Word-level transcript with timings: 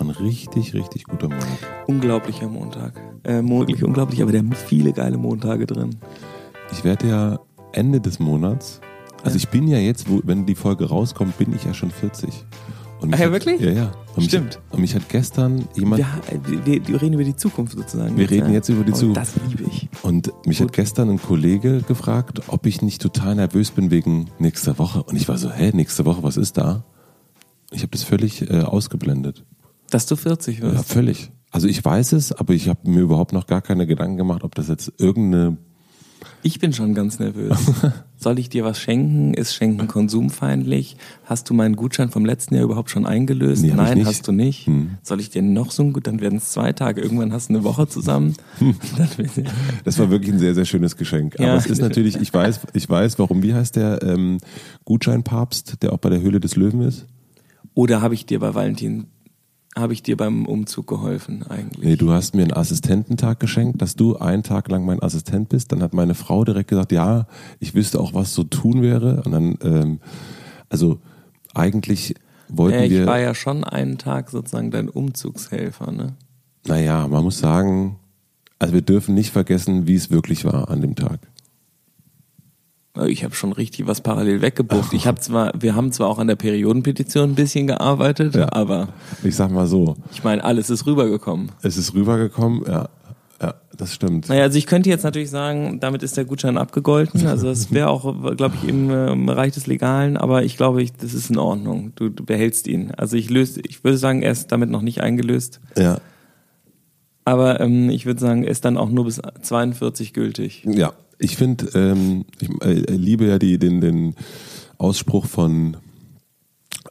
war 0.00 0.06
ein 0.06 0.10
richtig, 0.10 0.74
richtig 0.74 1.04
guter 1.04 1.28
Monat. 1.28 1.46
Unglaublicher 1.86 2.48
Montag. 2.48 3.00
Äh, 3.24 3.42
monatlich 3.42 3.84
unglaublich, 3.84 4.22
aber 4.22 4.32
der 4.32 4.42
hat 4.42 4.56
viele 4.56 4.92
geile 4.92 5.18
Montage 5.18 5.66
drin. 5.66 5.96
Ich 6.72 6.84
werde 6.84 7.08
ja 7.08 7.38
Ende 7.72 8.00
des 8.00 8.18
Monats, 8.18 8.80
also 9.22 9.36
ich 9.36 9.48
bin 9.48 9.68
ja 9.68 9.76
jetzt, 9.78 10.08
wo, 10.10 10.20
wenn 10.24 10.46
die 10.46 10.54
Folge 10.54 10.88
rauskommt, 10.88 11.36
bin 11.36 11.54
ich 11.54 11.64
ja 11.64 11.74
schon 11.74 11.90
40. 11.90 12.30
Und 13.00 13.14
Ah 13.14 13.18
ja, 13.18 13.24
hat, 13.26 13.32
wirklich? 13.32 13.60
Ja, 13.60 13.70
ja. 13.70 13.92
Und 14.16 14.24
Stimmt. 14.24 14.46
Mich, 14.64 14.72
und 14.72 14.80
mich 14.80 14.94
hat 14.94 15.08
gestern 15.08 15.68
jemand, 15.74 16.02
Wir, 16.48 16.66
wir, 16.66 16.88
wir 16.88 17.02
reden 17.02 17.14
über 17.14 17.24
die 17.24 17.36
Zukunft 17.36 17.76
sozusagen. 17.76 18.16
Wir 18.16 18.30
reden 18.30 18.52
jetzt 18.52 18.68
über 18.70 18.84
die 18.84 18.92
Oh, 18.92 18.96
Zukunft. 18.96 19.20
Das 19.20 19.34
liebe 19.48 19.64
ich. 19.64 19.88
und 20.02 20.32
mich 20.46 20.60
hat 20.60 20.72
gestern 20.72 21.10
ein 21.10 21.20
Kollege 21.20 21.82
gefragt, 21.82 22.40
ob 22.48 22.66
ich 22.66 22.82
nicht 22.82 23.00
total 23.02 23.34
nervös 23.36 23.70
bin 23.70 23.90
wegen 23.90 24.30
nächster 24.38 24.78
Woche. 24.78 25.02
Und 25.02 25.16
ich 25.16 25.28
war 25.28 25.36
so, 25.38 25.50
hä, 25.50 25.70
nächste 25.74 26.04
Woche, 26.06 26.22
was 26.22 26.36
ist 26.36 26.56
da? 26.58 26.84
Ich 27.72 27.82
habe 27.82 27.90
das 27.92 28.02
völlig 28.02 28.50
äh, 28.50 28.60
ausgeblendet. 28.62 29.44
Dass 29.90 30.06
du 30.06 30.16
40 30.16 30.62
wirst. 30.62 30.74
Ja, 30.76 30.82
völlig. 30.82 31.30
Also 31.50 31.66
ich 31.66 31.84
weiß 31.84 32.12
es, 32.12 32.32
aber 32.32 32.54
ich 32.54 32.68
habe 32.68 32.88
mir 32.88 33.00
überhaupt 33.00 33.32
noch 33.32 33.46
gar 33.46 33.60
keine 33.60 33.86
Gedanken 33.86 34.16
gemacht, 34.16 34.44
ob 34.44 34.54
das 34.54 34.68
jetzt 34.68 34.92
irgendeine. 34.98 35.56
Ich 36.42 36.58
bin 36.58 36.72
schon 36.72 36.94
ganz 36.94 37.18
nervös. 37.18 37.58
Soll 38.16 38.38
ich 38.38 38.48
dir 38.48 38.64
was 38.64 38.78
schenken? 38.78 39.34
Ist 39.34 39.54
Schenken 39.54 39.88
konsumfeindlich? 39.88 40.96
Hast 41.24 41.50
du 41.50 41.54
meinen 41.54 41.76
Gutschein 41.76 42.10
vom 42.10 42.24
letzten 42.24 42.54
Jahr 42.54 42.64
überhaupt 42.64 42.90
schon 42.90 43.04
eingelöst? 43.04 43.62
Nee, 43.62 43.72
Nein, 43.74 44.06
hast 44.06 44.28
du 44.28 44.32
nicht. 44.32 44.66
Hm. 44.66 44.98
Soll 45.02 45.20
ich 45.20 45.30
dir 45.30 45.42
noch 45.42 45.70
so 45.70 45.82
ein 45.82 45.92
gut? 45.92 46.06
Dann 46.06 46.20
werden 46.20 46.38
es 46.38 46.50
zwei 46.50 46.72
Tage. 46.72 47.00
Irgendwann 47.00 47.32
hast 47.32 47.48
du 47.48 47.54
eine 47.54 47.64
Woche 47.64 47.88
zusammen. 47.88 48.34
Dann, 48.60 49.08
Das 49.84 49.98
war 49.98 50.10
wirklich 50.10 50.32
ein 50.32 50.38
sehr, 50.38 50.54
sehr 50.54 50.66
schönes 50.66 50.96
Geschenk. 50.96 51.38
Ja. 51.38 51.48
Aber 51.48 51.56
es 51.56 51.66
ist 51.66 51.80
natürlich, 51.80 52.20
ich 52.20 52.32
weiß, 52.32 52.60
ich 52.74 52.88
weiß, 52.88 53.18
warum, 53.18 53.42
wie 53.42 53.54
heißt 53.54 53.76
der 53.76 54.02
ähm, 54.02 54.38
Gutscheinpapst, 54.84 55.82
der 55.82 55.92
auch 55.92 55.98
bei 55.98 56.10
der 56.10 56.20
Höhle 56.20 56.40
des 56.40 56.56
Löwen 56.56 56.82
ist? 56.82 57.06
oder 57.74 58.02
habe 58.02 58.14
ich 58.14 58.26
dir 58.26 58.40
bei 58.40 58.54
Valentin, 58.54 59.06
habe 59.76 59.92
ich 59.92 60.02
dir 60.02 60.16
beim 60.16 60.46
Umzug 60.46 60.86
geholfen 60.86 61.44
eigentlich? 61.48 61.84
Nee, 61.84 61.96
du 61.96 62.10
hast 62.12 62.34
mir 62.34 62.42
einen 62.42 62.52
Assistententag 62.52 63.38
geschenkt, 63.38 63.80
dass 63.80 63.94
du 63.94 64.16
einen 64.16 64.42
Tag 64.42 64.68
lang 64.68 64.84
mein 64.84 65.02
Assistent 65.02 65.48
bist. 65.48 65.70
Dann 65.72 65.82
hat 65.82 65.94
meine 65.94 66.14
Frau 66.14 66.44
direkt 66.44 66.68
gesagt, 66.68 66.92
ja, 66.92 67.26
ich 67.60 67.74
wüsste 67.74 68.00
auch, 68.00 68.12
was 68.12 68.32
zu 68.32 68.44
tun 68.44 68.82
wäre. 68.82 69.22
Und 69.24 69.32
dann, 69.32 69.58
ähm, 69.62 70.00
also 70.68 70.98
eigentlich 71.54 72.14
wollten 72.48 72.78
Äh, 72.78 72.86
ich 72.86 72.90
wir, 72.92 73.06
war 73.06 73.20
ja 73.20 73.34
schon 73.34 73.64
einen 73.64 73.98
Tag 73.98 74.30
sozusagen 74.30 74.70
dein 74.70 74.88
Umzugshelfer, 74.88 75.92
ne? 75.92 76.14
naja, 76.66 77.08
man 77.08 77.24
muss 77.24 77.38
sagen, 77.38 77.96
also 78.58 78.74
wir 78.74 78.82
dürfen 78.82 79.14
nicht 79.14 79.30
vergessen, 79.30 79.86
wie 79.86 79.94
es 79.94 80.10
wirklich 80.10 80.44
war 80.44 80.68
an 80.68 80.80
dem 80.80 80.94
Tag. 80.94 81.20
Ich 83.06 83.22
habe 83.22 83.34
schon 83.36 83.52
richtig 83.52 83.86
was 83.86 84.00
parallel 84.00 84.42
weggebucht. 84.42 84.92
Ich 84.92 85.06
habe 85.06 85.20
zwar, 85.20 85.52
wir 85.58 85.76
haben 85.76 85.92
zwar 85.92 86.08
auch 86.08 86.18
an 86.18 86.26
der 86.26 86.34
Periodenpetition 86.36 87.30
ein 87.30 87.34
bisschen 87.36 87.68
gearbeitet, 87.68 88.34
Ja. 88.34 88.52
aber 88.52 88.88
Ich 89.22 89.36
sag 89.36 89.50
mal 89.52 89.66
so, 89.68 89.96
ich 90.12 90.24
meine, 90.24 90.42
alles 90.42 90.70
ist 90.70 90.86
rübergekommen. 90.86 91.52
es 91.62 91.76
ist 91.76 91.94
rübergekommen, 91.94 92.64
ja, 92.66 92.88
ja, 93.40 93.54
das 93.76 93.94
stimmt. 93.94 94.28
Naja, 94.28 94.42
also 94.42 94.58
ich 94.58 94.66
könnte 94.66 94.90
jetzt 94.90 95.04
natürlich 95.04 95.30
sagen, 95.30 95.78
damit 95.78 96.02
ist 96.02 96.16
der 96.16 96.24
Gutschein 96.24 96.58
abgegolten. 96.58 97.26
Also 97.28 97.46
das 97.46 97.72
wäre 97.72 97.88
auch, 97.88 98.36
glaube 98.36 98.56
ich, 98.60 98.68
im 98.68 98.90
ähm, 98.90 99.24
Bereich 99.26 99.52
des 99.54 99.66
Legalen, 99.68 100.16
aber 100.16 100.42
ich 100.42 100.56
glaube, 100.56 100.82
ich, 100.82 100.92
das 100.92 101.14
ist 101.14 101.30
in 101.30 101.38
Ordnung. 101.38 101.92
Du, 101.94 102.08
du 102.08 102.24
behältst 102.24 102.66
ihn. 102.66 102.90
Also 102.96 103.16
ich 103.16 103.30
löse, 103.30 103.60
ich 103.66 103.84
würde 103.84 103.98
sagen, 103.98 104.20
er 104.22 104.32
ist 104.32 104.48
damit 104.52 104.68
noch 104.68 104.82
nicht 104.82 105.00
eingelöst. 105.00 105.60
Ja, 105.78 105.98
Aber 107.24 107.60
ähm, 107.60 107.88
ich 107.88 108.04
würde 108.04 108.20
sagen, 108.20 108.42
er 108.42 108.50
ist 108.50 108.64
dann 108.64 108.76
auch 108.76 108.90
nur 108.90 109.04
bis 109.04 109.20
42 109.42 110.12
gültig. 110.12 110.64
Ja, 110.68 110.92
ich 111.20 111.36
finde, 111.36 111.66
ähm, 111.74 112.24
ich 112.40 112.48
äh, 112.62 112.94
liebe 112.96 113.26
ja 113.26 113.38
die, 113.38 113.58
den, 113.58 113.80
den 113.80 114.14
Ausspruch 114.78 115.26
von 115.26 115.76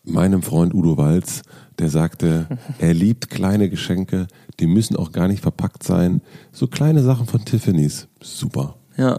meinem 0.04 0.44
Freund 0.44 0.74
Udo 0.74 0.98
Walz, 0.98 1.42
der 1.80 1.90
sagte, 1.90 2.48
er 2.80 2.94
liebt 2.94 3.30
kleine 3.30 3.70
Geschenke, 3.70 4.28
die 4.60 4.68
müssen 4.68 4.96
auch 4.96 5.12
gar 5.12 5.28
nicht 5.28 5.42
verpackt 5.42 5.84
sein. 5.84 6.22
So 6.52 6.68
kleine 6.68 7.02
Sachen 7.04 7.26
von 7.26 7.44
Tiffany's. 7.44 8.08
Super. 8.22 8.76
Ja. 8.98 9.18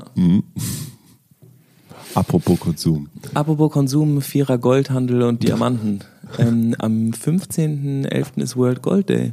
Apropos 2.14 2.60
Konsum. 2.60 3.08
Apropos 3.34 3.72
Konsum, 3.72 4.20
Vierer 4.20 4.58
Goldhandel 4.58 5.22
und 5.22 5.42
Diamanten. 5.42 6.00
ähm, 6.38 6.76
am 6.78 7.10
15.11. 7.10 8.40
ist 8.42 8.56
World 8.56 8.82
Gold 8.82 9.08
Day. 9.08 9.32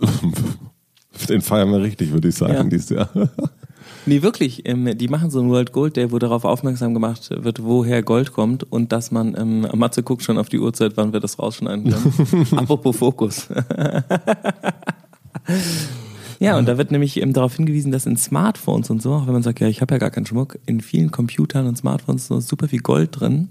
Den 1.28 1.42
feiern 1.42 1.70
wir 1.70 1.80
richtig, 1.82 2.10
würde 2.10 2.28
ich 2.28 2.34
sagen, 2.34 2.54
Ja. 2.54 2.64
dieses 2.64 2.88
Jahr. 2.88 3.08
Nee, 4.06 4.22
wirklich. 4.22 4.68
Ähm, 4.68 4.96
die 4.96 5.08
machen 5.08 5.30
so 5.30 5.40
einen 5.40 5.50
World 5.50 5.72
Gold 5.72 5.96
Day, 5.96 6.12
wo 6.12 6.18
darauf 6.18 6.44
aufmerksam 6.44 6.94
gemacht 6.94 7.30
wird, 7.30 7.64
woher 7.64 8.02
Gold 8.02 8.32
kommt 8.32 8.64
und 8.64 8.92
dass 8.92 9.10
man, 9.10 9.34
ähm, 9.36 9.66
Matze 9.74 10.02
guckt 10.02 10.22
schon 10.22 10.38
auf 10.38 10.48
die 10.48 10.58
Uhrzeit, 10.58 10.96
wann 10.96 11.12
wir 11.12 11.20
das 11.20 11.38
rausschneiden 11.38 11.90
können. 11.90 12.46
Apropos 12.56 12.96
Fokus. 12.96 13.48
ja, 16.38 16.58
und 16.58 16.66
da 16.66 16.76
wird 16.76 16.90
nämlich 16.90 17.20
ähm, 17.20 17.32
darauf 17.32 17.56
hingewiesen, 17.56 17.92
dass 17.92 18.06
in 18.06 18.16
Smartphones 18.16 18.90
und 18.90 19.00
so, 19.00 19.14
auch 19.14 19.26
wenn 19.26 19.32
man 19.32 19.42
sagt, 19.42 19.60
ja, 19.60 19.68
ich 19.68 19.80
habe 19.80 19.94
ja 19.94 19.98
gar 19.98 20.10
keinen 20.10 20.26
Schmuck, 20.26 20.58
in 20.66 20.80
vielen 20.80 21.10
Computern 21.10 21.66
und 21.66 21.78
Smartphones 21.78 22.22
ist 22.22 22.28
so 22.28 22.40
super 22.40 22.68
viel 22.68 22.80
Gold 22.80 23.20
drin 23.20 23.48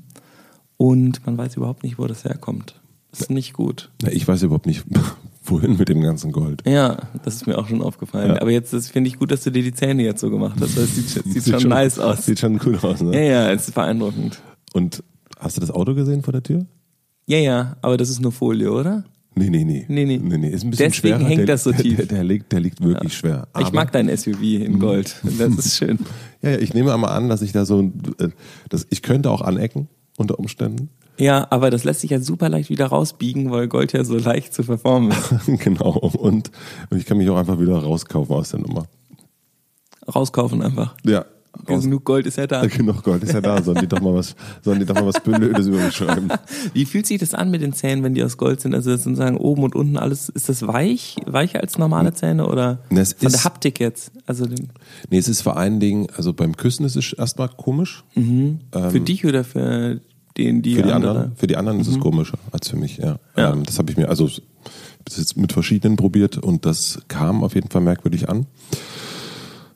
und 0.78 1.26
man 1.26 1.38
weiß 1.38 1.58
überhaupt 1.58 1.84
nicht, 1.84 1.98
wo 1.98 2.06
das 2.06 2.26
herkommt. 2.26 2.80
Das 3.12 3.22
ist 3.22 3.30
nicht 3.30 3.54
gut. 3.54 3.90
Na, 4.02 4.12
ich 4.12 4.28
weiß 4.28 4.44
überhaupt 4.44 4.66
nicht, 4.66 4.84
wohin 5.44 5.78
mit 5.78 5.90
dem 5.90 6.02
ganzen 6.02 6.32
Gold. 6.32 6.64
Ja, 6.68 6.98
das 7.24 7.36
ist 7.36 7.48
mir 7.48 7.58
auch 7.58 7.68
schon 7.68 7.82
aufgefallen. 7.82 8.36
Ja. 8.36 8.42
Aber 8.42 8.52
jetzt 8.52 8.74
finde 8.90 9.08
ich 9.10 9.20
gut, 9.20 9.32
dass 9.32 9.44
du 9.44 9.52
dir 9.52 9.64
die 9.64 9.74
Zähne 9.74 10.04
jetzt 10.04 10.22
so 10.22 10.30
gemacht 10.30 10.56
hast. 10.60 10.78
Das 10.78 10.96
sieht, 10.96 11.44
sieht, 11.44 11.62
schon, 11.62 11.70
nice 11.70 12.00
aus. 12.00 12.26
Sieht 12.26 12.40
schon 12.40 12.58
gut 12.58 12.84
aus, 12.84 13.00
Ja, 13.02 13.06
ne? 13.08 13.28
ja, 13.30 13.52
es 13.52 13.68
ist 13.68 13.76
beeindruckend. 13.76 14.40
Und 14.74 15.04
hast 15.40 15.58
du 15.58 15.62
das 15.62 15.72
Auto 15.72 15.94
gesehen 15.96 16.22
vor 16.24 16.32
der 16.32 16.44
Tür? 16.44 16.66
Ja, 17.26 17.38
ja, 17.38 17.78
aber 17.82 17.98
das 17.98 18.10
ist 18.10 18.22
nur 18.22 18.32
Folie, 18.32 18.72
oder? 18.72 19.04
Nee, 19.36 19.50
nee, 19.50 19.64
nee. 19.64 19.86
Nee, 19.88 20.06
nee. 20.06 20.18
nee, 20.22 20.38
nee. 20.38 20.50
Ist 20.50 20.64
ein 20.64 20.70
bisschen 20.70 20.92
Deswegen 20.92 21.16
schwerer. 21.18 21.28
hängt 21.30 21.40
der, 21.40 21.46
das 21.48 21.64
so 21.64 21.72
tief. 21.72 21.96
Der, 21.98 22.06
der, 22.06 22.24
liegt, 22.24 22.52
der 22.52 22.60
liegt 22.60 22.84
wirklich 22.84 23.16
schwer. 23.18 23.48
ich 23.60 23.66
Aber- 23.66 23.76
mag 23.76 23.92
dein 23.92 24.16
SUV 24.16 24.42
in 24.42 24.78
Gold. 24.80 25.16
Das 25.40 25.66
ist 25.66 25.78
schön. 25.78 26.00
Ja, 26.42 26.52
ja, 26.52 26.58
ich 26.60 26.74
nehme 26.74 26.94
einmal 26.94 27.12
an, 27.18 27.30
dass 27.30 27.42
ich 27.42 27.52
da 27.52 27.66
so, 27.66 27.82
äh, 28.20 28.30
dass 28.70 28.86
ich 28.92 29.02
könnte 29.02 29.32
auch 29.32 29.42
anecken 29.42 29.88
unter 30.18 30.38
Umständen. 30.38 30.90
Ja, 31.24 31.48
aber 31.52 31.70
das 31.70 31.84
lässt 31.86 32.02
sich 32.02 32.10
ja 32.12 32.20
super 32.20 32.50
leicht 32.50 32.70
wieder 32.70 32.88
rausbiegen, 32.88 33.50
weil 33.52 33.68
Gold 33.70 33.94
ja 33.94 34.04
so 34.04 34.18
leicht 34.18 34.54
zu 34.54 34.64
verformen 34.64 35.12
ist. 35.12 35.46
genau. 35.64 35.92
Und, 35.92 36.52
ich 36.94 37.06
kann 37.06 37.18
mich 37.18 37.30
auch 37.30 37.38
einfach 37.38 37.60
wieder 37.60 37.78
rauskaufen 37.78 38.36
aus 38.36 38.50
der 38.50 38.60
Nummer. 38.60 38.88
Rauskaufen 40.14 40.62
einfach. 40.62 40.96
Ja. 41.06 41.26
Raus, 41.70 41.84
Genug 41.84 42.04
Gold 42.04 42.26
ist 42.26 42.38
ja 42.38 42.48
da. 42.48 42.66
genug 42.66 43.04
Gold 43.04 43.22
ist 43.24 43.32
ja 43.34 43.40
da. 43.40 43.62
Sollen 43.62 43.78
die 43.80 43.88
doch 43.88 44.02
mal 44.02 44.16
was, 44.16 44.36
sollen 44.64 44.80
die 44.80 44.86
doch 44.88 44.96
mal 44.96 45.06
was 45.06 45.20
Blödes 45.22 45.68
über 45.68 45.78
mich 45.78 45.96
schreiben? 45.96 46.30
Wie 46.74 46.84
fühlt 46.86 47.06
sich 47.06 47.20
das 47.20 47.36
an 47.36 47.52
mit 47.52 47.62
den 47.62 47.74
Zähnen, 47.74 48.04
wenn 48.04 48.16
die 48.16 48.24
aus 48.24 48.38
Gold 48.38 48.60
sind? 48.60 48.74
Also 48.74 48.90
das 48.90 49.04
sind 49.04 49.16
sagen 49.18 49.38
oben 49.38 49.62
und 49.64 49.76
unten 49.76 49.96
alles, 49.98 50.30
ist 50.30 50.50
das 50.50 50.66
weich, 50.66 51.16
weicher 51.28 51.62
als 51.62 51.78
normale 51.78 52.12
Zähne 52.16 52.48
oder 52.48 52.80
Na, 52.90 53.02
es 53.02 53.14
von 53.14 53.28
ist- 53.28 53.36
der 53.36 53.44
Haptik 53.44 53.80
jetzt? 53.80 54.12
Also 54.26 54.46
Nee, 55.10 55.18
es 55.20 55.28
ist 55.28 55.42
vor 55.44 55.56
allen 55.56 55.80
Dingen, 55.80 56.08
also 56.18 56.34
beim 56.34 56.58
Küssen 56.58 56.86
ist 56.88 56.96
es 56.96 57.14
erstmal 57.14 57.50
komisch. 57.50 58.04
für 58.16 59.00
dich 59.00 59.24
oder 59.26 59.44
für 59.44 60.02
den, 60.38 60.62
die 60.62 60.76
Für 60.76 60.84
die 60.84 60.92
andere? 60.92 61.12
anderen, 61.12 61.36
für 61.36 61.48
die 61.48 61.58
anderen 61.58 61.80
ist 61.80 61.88
es 61.88 62.00
komischer 62.00 62.38
als 62.52 62.70
für 62.70 62.76
mich, 62.78 62.98
ja. 62.98 63.20
Ja. 63.38 63.54
Ähm, 63.54 63.64
das 63.64 63.78
habe 63.80 63.92
ich 63.92 63.98
mir, 63.98 64.10
also 64.10 64.30
das 65.06 65.18
jetzt 65.18 65.38
mit 65.38 65.52
verschiedenen 65.54 65.96
probiert 65.98 66.38
und 66.38 66.66
das 66.66 67.00
kam 67.08 67.44
auf 67.44 67.56
jeden 67.56 67.70
Fall 67.70 67.82
merkwürdig 67.82 68.30
an. 68.30 68.46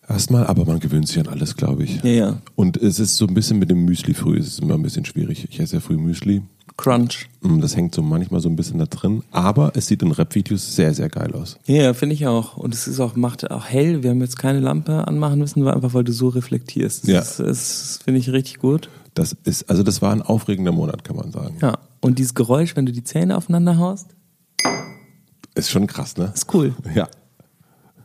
Erstmal, 0.10 0.48
aber 0.48 0.64
man 0.64 0.80
gewöhnt 0.80 1.06
sich 1.08 1.20
an 1.20 1.28
alles, 1.28 1.58
glaube 1.58 1.84
ich. 1.84 2.02
Ja, 2.02 2.10
ja. 2.12 2.42
Und 2.56 2.78
es 2.78 2.98
ist 2.98 3.18
so 3.18 3.28
ein 3.28 3.34
bisschen 3.34 3.60
mit 3.60 3.70
dem 3.70 3.84
Müsli 3.84 4.14
früh, 4.14 4.38
es 4.40 4.48
ist 4.48 4.62
immer 4.62 4.76
ein 4.76 4.82
bisschen 4.82 5.04
schwierig. 5.04 5.46
Ich 5.50 5.60
esse 5.60 5.76
ja 5.76 5.80
früh 5.82 5.98
Müsli. 5.98 6.44
Crunch. 6.78 7.28
Mm, 7.42 7.60
Das 7.60 7.76
hängt 7.76 7.94
so 7.94 8.02
manchmal 8.02 8.40
so 8.40 8.48
ein 8.48 8.56
bisschen 8.56 8.78
da 8.80 8.86
drin. 8.86 9.24
Aber 9.32 9.72
es 9.76 9.88
sieht 9.88 10.02
in 10.04 10.12
Rap-Videos 10.12 10.76
sehr, 10.76 10.94
sehr 10.94 11.10
geil 11.10 11.34
aus. 11.34 11.58
Ja, 11.66 11.94
finde 11.94 12.16
ich 12.16 12.26
auch. 12.26 12.56
Und 12.56 12.74
es 12.74 12.88
ist 12.88 13.00
auch, 13.02 13.16
macht 13.18 13.50
auch 13.52 13.66
hell. 13.66 14.02
Wir 14.04 14.12
haben 14.12 14.22
jetzt 14.22 14.38
keine 14.40 14.60
Lampe 14.62 15.06
anmachen 15.08 15.40
müssen, 15.40 15.68
einfach 15.68 15.94
weil 15.94 16.04
du 16.06 16.14
so 16.14 16.30
reflektierst. 16.30 17.04
Das 17.04 17.10
Ja. 17.10 17.20
ist, 17.20 17.40
das 17.40 18.00
finde 18.06 18.20
ich 18.22 18.30
richtig 18.32 18.60
gut. 18.60 18.90
Das 19.18 19.36
ist, 19.46 19.68
also 19.68 19.82
das 19.82 20.04
war 20.04 20.12
ein 20.12 20.22
aufregender 20.22 20.72
Monat, 20.72 21.04
kann 21.04 21.16
man 21.16 21.32
sagen. 21.32 21.58
Ja. 21.60 21.80
Und 22.02 22.20
dieses 22.20 22.36
Geräusch, 22.36 22.76
wenn 22.76 22.86
du 22.86 22.92
die 22.92 23.04
Zähne 23.04 23.36
aufeinander 23.36 23.78
haust, 23.78 24.16
Ist 25.56 25.72
schon 25.72 25.88
krass, 25.88 26.18
ne? 26.18 26.32
ist 26.36 26.54
cool. 26.54 26.76
Ja. 26.94 27.08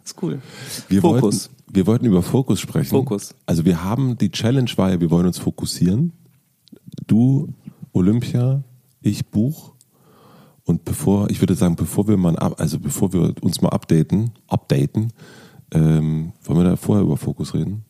Ist 0.02 0.22
cool. 0.22 0.40
Wir 0.88 1.02
Fokus. 1.02 1.50
Wollten, 1.50 1.74
wir 1.74 1.86
wollten 1.86 2.06
über 2.06 2.22
Fokus 2.22 2.60
sprechen. 2.60 2.88
Fokus. 2.88 3.34
Also 3.44 3.66
wir 3.66 3.84
haben, 3.84 4.16
die 4.16 4.30
Challenge 4.30 4.70
war 4.76 4.90
ja, 4.90 5.00
wir 5.00 5.10
wollen 5.10 5.26
uns 5.26 5.38
fokussieren. 5.38 6.12
Du, 7.06 7.52
Olympia, 7.92 8.64
ich 9.02 9.26
Buch. 9.26 9.74
Und 10.64 10.86
bevor, 10.86 11.28
ich 11.28 11.42
würde 11.42 11.54
sagen, 11.54 11.76
bevor 11.76 12.08
wir 12.08 12.16
mal, 12.16 12.36
also 12.36 12.78
bevor 12.78 13.12
wir 13.12 13.34
uns 13.42 13.60
mal 13.60 13.68
updaten, 13.68 14.30
updaten, 14.48 15.12
ähm, 15.72 16.32
wollen 16.42 16.58
wir 16.58 16.64
da 16.64 16.76
vorher 16.76 17.04
über 17.04 17.18
Fokus 17.18 17.52
reden? 17.52 17.84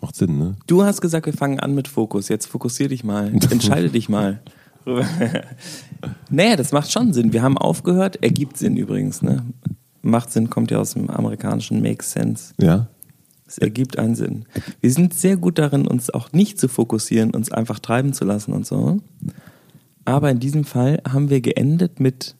Macht 0.00 0.16
Sinn, 0.16 0.38
ne? 0.38 0.56
Du 0.66 0.84
hast 0.84 1.00
gesagt, 1.00 1.26
wir 1.26 1.32
fangen 1.32 1.60
an 1.60 1.74
mit 1.74 1.88
Fokus. 1.88 2.28
Jetzt 2.28 2.46
fokussier 2.46 2.88
dich 2.88 3.04
mal. 3.04 3.32
Entscheide 3.50 3.90
dich 3.90 4.08
mal. 4.08 4.40
naja, 6.30 6.56
das 6.56 6.72
macht 6.72 6.92
schon 6.92 7.12
Sinn. 7.12 7.32
Wir 7.32 7.42
haben 7.42 7.58
aufgehört. 7.58 8.22
Ergibt 8.22 8.56
Sinn 8.56 8.76
übrigens. 8.76 9.22
Ne? 9.22 9.44
Macht 10.02 10.30
Sinn, 10.30 10.50
kommt 10.50 10.70
ja 10.70 10.78
aus 10.78 10.92
dem 10.92 11.10
amerikanischen 11.10 11.82
Makes 11.82 12.12
Sense. 12.12 12.54
Ja? 12.58 12.88
Es 13.46 13.58
ergibt 13.58 13.98
einen 13.98 14.14
Sinn. 14.14 14.44
Wir 14.80 14.92
sind 14.92 15.14
sehr 15.14 15.36
gut 15.36 15.58
darin, 15.58 15.86
uns 15.86 16.10
auch 16.10 16.32
nicht 16.32 16.58
zu 16.58 16.68
fokussieren, 16.68 17.30
uns 17.30 17.50
einfach 17.50 17.78
treiben 17.78 18.12
zu 18.12 18.24
lassen 18.24 18.52
und 18.52 18.66
so. 18.66 19.00
Aber 20.04 20.30
in 20.30 20.40
diesem 20.40 20.64
Fall 20.64 21.00
haben 21.08 21.30
wir 21.30 21.40
geendet 21.40 22.00
mit 22.00 22.36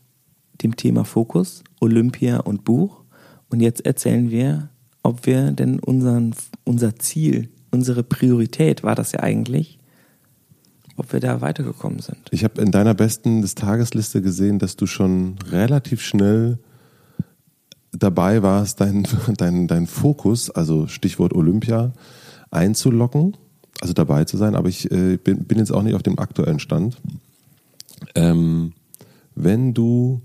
dem 0.63 0.77
Thema 0.77 1.05
Fokus, 1.05 1.63
Olympia 1.81 2.39
und 2.39 2.65
Buch. 2.65 3.03
Und 3.51 3.61
jetzt 3.61 3.87
erzählen 3.87 4.31
wir, 4.31 4.69
ob 5.07 5.25
wir 5.25 5.53
denn 5.53 5.79
unseren, 5.79 6.35
unser 6.65 6.97
Ziel, 6.97 7.49
unsere 7.71 8.03
Priorität 8.03 8.83
war 8.83 8.97
das 8.97 9.13
ja 9.13 9.21
eigentlich, 9.21 9.79
ob 10.97 11.13
wir 11.13 11.21
da 11.21 11.41
weitergekommen 11.41 12.01
sind. 12.01 12.19
Ich 12.33 12.43
habe 12.43 12.61
in 12.61 12.73
deiner 12.73 12.95
besten 12.95 13.41
des 13.41 13.55
Tagesliste 13.55 14.21
gesehen, 14.21 14.59
dass 14.59 14.75
du 14.75 14.87
schon 14.87 15.37
relativ 15.49 16.03
schnell 16.03 16.59
dabei 17.93 18.43
warst, 18.43 18.81
deinen 18.81 19.07
dein, 19.37 19.69
dein 19.69 19.87
Fokus, 19.87 20.51
also 20.51 20.89
Stichwort 20.89 21.33
Olympia, 21.35 21.93
einzulocken, 22.51 23.37
also 23.81 23.93
dabei 23.93 24.25
zu 24.25 24.37
sein, 24.37 24.57
aber 24.57 24.69
ich 24.69 24.91
äh, 24.91 25.19
bin, 25.19 25.45
bin 25.45 25.59
jetzt 25.59 25.71
auch 25.71 25.83
nicht 25.83 25.95
auf 25.95 26.03
dem 26.03 26.19
aktuellen 26.19 26.59
Stand. 26.59 26.97
Ähm, 28.17 28.73
wenn 29.37 29.73
du 29.73 30.21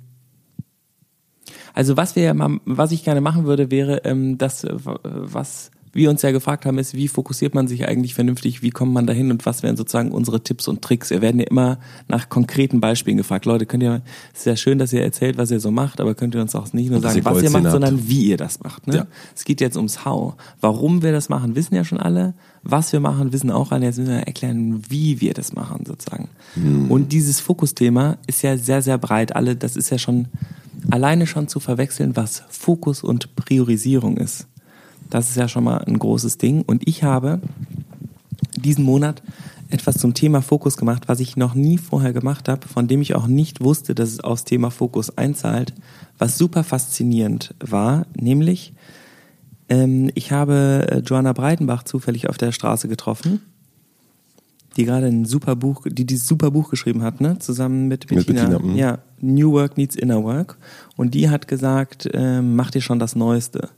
Also 1.73 1.97
was 1.97 2.15
wir 2.15 2.23
ja 2.23 2.33
mal, 2.33 2.59
was 2.65 2.91
ich 2.91 3.03
gerne 3.03 3.21
machen 3.21 3.45
würde, 3.45 3.71
wäre 3.71 4.01
ähm, 4.06 4.38
das, 4.38 4.63
äh, 4.63 4.73
was 4.73 5.71
wir 5.94 6.09
uns 6.09 6.21
ja 6.21 6.31
gefragt 6.31 6.65
haben, 6.65 6.77
ist, 6.77 6.94
wie 6.94 7.07
fokussiert 7.07 7.53
man 7.53 7.68
sich 7.68 7.88
eigentlich 7.88 8.13
vernünftig, 8.13 8.62
wie 8.62 8.69
kommt 8.69 8.94
man 8.94 9.07
dahin 9.07 9.31
und 9.31 9.45
was 9.45 9.62
wären 9.62 9.75
sozusagen 9.75 10.12
unsere 10.12 10.41
Tipps 10.41 10.68
und 10.68 10.81
Tricks? 10.81 11.09
Wir 11.09 11.21
werden 11.21 11.39
ja 11.39 11.47
immer 11.47 11.79
nach 12.07 12.29
konkreten 12.29 12.79
Beispielen 12.79 13.18
gefragt. 13.18 13.45
Leute, 13.45 13.65
könnt 13.65 13.83
ihr, 13.83 14.01
es 14.33 14.39
ist 14.39 14.45
ja 14.45 14.56
schön, 14.56 14.77
dass 14.79 14.94
ihr 14.94 15.03
erzählt, 15.03 15.38
was 15.38 15.51
ihr 15.51 15.59
so 15.59 15.71
macht, 15.71 16.00
aber 16.00 16.15
könnt 16.15 16.33
ihr 16.35 16.41
uns 16.41 16.56
auch 16.56 16.71
nicht 16.73 16.88
nur 16.88 16.97
Und 16.97 17.03
sagen, 17.03 17.25
was 17.25 17.44
ihr 17.44 17.50
macht, 17.50 17.63
habt. 17.65 17.71
sondern 17.73 18.07
wie 18.07 18.27
ihr 18.27 18.38
das 18.38 18.62
macht. 18.62 18.88
Ne? 18.88 18.95
Ja. 18.95 19.07
Es 19.35 19.44
geht 19.44 19.59
jetzt 19.59 19.75
ums 19.75 20.06
How. 20.06 20.35
Warum 20.62 21.01
wir 21.03 21.12
das 21.12 21.27
machen, 21.27 21.56
wissen 21.56 21.75
ja 21.75 21.83
schon 21.83 22.00
alle. 22.00 22.33
Was 22.63 22.94
wir 22.94 23.00
machen, 23.00 23.33
wissen 23.33 23.51
auch 23.51 23.71
alle. 23.71 23.85
Jetzt 23.85 23.97
müssen 23.97 24.12
wir 24.12 24.19
erklären, 24.19 24.81
wie 24.88 25.19
wir 25.19 25.33
das 25.33 25.53
machen, 25.53 25.83
sozusagen. 25.85 26.29
Und 26.89 27.12
dieses 27.12 27.39
Fokusthema 27.39 28.18
ist 28.27 28.44
ja 28.44 28.56
sehr, 28.57 28.81
sehr 28.81 28.97
breit. 28.97 29.35
Alle, 29.35 29.56
das 29.56 29.75
ist 29.75 29.89
ja 29.89 29.97
schon 29.97 30.27
alleine 30.89 31.28
schon 31.28 31.48
zu 31.48 31.60
verwechseln, 31.60 32.16
was 32.16 32.44
Fokus 32.50 33.04
und 33.04 33.36
Priorisierung 33.36 34.18
ist. 34.18 34.48
Das 35.10 35.30
ist 35.30 35.36
ja 35.36 35.48
schon 35.48 35.63
mal 35.63 35.80
ein 35.80 36.00
großes 36.00 36.38
Ding. 36.38 36.63
Und 36.63 36.88
ich 36.88 37.04
habe 37.04 37.42
diesen 38.56 38.86
Monat 38.86 39.22
etwas 39.69 39.98
zum 39.98 40.13
Thema 40.13 40.42
Fokus 40.42 40.78
gemacht, 40.78 41.04
was 41.07 41.19
ich 41.19 41.38
noch 41.38 41.54
nie 41.54 41.78
vorher 41.78 42.13
gemacht 42.13 42.50
habe, 42.50 42.68
von 42.68 42.88
dem 42.88 43.01
ich 43.01 43.16
auch 43.16 43.28
nicht 43.28 43.62
wusste, 43.62 43.95
dass 43.95 44.10
es 44.10 44.19
aufs 44.19 44.44
Thema 44.44 44.69
Fokus 44.69 45.18
einzahlt, 45.18 45.74
was 46.18 46.38
super 46.38 46.63
faszinierend 46.63 47.56
war, 47.60 48.06
nämlich 48.13 48.74
ähm, 49.69 50.12
ich 50.16 50.31
habe 50.31 50.88
äh, 50.92 50.98
Joanna 51.00 51.31
Breitenbach 51.31 51.83
zufällig 51.83 52.30
auf 52.30 52.38
der 52.38 52.51
Straße 52.51 52.89
getroffen, 52.89 53.42
die 54.77 54.85
gerade 54.85 55.07
ein 55.07 55.25
super 55.25 55.56
Buch, 55.56 55.83
die 55.85 56.06
dieses 56.06 56.27
super 56.27 56.51
Buch 56.51 56.69
geschrieben 56.69 57.03
hat, 57.03 57.21
ne, 57.21 57.39
zusammen 57.39 57.88
mit 57.88 58.09
Mit 58.09 58.25
Bettina. 58.25 58.47
Bettina, 58.47 58.59
mhm. 58.59 58.75
ja, 58.75 59.00
New 59.19 59.51
Work 59.51 59.77
Needs 59.77 59.95
Inner 59.95 60.23
Work. 60.23 60.57
Und 60.95 61.13
die 61.13 61.29
hat 61.29 61.47
gesagt, 61.47 62.09
ähm, 62.13 62.56
mach 62.56 62.71
dir 62.71 62.81
schon 62.81 63.00
das 63.00 63.15
Neueste 63.15 63.69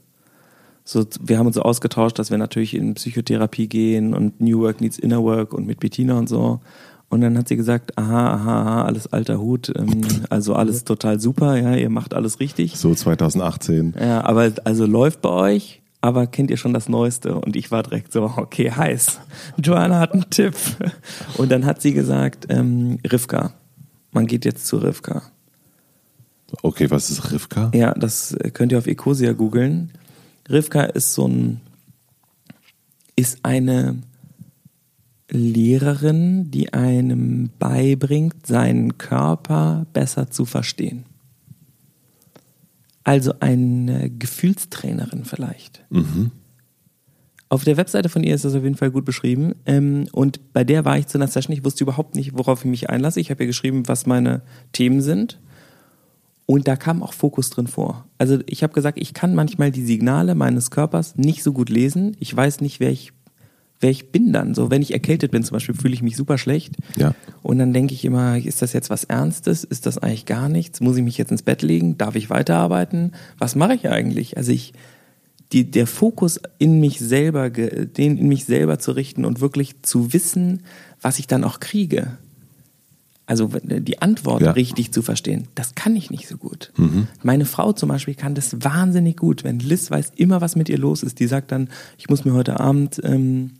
so, 0.84 1.06
wir 1.20 1.38
haben 1.38 1.46
uns 1.46 1.56
so 1.56 1.62
ausgetauscht, 1.62 2.18
dass 2.18 2.30
wir 2.30 2.38
natürlich 2.38 2.74
in 2.74 2.94
Psychotherapie 2.94 3.68
gehen 3.68 4.14
und 4.14 4.40
New 4.40 4.60
Work 4.60 4.82
needs 4.82 4.98
Inner 4.98 5.22
Work 5.22 5.54
und 5.54 5.66
mit 5.66 5.80
Bettina 5.80 6.18
und 6.18 6.28
so. 6.28 6.60
Und 7.08 7.22
dann 7.22 7.38
hat 7.38 7.48
sie 7.48 7.56
gesagt, 7.56 7.96
aha, 7.96 8.34
aha, 8.34 8.60
aha, 8.62 8.84
alles 8.84 9.10
alter 9.12 9.38
Hut, 9.38 9.72
ähm, 9.76 10.02
also 10.30 10.54
alles 10.54 10.84
total 10.84 11.20
super, 11.20 11.56
ja, 11.56 11.74
ihr 11.74 11.88
macht 11.88 12.12
alles 12.12 12.38
richtig. 12.38 12.76
so 12.76 12.94
2018, 12.94 13.94
Ja, 13.98 14.24
aber 14.24 14.52
also 14.64 14.84
läuft 14.84 15.22
bei 15.22 15.30
euch, 15.30 15.82
aber 16.04 16.26
kennt 16.26 16.50
ihr 16.50 16.58
schon 16.58 16.74
das 16.74 16.90
Neueste? 16.90 17.34
Und 17.34 17.56
ich 17.56 17.70
war 17.70 17.82
direkt 17.82 18.12
so, 18.12 18.24
okay, 18.36 18.70
heiß. 18.70 19.20
Joanna 19.56 20.00
hat 20.00 20.12
einen 20.12 20.28
Tipp. 20.28 20.54
Und 21.38 21.50
dann 21.50 21.64
hat 21.64 21.80
sie 21.80 21.94
gesagt, 21.94 22.44
ähm, 22.50 22.98
Rivka, 23.10 23.54
man 24.12 24.26
geht 24.26 24.44
jetzt 24.44 24.66
zu 24.66 24.76
Rivka. 24.76 25.22
okay, 26.60 26.90
was 26.90 27.10
ist 27.10 27.32
Rivka? 27.32 27.70
Ja, 27.72 27.94
das 27.94 28.36
könnt 28.52 28.72
ihr 28.72 28.76
auf 28.76 28.86
Ecosia 28.86 29.32
googeln. 29.32 29.92
Rivka 30.50 30.82
ist 30.82 31.14
so 31.14 31.26
ein, 31.26 31.62
ist 33.16 33.38
eine 33.42 33.96
Lehrerin, 35.30 36.50
die 36.50 36.74
einem 36.74 37.48
beibringt, 37.58 38.46
seinen 38.46 38.98
Körper 38.98 39.86
besser 39.94 40.30
zu 40.30 40.44
verstehen. 40.44 41.06
Also 43.04 43.34
eine 43.40 44.10
Gefühlstrainerin 44.10 45.24
vielleicht. 45.24 45.84
Auf 47.50 47.62
der 47.62 47.76
Webseite 47.76 48.08
von 48.08 48.24
ihr 48.24 48.34
ist 48.34 48.44
das 48.44 48.54
auf 48.54 48.64
jeden 48.64 48.76
Fall 48.76 48.90
gut 48.90 49.04
beschrieben. 49.04 49.54
Ähm, 49.66 50.08
und 50.12 50.52
bei 50.52 50.64
der 50.64 50.84
war 50.84 50.98
ich 50.98 51.06
zu 51.06 51.18
einer 51.18 51.28
Session. 51.28 51.54
Ich 51.54 51.64
wusste 51.64 51.84
überhaupt 51.84 52.16
nicht, 52.16 52.36
worauf 52.36 52.64
ich 52.64 52.70
mich 52.70 52.90
einlasse. 52.90 53.20
Ich 53.20 53.30
habe 53.30 53.44
ihr 53.44 53.46
geschrieben, 53.46 53.86
was 53.86 54.06
meine 54.06 54.42
Themen 54.72 55.02
sind. 55.02 55.38
Und 56.46 56.68
da 56.68 56.76
kam 56.76 57.02
auch 57.02 57.12
Fokus 57.12 57.50
drin 57.50 57.66
vor. 57.66 58.06
Also 58.18 58.38
ich 58.46 58.62
habe 58.62 58.72
gesagt, 58.72 58.98
ich 59.00 59.14
kann 59.14 59.34
manchmal 59.34 59.70
die 59.70 59.84
Signale 59.84 60.34
meines 60.34 60.70
Körpers 60.70 61.16
nicht 61.16 61.42
so 61.42 61.52
gut 61.52 61.68
lesen. 61.70 62.16
Ich 62.18 62.34
weiß 62.34 62.60
nicht, 62.60 62.80
wer 62.80 62.90
ich, 62.90 63.12
wer 63.84 63.90
ich 63.90 64.10
bin 64.12 64.32
dann. 64.32 64.54
So, 64.54 64.70
wenn 64.70 64.80
ich 64.80 64.94
erkältet 64.94 65.30
bin 65.30 65.44
zum 65.44 65.56
Beispiel, 65.56 65.74
fühle 65.74 65.92
ich 65.92 66.00
mich 66.00 66.16
super 66.16 66.38
schlecht. 66.38 66.74
Ja. 66.96 67.14
Und 67.42 67.58
dann 67.58 67.74
denke 67.74 67.92
ich 67.92 68.02
immer, 68.06 68.38
ist 68.38 68.62
das 68.62 68.72
jetzt 68.72 68.88
was 68.88 69.04
Ernstes? 69.04 69.62
Ist 69.62 69.84
das 69.84 69.98
eigentlich 69.98 70.24
gar 70.24 70.48
nichts? 70.48 70.80
Muss 70.80 70.96
ich 70.96 71.02
mich 71.02 71.18
jetzt 71.18 71.30
ins 71.30 71.42
Bett 71.42 71.60
legen? 71.60 71.98
Darf 71.98 72.14
ich 72.16 72.30
weiterarbeiten? 72.30 73.12
Was 73.36 73.56
mache 73.56 73.74
ich 73.74 73.90
eigentlich? 73.90 74.38
Also 74.38 74.52
ich, 74.52 74.72
die, 75.52 75.70
der 75.70 75.86
Fokus 75.86 76.40
in 76.56 76.80
mich 76.80 76.98
selber, 76.98 77.50
den 77.50 78.16
in 78.16 78.26
mich 78.26 78.46
selber 78.46 78.78
zu 78.78 78.92
richten 78.92 79.26
und 79.26 79.42
wirklich 79.42 79.82
zu 79.82 80.14
wissen, 80.14 80.62
was 81.02 81.18
ich 81.18 81.26
dann 81.26 81.44
auch 81.44 81.60
kriege. 81.60 82.16
Also 83.26 83.50
die 83.62 84.00
Antwort 84.00 84.40
Ja. 84.42 84.52
richtig 84.52 84.92
zu 84.92 85.02
verstehen, 85.02 85.48
das 85.54 85.74
kann 85.74 85.94
ich 85.94 86.10
nicht 86.10 86.26
so 86.26 86.38
gut. 86.38 86.72
Meine 87.22 87.44
Frau 87.44 87.72
zum 87.74 87.90
Beispiel 87.90 88.14
kann 88.14 88.34
das 88.34 88.56
wahnsinnig 88.64 89.18
gut. 89.18 89.44
Wenn 89.44 89.58
Liz 89.60 89.90
weiß 89.90 90.12
immer, 90.16 90.40
was 90.40 90.56
mit 90.56 90.70
ihr 90.70 90.78
los 90.78 91.02
ist, 91.02 91.20
die 91.20 91.26
sagt 91.26 91.52
dann, 91.52 91.68
ich 91.98 92.08
muss 92.08 92.24
mir 92.24 92.32
heute 92.32 92.60
Abend 92.60 93.00
ähm, 93.04 93.50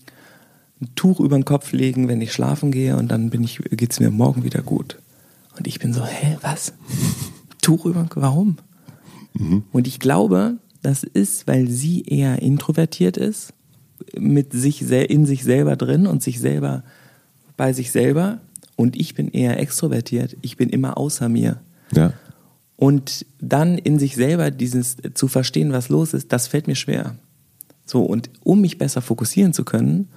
ein 0.85 0.95
Tuch 0.95 1.21
über 1.21 1.37
den 1.37 1.45
Kopf 1.45 1.73
legen, 1.73 2.09
wenn 2.09 2.21
ich 2.21 2.33
schlafen 2.33 2.71
gehe 2.71 2.97
und 2.97 3.09
dann 3.09 3.31
bin 3.31 3.43
ich, 3.43 3.59
geht's 3.71 4.01
mir 4.01 4.11
morgen 4.11 4.45
wieder 4.45 4.63
gut. 4.63 4.99
Und 5.57 5.67
ich 5.67 5.79
bin 5.79 5.93
so, 5.93 6.05
hä, 6.05 6.39
was? 6.41 6.73
Tuch 7.63 7.87
über 7.87 8.03
den 8.03 8.09
Kopf, 8.09 8.23
warum? 8.23 8.57
Und 9.73 9.87
ich 9.87 9.99
glaube, 9.99 10.59
das 10.83 11.03
ist, 11.03 11.47
weil 11.47 11.69
sie 11.69 12.03
eher 12.03 12.43
introvertiert 12.43 13.17
ist, 13.17 13.53
mit 14.17 14.53
sich 14.53 14.83
in 14.91 15.27
sich 15.27 15.43
selber 15.45 15.77
drin 15.77 16.07
und 16.07 16.23
sich 16.23 16.39
selber 16.39 16.85
bei 17.57 17.73
sich 17.73 17.91
selber. 17.91 18.41
Und 18.77 18.97
ich 18.97 19.15
bin 19.15 19.29
eher 19.29 19.59
extrovertiert. 19.59 20.37
Ich 20.43 20.57
bin 20.57 20.69
immer 20.69 20.99
außer 20.99 21.29
mir. 21.29 21.61
Ja. 21.93 22.13
Und 22.77 23.25
dann 23.41 23.79
in 23.79 23.99
sich 23.99 24.17
selber 24.17 24.51
dieses 24.51 24.97
äh, 25.01 25.15
zu 25.15 25.29
verstehen, 25.29 25.73
was 25.73 25.89
los 25.89 26.13
ist, 26.13 26.33
das 26.33 26.49
fällt 26.49 26.67
mir 26.67 26.75
schwer. 26.75 27.17
So, 27.87 28.03
und 28.03 28.31
um 28.43 28.61
mich 28.61 28.79
besser 28.79 29.01
fokussieren 29.01 29.53
zu 29.53 29.65
können 29.65 30.09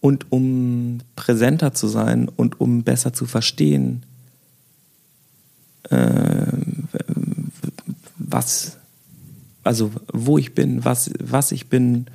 und 0.00 0.30
um 0.30 1.00
präsenter 1.16 1.74
zu 1.74 1.88
sein 1.88 2.28
und 2.28 2.60
um 2.60 2.82
besser 2.82 3.12
zu 3.12 3.26
verstehen, 3.26 4.02
äh, 5.90 6.46
was, 8.16 8.78
also 9.62 9.92
wo 10.12 10.38
ich 10.38 10.54
bin, 10.54 10.84
was, 10.84 11.10
was 11.22 11.52
ich 11.52 11.68
bin, 11.68 12.06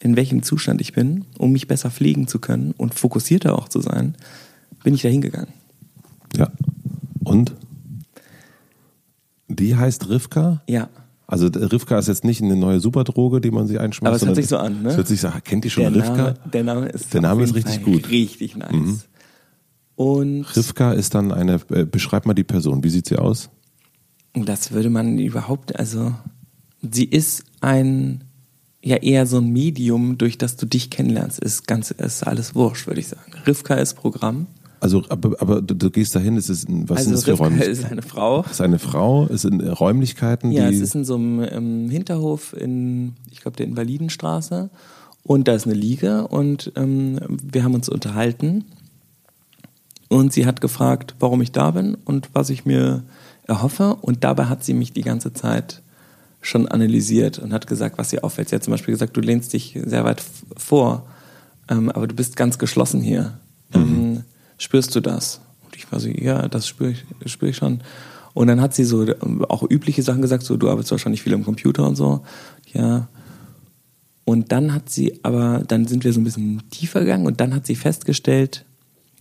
in 0.00 0.16
welchem 0.16 0.42
Zustand 0.42 0.80
ich 0.80 0.92
bin, 0.92 1.24
um 1.38 1.52
mich 1.52 1.66
besser 1.66 1.90
pflegen 1.90 2.28
zu 2.28 2.38
können 2.38 2.72
und 2.76 2.94
fokussierter 2.94 3.56
auch 3.56 3.68
zu 3.68 3.80
sein, 3.80 4.14
bin 4.84 4.94
ich 4.94 5.02
da 5.02 5.08
hingegangen. 5.08 5.52
Ja. 6.36 6.50
Und? 7.24 7.54
Die 9.48 9.76
heißt 9.76 10.08
Rivka? 10.08 10.62
Ja. 10.68 10.88
Also 11.30 11.46
Rivka 11.48 11.98
ist 11.98 12.08
jetzt 12.08 12.24
nicht 12.24 12.42
eine 12.42 12.56
neue 12.56 12.80
Superdroge, 12.80 13.42
die 13.42 13.50
man 13.50 13.66
sich 13.66 13.78
einschmeißt. 13.78 14.08
Aber 14.08 14.16
es 14.16 14.24
hört 14.24 14.36
sich 14.36 14.48
so 14.48 14.56
an, 14.56 14.82
ne? 14.82 14.88
Es 14.88 14.96
hört 14.96 15.08
sich 15.08 15.20
so, 15.20 15.28
kennt 15.44 15.62
ihr 15.66 15.70
schon 15.70 15.82
der 15.84 15.94
Rivka? 15.94 16.16
Name, 16.16 16.34
der 16.52 16.64
Name 16.64 16.88
ist, 16.88 17.12
Der 17.12 17.20
Name 17.20 17.44
ist 17.44 17.54
richtig 17.54 17.74
Fall 17.74 17.84
gut. 17.84 18.06
Mhm. 18.06 18.10
Richtig 18.10 18.56
nice. 18.56 19.06
Und 19.94 20.44
Rivka 20.56 20.92
ist 20.92 21.14
dann 21.14 21.30
eine, 21.30 21.60
äh, 21.70 21.84
beschreib 21.84 22.24
mal 22.24 22.32
die 22.32 22.44
Person, 22.44 22.82
wie 22.82 22.88
sieht 22.88 23.06
sie 23.06 23.16
aus? 23.16 23.50
das 24.34 24.72
würde 24.72 24.88
man 24.88 25.18
überhaupt, 25.18 25.76
also 25.78 26.14
sie 26.80 27.04
ist 27.04 27.44
ein, 27.60 28.24
ja 28.82 28.96
eher 28.96 29.26
so 29.26 29.38
ein 29.38 29.50
Medium, 29.50 30.16
durch 30.16 30.38
das 30.38 30.56
du 30.56 30.66
dich 30.66 30.90
kennenlernst. 30.90 31.40
Ist 31.40 31.66
ganz, 31.66 31.90
ist 31.90 32.26
alles 32.26 32.54
wurscht, 32.54 32.86
würde 32.86 33.00
ich 33.00 33.08
sagen. 33.08 33.32
Rivka 33.46 33.74
ist 33.74 33.94
Programm. 33.94 34.46
Also, 34.80 35.02
aber, 35.08 35.40
aber 35.40 35.60
du, 35.60 35.74
du 35.74 35.90
gehst 35.90 36.14
dahin, 36.14 36.36
es 36.36 36.48
ist, 36.48 36.66
was 36.68 37.04
sind 37.04 37.12
also 37.12 37.12
das 37.12 37.24
für 37.24 37.30
Rivka 37.32 37.44
Räumlichkeiten? 37.44 37.72
ist 37.72 37.84
eine 37.84 38.02
Frau. 38.02 38.42
ist 38.42 38.60
eine 38.60 38.78
Frau, 38.78 39.26
es 39.26 39.42
sind 39.42 39.60
Räumlichkeiten, 39.60 40.52
Ja, 40.52 40.68
es 40.68 40.80
ist 40.80 40.94
in 40.94 41.04
so 41.04 41.16
einem 41.16 41.42
ähm, 41.42 41.90
Hinterhof 41.90 42.54
in, 42.54 43.14
ich 43.30 43.40
glaube, 43.40 43.56
der 43.56 43.66
Invalidenstraße. 43.66 44.70
Und 45.24 45.48
da 45.48 45.54
ist 45.54 45.66
eine 45.66 45.74
Liege 45.74 46.26
und 46.28 46.72
ähm, 46.76 47.18
wir 47.28 47.64
haben 47.64 47.74
uns 47.74 47.88
unterhalten. 47.88 48.64
Und 50.08 50.32
sie 50.32 50.46
hat 50.46 50.60
gefragt, 50.60 51.16
warum 51.18 51.42
ich 51.42 51.52
da 51.52 51.72
bin 51.72 51.94
und 51.94 52.30
was 52.32 52.48
ich 52.48 52.64
mir 52.64 53.02
erhoffe. 53.46 53.96
Und 54.00 54.24
dabei 54.24 54.46
hat 54.46 54.64
sie 54.64 54.72
mich 54.72 54.92
die 54.92 55.02
ganze 55.02 55.34
Zeit 55.34 55.82
schon 56.40 56.68
analysiert 56.68 57.38
und 57.38 57.52
hat 57.52 57.66
gesagt, 57.66 57.98
was 57.98 58.12
ihr 58.12 58.24
auffällt. 58.24 58.48
Sie 58.48 58.54
hat 58.54 58.64
zum 58.64 58.70
Beispiel 58.70 58.94
gesagt, 58.94 59.16
du 59.16 59.20
lehnst 59.20 59.52
dich 59.52 59.78
sehr 59.84 60.04
weit 60.04 60.22
vor, 60.56 61.06
ähm, 61.68 61.90
aber 61.90 62.06
du 62.06 62.14
bist 62.14 62.36
ganz 62.36 62.58
geschlossen 62.58 63.02
hier. 63.02 63.38
Ähm, 63.74 64.07
spürst 64.58 64.94
du 64.94 65.00
das? 65.00 65.40
Und 65.64 65.76
ich 65.76 65.90
war 65.90 66.00
so, 66.00 66.08
ja, 66.08 66.48
das 66.48 66.66
spüre 66.66 66.90
ich, 66.90 67.04
spür 67.26 67.48
ich 67.48 67.56
schon. 67.56 67.80
Und 68.34 68.46
dann 68.46 68.60
hat 68.60 68.74
sie 68.74 68.84
so 68.84 69.02
ähm, 69.02 69.44
auch 69.48 69.68
übliche 69.68 70.02
Sachen 70.02 70.22
gesagt, 70.22 70.44
so 70.44 70.56
du 70.56 70.68
arbeitest 70.68 70.92
wahrscheinlich 70.92 71.22
viel 71.22 71.34
am 71.34 71.44
Computer 71.44 71.86
und 71.86 71.96
so. 71.96 72.22
Ja. 72.72 73.08
Und 74.24 74.52
dann 74.52 74.74
hat 74.74 74.90
sie 74.90 75.18
aber, 75.24 75.64
dann 75.66 75.86
sind 75.86 76.04
wir 76.04 76.12
so 76.12 76.20
ein 76.20 76.24
bisschen 76.24 76.62
tiefer 76.70 77.00
gegangen 77.00 77.26
und 77.26 77.40
dann 77.40 77.54
hat 77.54 77.66
sie 77.66 77.76
festgestellt, 77.76 78.66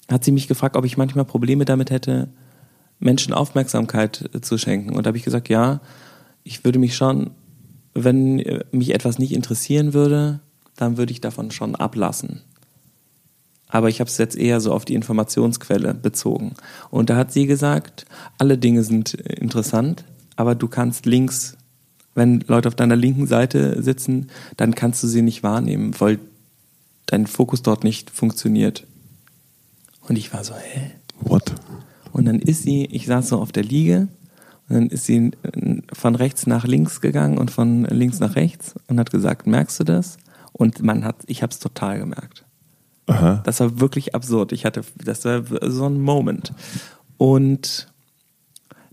hat 0.10 0.24
sie 0.24 0.32
mich 0.32 0.48
gefragt, 0.48 0.76
ob 0.76 0.86
ich 0.86 0.98
manchmal 0.98 1.26
Probleme 1.26 1.66
damit 1.66 1.92
hätte, 1.92 2.30
Menschen 3.00 3.34
Aufmerksamkeit 3.34 4.30
zu 4.42 4.58
schenken. 4.58 4.96
Und 4.96 5.06
da 5.06 5.10
habe 5.10 5.18
ich 5.18 5.24
gesagt, 5.24 5.50
ja, 5.50 5.82
ich 6.44 6.64
würde 6.66 6.80
mich 6.80 6.96
schon, 6.96 7.32
wenn 7.94 8.62
mich 8.72 8.94
etwas 8.94 9.18
nicht 9.18 9.34
interessieren 9.34 9.94
würde, 9.94 10.42
dann 10.76 10.98
würde 10.98 11.12
ich 11.12 11.22
davon 11.22 11.52
schon 11.52 11.76
ablassen. 11.76 12.42
Aber 13.70 13.90
ich 13.90 14.00
habe 14.00 14.10
es 14.10 14.18
jetzt 14.18 14.38
eher 14.38 14.62
so 14.62 14.74
auf 14.74 14.86
die 14.86 14.96
Informationsquelle 14.96 15.94
bezogen. 15.94 16.54
Und 16.90 17.10
da 17.10 17.18
hat 17.18 17.34
sie 17.34 17.48
gesagt, 17.48 18.06
alle 18.38 18.58
Dinge 18.58 18.84
sind 18.84 19.14
interessant, 19.14 20.06
aber 20.36 20.56
du 20.56 20.68
kannst 20.68 21.06
links, 21.06 21.58
wenn 22.16 22.44
Leute 22.48 22.70
auf 22.70 22.76
deiner 22.76 22.96
linken 22.96 23.28
Seite 23.28 23.82
sitzen, 23.84 24.30
dann 24.56 24.74
kannst 24.74 25.04
du 25.04 25.08
sie 25.08 25.22
nicht 25.22 25.44
wahrnehmen, 25.44 25.94
weil 26.00 26.20
dein 27.06 27.28
Fokus 27.28 27.62
dort 27.62 27.84
nicht 27.84 28.10
funktioniert. 28.10 28.86
Und 30.08 30.18
ich 30.18 30.34
war 30.34 30.44
so, 30.44 30.54
hä? 30.56 30.92
What? 31.20 31.54
Und 32.14 32.26
dann 32.26 32.40
ist 32.40 32.64
sie, 32.64 32.86
ich 32.86 33.06
saß 33.06 33.30
so 33.30 33.40
auf 33.40 33.52
der 33.52 33.64
Liege 33.64 34.08
und 34.70 34.76
dann 34.76 34.88
ist 34.88 35.06
sie 35.06 35.32
von 35.94 36.16
rechts 36.16 36.48
nach 36.48 36.66
links 36.66 37.02
gegangen 37.02 37.38
und 37.38 37.52
von 37.52 37.86
links 37.86 38.20
nach 38.20 38.36
rechts 38.36 38.76
und 38.88 39.00
hat 39.00 39.12
gesagt, 39.12 39.48
merkst 39.48 39.80
du 39.80 39.84
das? 39.84 40.18
Und 40.54 40.82
man 40.82 41.06
hat, 41.06 41.18
ich 41.28 41.44
habe 41.44 41.52
es 41.52 41.60
total 41.60 42.00
gemerkt. 42.00 42.47
Aha. 43.08 43.42
Das 43.46 43.60
war 43.60 43.80
wirklich 43.80 44.16
absurd. 44.16 44.52
Ich 44.52 44.66
hatte, 44.66 44.82
das 45.04 45.26
war 45.26 45.44
so 45.70 45.86
ein 45.86 46.00
Moment. 46.02 46.54
Und 47.18 47.88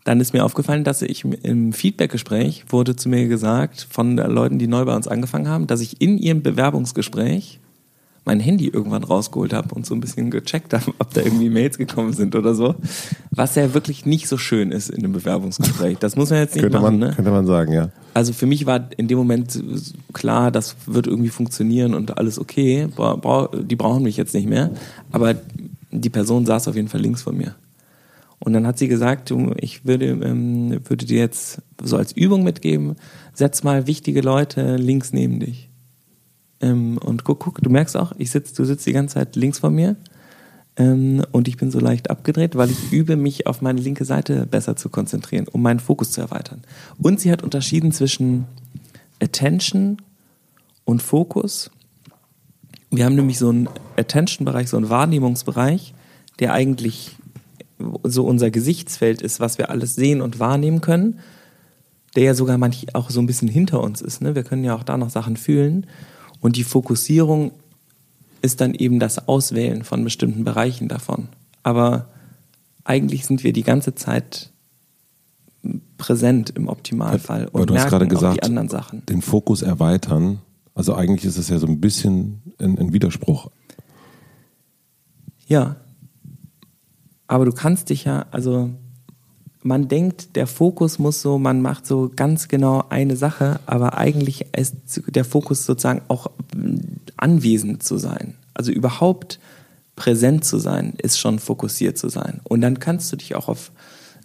dann 0.05 0.21
ist 0.21 0.33
mir 0.33 0.45
aufgefallen, 0.45 0.85
dass 0.85 1.03
ich 1.03 1.25
im 1.25 1.73
Feedbackgespräch 1.73 2.67
wurde 2.69 2.95
zu 2.95 3.09
mir 3.09 3.27
gesagt 3.27 3.87
von 3.91 4.17
Leuten, 4.17 4.59
die 4.59 4.67
neu 4.67 4.85
bei 4.85 4.95
uns 4.95 5.09
angefangen 5.09 5.49
haben, 5.49 5.67
dass 5.67 5.81
ich 5.81 6.01
in 6.01 6.19
ihrem 6.19 6.43
Bewerbungsgespräch 6.43 7.59
mein 8.25 8.41
Handy 8.41 8.69
irgendwann 8.69 9.05
rausgeholt 9.05 9.53
habe 9.53 9.75
und 9.75 9.85
so 9.85 9.95
ein 9.95 10.01
bisschen 10.01 10.31
gecheckt 10.31 10.73
habe, 10.73 10.93
ob 10.99 11.13
da 11.13 11.21
irgendwie 11.21 11.51
Mails 11.51 11.77
gekommen 11.77 12.13
sind 12.13 12.35
oder 12.35 12.55
so. 12.55 12.75
Was 13.31 13.55
ja 13.55 13.75
wirklich 13.75 14.07
nicht 14.07 14.29
so 14.29 14.39
schön 14.39 14.73
ist 14.73 14.91
in 14.91 15.05
einem 15.05 15.13
Bewerbungsgespräch. 15.13 15.99
Das 15.99 16.17
muss 16.17 16.31
man 16.31 16.39
jetzt 16.39 16.55
nicht 16.55 16.63
könnte 16.63 16.81
machen. 16.81 16.99
Man, 16.99 17.11
ne? 17.11 17.15
Könnte 17.15 17.31
man 17.31 17.47
sagen, 17.47 17.73
ja. 17.73 17.91
Also 18.15 18.33
für 18.33 18.47
mich 18.47 18.65
war 18.67 18.89
in 18.97 19.09
dem 19.09 19.19
Moment 19.19 19.63
klar, 20.13 20.51
das 20.51 20.77
wird 20.87 21.07
irgendwie 21.07 21.29
funktionieren 21.29 21.95
und 21.95 22.17
alles 22.17 22.39
okay. 22.39 22.89
Die 23.63 23.77
brauchen 23.77 24.03
mich 24.03 24.17
jetzt 24.17 24.35
nicht 24.35 24.49
mehr. 24.49 24.71
Aber 25.13 25.35
die 25.91 26.11
Person 26.11 26.47
saß 26.47 26.69
auf 26.69 26.77
jeden 26.77 26.89
Fall 26.89 27.01
links 27.01 27.23
von 27.23 27.37
mir. 27.37 27.55
Und 28.39 28.53
dann 28.53 28.67
hat 28.67 28.79
sie 28.79 28.89
gesagt, 28.89 29.33
ich 29.59 29.87
würde, 29.87 30.07
ähm, 30.07 30.81
würde 30.85 31.07
dir 31.07 31.19
jetzt 31.19 31.63
so 31.83 31.97
als 31.97 32.13
Übung 32.13 32.43
mitgeben, 32.43 32.97
setz 33.33 33.63
mal 33.63 33.87
wichtige 33.87 34.21
Leute 34.21 34.77
links 34.77 35.13
neben 35.13 35.41
dich. 35.41 35.71
Ähm, 36.61 36.99
und 36.99 37.25
guck, 37.25 37.41
guck, 37.41 37.63
du 37.63 37.71
merkst 37.71 37.97
auch, 37.97 38.13
ich 38.19 38.31
sitz, 38.31 38.53
du 38.53 38.65
sitzt 38.65 38.87
die 38.87 38.93
ganze 38.93 39.15
Zeit 39.15 39.37
links 39.37 39.59
von 39.59 39.75
mir. 39.75 39.97
Ähm, 40.77 41.25
und 41.31 41.47
ich 41.47 41.57
bin 41.57 41.71
so 41.71 41.79
leicht 41.79 42.11
abgedreht, 42.11 42.57
weil 42.57 42.71
ich 42.71 42.93
übe, 42.93 43.17
mich 43.17 43.47
auf 43.47 43.63
meine 43.63 43.81
linke 43.81 44.05
Seite 44.05 44.47
besser 44.47 44.77
zu 44.77 44.89
konzentrieren, 44.89 45.47
um 45.51 45.63
meinen 45.63 45.81
Fokus 45.81 46.11
zu 46.11 46.21
erweitern. 46.21 46.63
Und 47.01 47.21
sie 47.21 47.31
hat 47.31 47.43
unterschieden 47.43 47.93
zwischen 47.93 48.47
Attention 49.23 49.99
und 50.85 51.03
Fokus. 51.03 51.71
Wir 52.91 53.05
haben 53.05 53.15
nämlich 53.15 53.39
so 53.39 53.49
einen 53.49 53.69
Attention-Bereich, 53.97 54.69
so 54.69 54.77
einen 54.77 54.89
Wahrnehmungsbereich, 54.89 55.95
der 56.41 56.53
eigentlich 56.53 57.17
so 58.03 58.25
unser 58.27 58.51
Gesichtsfeld 58.51 59.23
ist, 59.23 59.41
was 59.41 59.59
wir 59.59 59.71
alles 59.71 59.95
sehen 59.95 60.21
und 60.21 60.39
wahrnehmen 60.39 60.81
können, 60.81 61.21
der 62.17 62.25
ja 62.25 62.35
sogar 62.35 62.59
manchmal 62.59 62.95
auch 62.95 63.11
so 63.11 63.21
ein 63.21 63.27
bisschen 63.27 63.49
hinter 63.49 63.81
uns 63.83 64.01
ist. 64.01 64.21
Ne? 64.21 64.35
Wir 64.35 64.45
können 64.45 64.65
ja 64.65 64.77
auch 64.77 64.85
da 64.85 64.97
noch 64.97 65.11
Sachen 65.11 65.37
fühlen. 65.37 65.87
Und 66.45 66.57
die 66.57 66.65
Fokussierung 66.65 67.53
ist 68.43 68.61
dann 68.61 68.75
eben 68.75 69.01
das 69.01 69.29
Auswählen 69.29 69.83
von 69.83 70.05
bestimmten 70.05 70.45
Bereichen 70.45 70.89
davon. 70.89 71.29
Aber 71.63 72.11
eigentlich 72.85 73.25
sind 73.25 73.45
wir 73.45 73.55
die 73.55 73.63
ganze 73.63 73.95
Zeit 73.95 74.51
präsent 75.97 76.51
im 76.51 76.69
Optimalfall 76.69 77.49
und 77.51 77.71
du 77.71 77.75
hast 77.75 77.89
gerade 77.89 78.07
gesagt, 78.07 78.37
die 78.37 78.43
anderen 78.43 78.69
Sachen. 78.69 79.07
Den 79.07 79.23
Fokus 79.23 79.63
erweitern. 79.63 80.41
Also 80.75 80.95
eigentlich 80.95 81.25
ist 81.25 81.39
es 81.39 81.49
ja 81.49 81.59
so 81.59 81.67
ein 81.67 81.81
bisschen 81.81 82.43
ein, 82.59 82.79
ein 82.79 82.93
Widerspruch. 82.93 83.51
Ja. 85.47 85.77
Aber 87.27 87.47
du 87.47 87.53
kannst 87.53 87.89
dich 87.89 88.05
ja, 88.05 88.27
also 88.33 88.69
man 89.65 89.89
denkt, 89.89 90.37
der 90.37 90.47
Fokus 90.47 90.99
muss 90.99 91.23
so, 91.23 91.39
man 91.39 91.63
macht 91.63 91.87
so 91.87 92.11
ganz 92.15 92.49
genau 92.49 92.85
eine 92.91 93.17
Sache, 93.17 93.61
aber 93.65 93.97
eigentlich 93.97 94.47
ist 94.55 95.01
der 95.07 95.25
Fokus 95.25 95.65
sozusagen 95.65 96.03
auch 96.09 96.31
anwesend 97.17 97.83
zu 97.83 97.97
sein. 97.97 98.35
Also 98.53 98.71
überhaupt 98.73 99.41
präsent 99.97 100.45
zu 100.45 100.59
sein, 100.59 100.93
ist 101.03 101.19
schon 101.19 101.39
fokussiert 101.39 101.97
zu 101.97 102.11
sein. 102.11 102.43
Und 102.45 102.61
dann 102.61 102.79
kannst 102.79 103.11
du 103.11 103.17
dich 103.17 103.35
auch 103.35 103.49
auf 103.49 103.73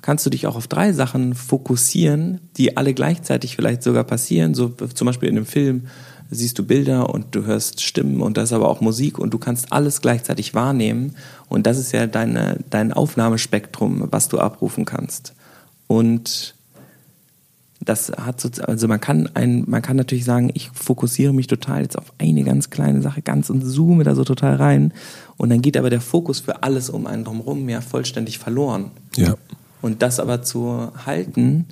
kannst 0.02 0.26
du 0.26 0.30
dich 0.30 0.48
auch 0.48 0.56
auf 0.56 0.68
drei 0.68 0.94
Sachen 0.94 1.34
fokussieren, 1.36 2.40
die 2.56 2.78
alle 2.78 2.94
gleichzeitig 2.94 3.58
vielleicht 3.58 3.84
sogar 3.84 4.06
passieren. 4.06 4.54
So 4.54 4.70
zum 4.70 5.06
Beispiel 5.06 5.28
in 5.28 5.36
einem 5.36 5.46
Film 5.46 5.88
siehst 6.32 6.60
du 6.60 6.66
Bilder 6.66 7.10
und 7.10 7.34
du 7.36 7.46
hörst 7.46 7.82
Stimmen 7.82 8.22
und 8.22 8.38
da 8.38 8.44
ist 8.44 8.54
aber 8.54 8.70
auch 8.70 8.82
Musik 8.82 9.18
und 9.18 9.34
du 9.34 9.40
kannst 9.40 9.74
alles 9.74 10.02
gleichzeitig 10.02 10.54
wahrnehmen. 10.54 11.16
Und 11.48 11.66
das 11.66 11.78
ist 11.78 11.92
ja 11.92 12.06
deine, 12.06 12.60
dein 12.70 12.94
Aufnahmespektrum, 12.94 14.08
was 14.12 14.28
du 14.28 14.40
abrufen 14.40 14.86
kannst. 14.86 15.34
Und 15.88 16.54
das 17.82 18.12
hat 18.12 18.42
so, 18.42 18.50
also 18.64 18.88
man 18.88 19.02
kann 19.02 19.30
ein, 19.34 19.64
man 19.68 19.82
kann 19.82 19.98
natürlich 19.98 20.26
sagen, 20.26 20.52
ich 20.54 20.70
fokussiere 20.74 21.34
mich 21.34 21.48
total 21.48 21.82
jetzt 21.82 21.98
auf 21.98 22.14
eine 22.20 22.44
ganz 22.44 22.70
kleine 22.70 23.02
Sache, 23.02 23.22
ganz 23.22 23.50
und 23.50 23.62
zoome 23.62 24.04
da 24.04 24.14
so 24.14 24.24
total 24.24 24.56
rein. 24.56 24.94
Und 25.38 25.50
dann 25.50 25.62
geht 25.62 25.78
aber 25.78 25.90
der 25.90 26.02
Fokus 26.02 26.42
für 26.42 26.62
alles 26.62 26.90
um 26.90 27.08
einen 27.08 27.24
drumherum 27.24 27.68
ja 27.70 27.82
vollständig 27.82 28.38
verloren. 28.38 28.92
Ja. 29.16 29.36
Und 29.82 30.02
das 30.02 30.20
aber 30.20 30.44
zu 30.44 30.92
halten 31.06 31.66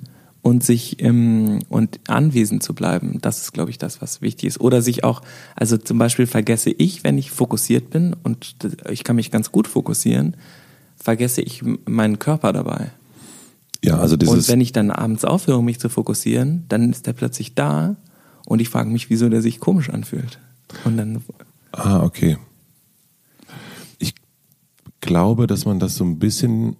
und 0.48 0.64
sich 0.64 1.02
ähm, 1.02 1.60
und 1.68 2.00
anwesend 2.08 2.62
zu 2.62 2.74
bleiben, 2.74 3.18
das 3.20 3.40
ist, 3.42 3.52
glaube 3.52 3.70
ich, 3.70 3.78
das, 3.78 4.00
was 4.00 4.22
wichtig 4.22 4.48
ist. 4.48 4.60
Oder 4.60 4.82
sich 4.82 5.04
auch, 5.04 5.22
also 5.54 5.76
zum 5.76 5.98
Beispiel 5.98 6.26
vergesse 6.26 6.70
ich, 6.70 7.04
wenn 7.04 7.18
ich 7.18 7.30
fokussiert 7.30 7.90
bin 7.90 8.16
und 8.22 8.56
ich 8.90 9.04
kann 9.04 9.16
mich 9.16 9.30
ganz 9.30 9.52
gut 9.52 9.68
fokussieren, 9.68 10.36
vergesse 10.96 11.42
ich 11.42 11.62
meinen 11.86 12.18
Körper 12.18 12.52
dabei. 12.52 12.90
Ja, 13.84 13.98
also 13.98 14.16
dieses 14.16 14.34
und 14.34 14.48
wenn 14.48 14.60
ich 14.60 14.72
dann 14.72 14.90
abends 14.90 15.24
aufhöre, 15.24 15.62
mich 15.62 15.78
zu 15.78 15.88
fokussieren, 15.88 16.64
dann 16.68 16.90
ist 16.90 17.06
der 17.06 17.12
plötzlich 17.12 17.54
da 17.54 17.96
und 18.46 18.60
ich 18.60 18.70
frage 18.70 18.90
mich, 18.90 19.10
wieso 19.10 19.28
der 19.28 19.42
sich 19.42 19.60
komisch 19.60 19.90
anfühlt. 19.90 20.40
Und 20.84 20.96
dann. 20.96 21.22
Ah, 21.72 22.02
okay. 22.02 22.38
Ich 23.98 24.14
glaube, 25.00 25.46
dass 25.46 25.64
man 25.66 25.78
das 25.78 25.94
so 25.94 26.04
ein 26.04 26.18
bisschen 26.18 26.76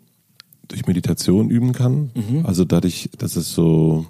durch 0.68 0.86
Meditation 0.86 1.50
üben 1.50 1.72
kann. 1.72 2.10
Mhm. 2.14 2.44
Also 2.46 2.64
dadurch, 2.64 3.10
dass 3.18 3.36
es 3.36 3.52
so, 3.52 4.06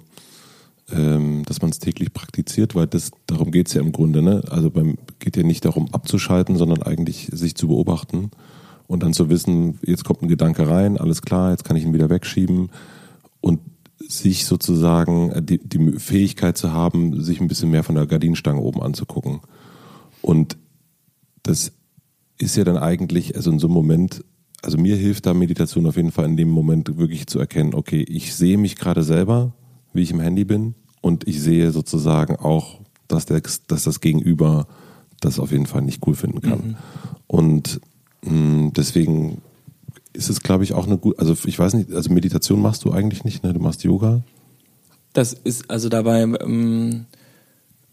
ähm, 0.91 1.43
dass 1.45 1.61
man 1.61 1.71
es 1.71 1.79
täglich 1.79 2.13
praktiziert, 2.13 2.75
weil 2.75 2.87
das 2.87 3.11
darum 3.27 3.51
geht 3.51 3.67
es 3.67 3.73
ja 3.73 3.81
im 3.81 3.91
Grunde. 3.91 4.21
Ne? 4.21 4.43
Also 4.49 4.69
beim 4.69 4.97
geht 5.19 5.37
ja 5.37 5.43
nicht 5.43 5.65
darum 5.65 5.93
abzuschalten, 5.93 6.57
sondern 6.57 6.83
eigentlich 6.83 7.29
sich 7.31 7.55
zu 7.55 7.67
beobachten 7.67 8.31
und 8.87 9.03
dann 9.03 9.13
zu 9.13 9.29
wissen, 9.29 9.79
jetzt 9.85 10.03
kommt 10.03 10.21
ein 10.21 10.27
Gedanke 10.27 10.67
rein, 10.67 10.97
alles 10.97 11.21
klar, 11.21 11.51
jetzt 11.51 11.63
kann 11.63 11.77
ich 11.77 11.83
ihn 11.83 11.93
wieder 11.93 12.09
wegschieben 12.09 12.69
und 13.39 13.59
sich 13.99 14.45
sozusagen 14.45 15.31
äh, 15.31 15.41
die, 15.41 15.59
die 15.59 15.99
Fähigkeit 15.99 16.57
zu 16.57 16.73
haben, 16.73 17.21
sich 17.21 17.39
ein 17.39 17.47
bisschen 17.47 17.69
mehr 17.69 17.83
von 17.83 17.95
der 17.95 18.07
Gardinenstange 18.07 18.59
oben 18.59 18.81
anzugucken. 18.81 19.41
Und 20.21 20.57
das 21.43 21.71
ist 22.37 22.55
ja 22.57 22.63
dann 22.63 22.77
eigentlich, 22.77 23.35
also 23.35 23.51
in 23.51 23.59
so 23.59 23.67
einem 23.67 23.75
Moment, 23.75 24.23
also 24.61 24.77
mir 24.77 24.95
hilft 24.95 25.25
da 25.25 25.33
Meditation 25.33 25.85
auf 25.85 25.95
jeden 25.95 26.11
Fall 26.11 26.25
in 26.25 26.37
dem 26.37 26.49
Moment 26.49 26.97
wirklich 26.97 27.27
zu 27.27 27.39
erkennen, 27.39 27.73
okay, 27.73 28.01
ich 28.01 28.35
sehe 28.35 28.57
mich 28.57 28.75
gerade 28.75 29.03
selber, 29.03 29.53
wie 29.93 30.01
ich 30.01 30.11
im 30.11 30.19
Handy 30.19 30.45
bin 30.45 30.75
und 31.01 31.27
ich 31.27 31.41
sehe 31.41 31.71
sozusagen 31.71 32.35
auch, 32.35 32.81
dass, 33.07 33.25
der, 33.25 33.41
dass 33.67 33.83
das 33.83 34.01
Gegenüber 34.01 34.67
das 35.21 35.39
auf 35.39 35.51
jeden 35.51 35.65
Fall 35.65 35.81
nicht 35.81 36.05
cool 36.07 36.15
finden 36.15 36.41
kann. 36.41 36.59
Mhm. 36.59 36.75
Und 37.27 37.81
hm, 38.23 38.71
deswegen 38.75 39.41
ist 40.13 40.29
es, 40.29 40.41
glaube 40.41 40.63
ich, 40.63 40.73
auch 40.73 40.87
eine 40.87 40.97
gute, 40.97 41.19
also 41.19 41.35
ich 41.45 41.57
weiß 41.57 41.73
nicht, 41.73 41.91
also 41.91 42.11
Meditation 42.11 42.61
machst 42.61 42.83
du 42.83 42.91
eigentlich 42.91 43.23
nicht, 43.23 43.43
ne? 43.43 43.53
Du 43.53 43.59
machst 43.59 43.83
Yoga. 43.83 44.23
Das 45.13 45.33
ist, 45.33 45.69
also 45.69 45.89
dabei 45.89 46.21
ähm, 46.21 47.05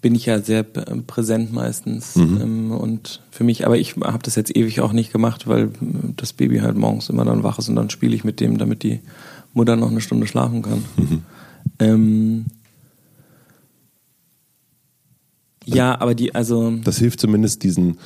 bin 0.07 0.15
ich 0.15 0.27
ja 0.27 0.41
sehr 0.41 0.63
präsent 0.63 1.53
meistens 1.53 2.15
mhm. 2.15 2.41
ähm, 2.41 2.71
und 2.71 3.23
für 3.33 3.43
mich, 3.43 3.67
aber 3.67 3.77
ich 3.77 3.97
habe 3.97 4.23
das 4.23 4.37
jetzt 4.37 4.57
ewig 4.57 4.81
auch 4.81 4.93
nicht 4.93 5.13
gemacht, 5.13 5.49
weil 5.49 5.71
das 6.15 6.33
Baby 6.33 6.59
halt 6.59 6.77
morgens 6.77 7.09
immer 7.09 7.25
dann 7.25 7.43
wach 7.43 7.59
ist 7.59 7.69
und 7.69 7.75
dann 7.75 7.91
spiele 7.91 8.15
ich 8.15 8.23
mit 8.23 8.39
dem, 8.39 8.57
damit 8.57 8.85
die 8.85 9.01
Mutter 9.53 9.75
noch 9.75 9.91
eine 9.91 10.01
Stunde 10.01 10.29
schlafen 10.29 10.63
kann. 10.63 10.85
Mhm. 10.97 11.23
Ähm, 11.81 12.45
ja, 15.65 16.01
aber 16.01 16.15
die, 16.15 16.37
also. 16.37 16.71
Das 16.85 16.99
hilft 16.99 17.19
zumindest 17.19 17.65
diesen, 17.65 17.99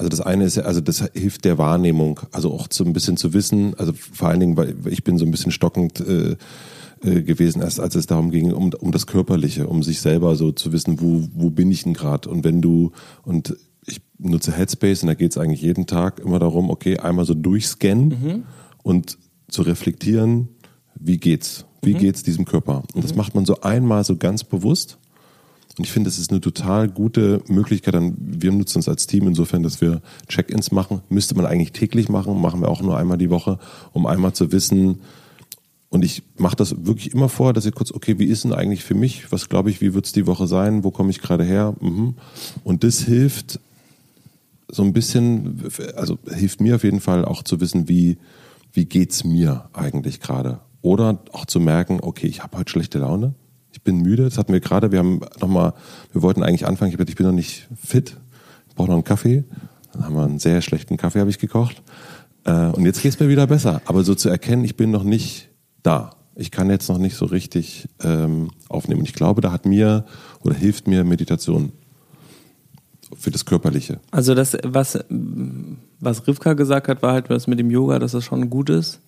Also 0.00 0.08
das 0.08 0.20
eine 0.20 0.44
ist 0.44 0.56
ja, 0.56 0.62
also 0.62 0.80
das 0.80 1.04
hilft 1.12 1.44
der 1.44 1.58
Wahrnehmung, 1.58 2.20
also 2.30 2.54
auch 2.54 2.68
so 2.70 2.84
ein 2.84 2.92
bisschen 2.92 3.16
zu 3.16 3.34
wissen, 3.34 3.74
also 3.76 3.92
vor 3.92 4.28
allen 4.28 4.38
Dingen, 4.38 4.56
weil 4.56 4.76
ich 4.86 5.02
bin 5.02 5.18
so 5.18 5.26
ein 5.26 5.32
bisschen 5.32 5.50
stockend 5.50 5.98
äh, 5.98 6.36
äh, 7.02 7.22
gewesen, 7.22 7.62
erst 7.62 7.80
als 7.80 7.94
es 7.94 8.06
darum 8.06 8.30
ging, 8.30 8.52
um, 8.52 8.72
um 8.74 8.92
das 8.92 9.06
Körperliche, 9.06 9.66
um 9.66 9.82
sich 9.82 10.00
selber 10.00 10.36
so 10.36 10.52
zu 10.52 10.72
wissen, 10.72 11.00
wo, 11.00 11.26
wo 11.34 11.50
bin 11.50 11.70
ich 11.70 11.84
denn 11.84 11.94
gerade? 11.94 12.28
Und 12.28 12.44
wenn 12.44 12.60
du, 12.60 12.92
und 13.22 13.56
ich 13.86 14.02
nutze 14.18 14.52
Headspace 14.52 15.02
und 15.02 15.08
da 15.08 15.14
geht 15.14 15.30
es 15.30 15.38
eigentlich 15.38 15.62
jeden 15.62 15.86
Tag 15.86 16.20
immer 16.20 16.38
darum, 16.38 16.70
okay, 16.70 16.98
einmal 16.98 17.24
so 17.24 17.34
durchscannen 17.34 18.08
mhm. 18.08 18.42
und 18.82 19.18
zu 19.48 19.62
reflektieren, 19.62 20.48
wie 20.94 21.16
geht's? 21.16 21.64
Wie 21.82 21.94
mhm. 21.94 21.98
geht's 21.98 22.22
diesem 22.22 22.44
Körper? 22.44 22.82
Und 22.94 23.02
das 23.02 23.12
mhm. 23.12 23.18
macht 23.18 23.34
man 23.34 23.46
so 23.46 23.60
einmal 23.62 24.04
so 24.04 24.16
ganz 24.16 24.44
bewusst. 24.44 24.98
Und 25.78 25.84
ich 25.84 25.92
finde, 25.92 26.10
das 26.10 26.18
ist 26.18 26.30
eine 26.30 26.42
total 26.42 26.88
gute 26.88 27.42
Möglichkeit. 27.46 27.94
Dann, 27.94 28.14
wir 28.18 28.52
nutzen 28.52 28.80
es 28.80 28.88
als 28.88 29.06
Team 29.06 29.26
insofern, 29.26 29.62
dass 29.62 29.80
wir 29.80 30.02
Check-ins 30.28 30.72
machen. 30.72 31.00
Müsste 31.08 31.34
man 31.34 31.46
eigentlich 31.46 31.72
täglich 31.72 32.10
machen, 32.10 32.38
machen 32.40 32.60
wir 32.60 32.68
auch 32.68 32.82
nur 32.82 32.98
einmal 32.98 33.16
die 33.16 33.30
Woche, 33.30 33.58
um 33.92 34.04
einmal 34.04 34.34
zu 34.34 34.52
wissen, 34.52 35.00
und 35.90 36.04
ich 36.04 36.22
mache 36.36 36.54
das 36.54 36.86
wirklich 36.86 37.12
immer 37.12 37.28
vor, 37.28 37.52
dass 37.52 37.66
ich 37.66 37.74
kurz, 37.74 37.90
okay, 37.90 38.18
wie 38.20 38.26
ist 38.26 38.44
denn 38.44 38.52
eigentlich 38.52 38.84
für 38.84 38.94
mich? 38.94 39.30
Was 39.32 39.48
glaube 39.48 39.70
ich, 39.70 39.80
wie 39.80 39.92
wird 39.92 40.06
es 40.06 40.12
die 40.12 40.26
Woche 40.26 40.46
sein? 40.46 40.84
Wo 40.84 40.92
komme 40.92 41.10
ich 41.10 41.20
gerade 41.20 41.44
her? 41.44 41.74
Mhm. 41.80 42.14
Und 42.62 42.84
das 42.84 43.00
hilft 43.00 43.58
so 44.68 44.84
ein 44.84 44.92
bisschen, 44.92 45.60
also 45.96 46.16
hilft 46.32 46.60
mir 46.60 46.76
auf 46.76 46.84
jeden 46.84 47.00
Fall 47.00 47.24
auch 47.24 47.42
zu 47.42 47.60
wissen, 47.60 47.88
wie, 47.88 48.18
wie 48.72 48.84
geht's 48.84 49.24
mir 49.24 49.68
eigentlich 49.72 50.20
gerade? 50.20 50.60
Oder 50.80 51.18
auch 51.32 51.44
zu 51.44 51.58
merken, 51.58 51.98
okay, 52.00 52.28
ich 52.28 52.44
habe 52.44 52.56
heute 52.56 52.70
schlechte 52.70 53.00
Laune, 53.00 53.34
ich 53.72 53.82
bin 53.82 54.00
müde. 54.00 54.22
Das 54.22 54.38
hatten 54.38 54.52
wir 54.52 54.60
gerade, 54.60 54.92
wir 54.92 55.00
haben 55.00 55.20
nochmal, 55.40 55.74
wir 56.12 56.22
wollten 56.22 56.44
eigentlich 56.44 56.66
anfangen, 56.66 56.92
ich, 56.92 56.98
hab, 56.98 57.08
ich 57.08 57.16
bin 57.16 57.26
noch 57.26 57.32
nicht 57.32 57.68
fit, 57.84 58.16
ich 58.68 58.76
brauche 58.76 58.88
noch 58.88 58.94
einen 58.94 59.04
Kaffee. 59.04 59.42
Dann 59.92 60.04
haben 60.04 60.14
wir 60.14 60.22
einen 60.22 60.38
sehr 60.38 60.62
schlechten 60.62 60.96
Kaffee, 60.96 61.18
habe 61.18 61.30
ich 61.30 61.40
gekocht. 61.40 61.82
Äh, 62.44 62.66
und 62.66 62.84
jetzt 62.86 63.02
geht 63.02 63.12
es 63.12 63.18
mir 63.18 63.28
wieder 63.28 63.48
besser. 63.48 63.82
Aber 63.86 64.04
so 64.04 64.14
zu 64.14 64.28
erkennen, 64.28 64.64
ich 64.64 64.76
bin 64.76 64.92
noch 64.92 65.02
nicht 65.02 65.49
da. 65.82 66.16
Ich 66.34 66.50
kann 66.50 66.70
jetzt 66.70 66.88
noch 66.88 66.98
nicht 66.98 67.16
so 67.16 67.26
richtig 67.26 67.88
ähm, 68.02 68.50
aufnehmen. 68.68 69.00
Und 69.00 69.08
ich 69.08 69.14
glaube, 69.14 69.40
da 69.40 69.52
hat 69.52 69.66
mir 69.66 70.04
oder 70.42 70.54
hilft 70.54 70.86
mir 70.86 71.04
Meditation 71.04 71.72
für 73.16 73.30
das 73.30 73.44
Körperliche. 73.44 74.00
Also 74.10 74.34
das, 74.34 74.56
was, 74.64 74.98
was 75.08 76.26
Rivka 76.26 76.54
gesagt 76.54 76.88
hat, 76.88 77.02
war 77.02 77.12
halt 77.12 77.30
das 77.30 77.46
mit 77.46 77.58
dem 77.58 77.70
Yoga, 77.70 77.98
dass 77.98 78.12
das 78.12 78.24
schon 78.24 78.50
gut 78.50 78.70
ist. 78.70 79.00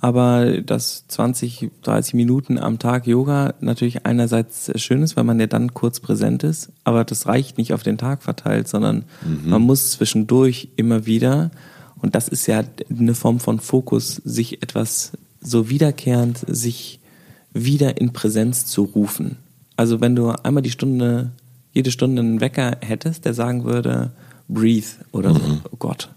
Aber 0.00 0.60
dass 0.60 1.06
20, 1.08 1.70
30 1.80 2.12
Minuten 2.12 2.58
am 2.58 2.78
Tag 2.78 3.06
Yoga 3.06 3.54
natürlich 3.60 4.04
einerseits 4.04 4.70
schön 4.78 5.02
ist, 5.02 5.16
weil 5.16 5.24
man 5.24 5.40
ja 5.40 5.46
dann 5.46 5.72
kurz 5.72 5.98
präsent 5.98 6.42
ist, 6.42 6.70
aber 6.84 7.04
das 7.04 7.26
reicht 7.26 7.56
nicht 7.56 7.72
auf 7.72 7.82
den 7.82 7.96
Tag 7.96 8.22
verteilt, 8.22 8.68
sondern 8.68 9.06
mhm. 9.24 9.48
man 9.48 9.62
muss 9.62 9.92
zwischendurch 9.92 10.68
immer 10.76 11.06
wieder, 11.06 11.50
und 12.02 12.14
das 12.14 12.28
ist 12.28 12.46
ja 12.46 12.62
eine 12.90 13.14
Form 13.14 13.40
von 13.40 13.60
Fokus, 13.60 14.16
sich 14.16 14.62
etwas 14.62 15.12
so 15.44 15.68
wiederkehrend 15.68 16.44
sich 16.48 17.00
wieder 17.52 18.00
in 18.00 18.12
Präsenz 18.12 18.66
zu 18.66 18.82
rufen. 18.82 19.36
Also 19.76 20.00
wenn 20.00 20.16
du 20.16 20.30
einmal 20.30 20.62
die 20.62 20.70
Stunde, 20.70 21.30
jede 21.72 21.90
Stunde 21.90 22.20
einen 22.20 22.40
Wecker 22.40 22.78
hättest, 22.80 23.24
der 23.24 23.34
sagen 23.34 23.64
würde, 23.64 24.10
breathe 24.48 24.86
oder 25.12 25.32
so, 25.32 25.40
mhm. 25.40 25.60
oh 25.70 25.76
Gott, 25.78 26.08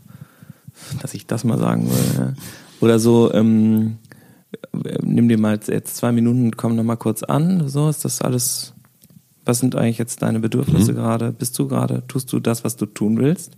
dass 1.01 1.13
ich 1.13 1.27
das 1.27 1.43
mal 1.43 1.60
sagen 1.60 1.89
würde. 1.89 2.36
Oder 2.79 3.00
so, 3.00 3.34
ähm, 3.34 3.98
nimm 5.01 5.27
dir 5.27 5.38
mal 5.38 5.60
jetzt 5.67 5.98
zwei 5.98 6.12
Minuten, 6.12 6.55
komm 6.55 6.75
noch 6.75 6.84
mal 6.84 6.96
kurz 6.96 7.24
an, 7.24 7.67
so 7.67 7.89
ist 7.89 8.05
das 8.05 8.22
alles, 8.22 8.74
was 9.46 9.60
sind 9.60 9.75
eigentlich 9.75 9.98
jetzt 9.98 10.22
deine 10.22 10.39
Bedürfnisse 10.39 10.91
mhm. 10.91 10.98
gerade? 10.98 11.31
Bist 11.31 11.57
du 11.60 11.67
gerade, 11.67 12.03
tust 12.07 12.31
du 12.31 12.39
das, 12.39 12.63
was 12.63 12.75
du 12.75 12.86
tun 12.86 13.17
willst? 13.17 13.53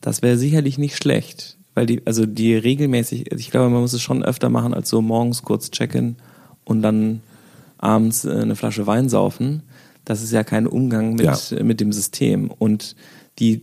Das 0.00 0.22
wäre 0.22 0.38
sicherlich 0.38 0.78
nicht 0.78 0.96
schlecht 0.96 1.57
weil 1.78 1.86
die, 1.86 2.02
also 2.06 2.26
die 2.26 2.56
regelmäßig, 2.56 3.30
ich 3.30 3.52
glaube, 3.52 3.70
man 3.70 3.82
muss 3.82 3.92
es 3.92 4.02
schon 4.02 4.24
öfter 4.24 4.48
machen, 4.48 4.74
als 4.74 4.88
so 4.88 5.00
morgens 5.00 5.44
kurz 5.44 5.70
checken 5.70 6.16
und 6.64 6.82
dann 6.82 7.20
abends 7.76 8.24
äh, 8.24 8.32
eine 8.32 8.56
Flasche 8.56 8.88
Wein 8.88 9.08
saufen. 9.08 9.62
Das 10.04 10.20
ist 10.20 10.32
ja 10.32 10.42
kein 10.42 10.66
Umgang 10.66 11.14
mit, 11.14 11.50
ja. 11.50 11.62
mit 11.62 11.78
dem 11.78 11.92
System. 11.92 12.50
Und 12.50 12.96
die, 13.38 13.62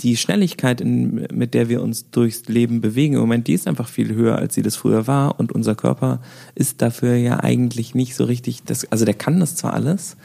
die 0.00 0.16
Schnelligkeit, 0.16 0.80
in, 0.80 1.26
mit 1.34 1.52
der 1.52 1.68
wir 1.68 1.82
uns 1.82 2.10
durchs 2.10 2.48
Leben 2.48 2.80
bewegen 2.80 3.12
im 3.12 3.20
Moment, 3.20 3.46
die 3.46 3.52
ist 3.52 3.68
einfach 3.68 3.90
viel 3.90 4.14
höher, 4.14 4.36
als 4.36 4.54
sie 4.54 4.62
das 4.62 4.76
früher 4.76 5.06
war. 5.06 5.38
Und 5.38 5.52
unser 5.52 5.74
Körper 5.74 6.22
ist 6.54 6.80
dafür 6.80 7.16
ja 7.16 7.40
eigentlich 7.40 7.94
nicht 7.94 8.14
so 8.14 8.24
richtig, 8.24 8.62
das, 8.64 8.90
also 8.90 9.04
der 9.04 9.12
kann 9.12 9.38
das 9.38 9.54
zwar 9.54 9.74
alles, 9.74 10.16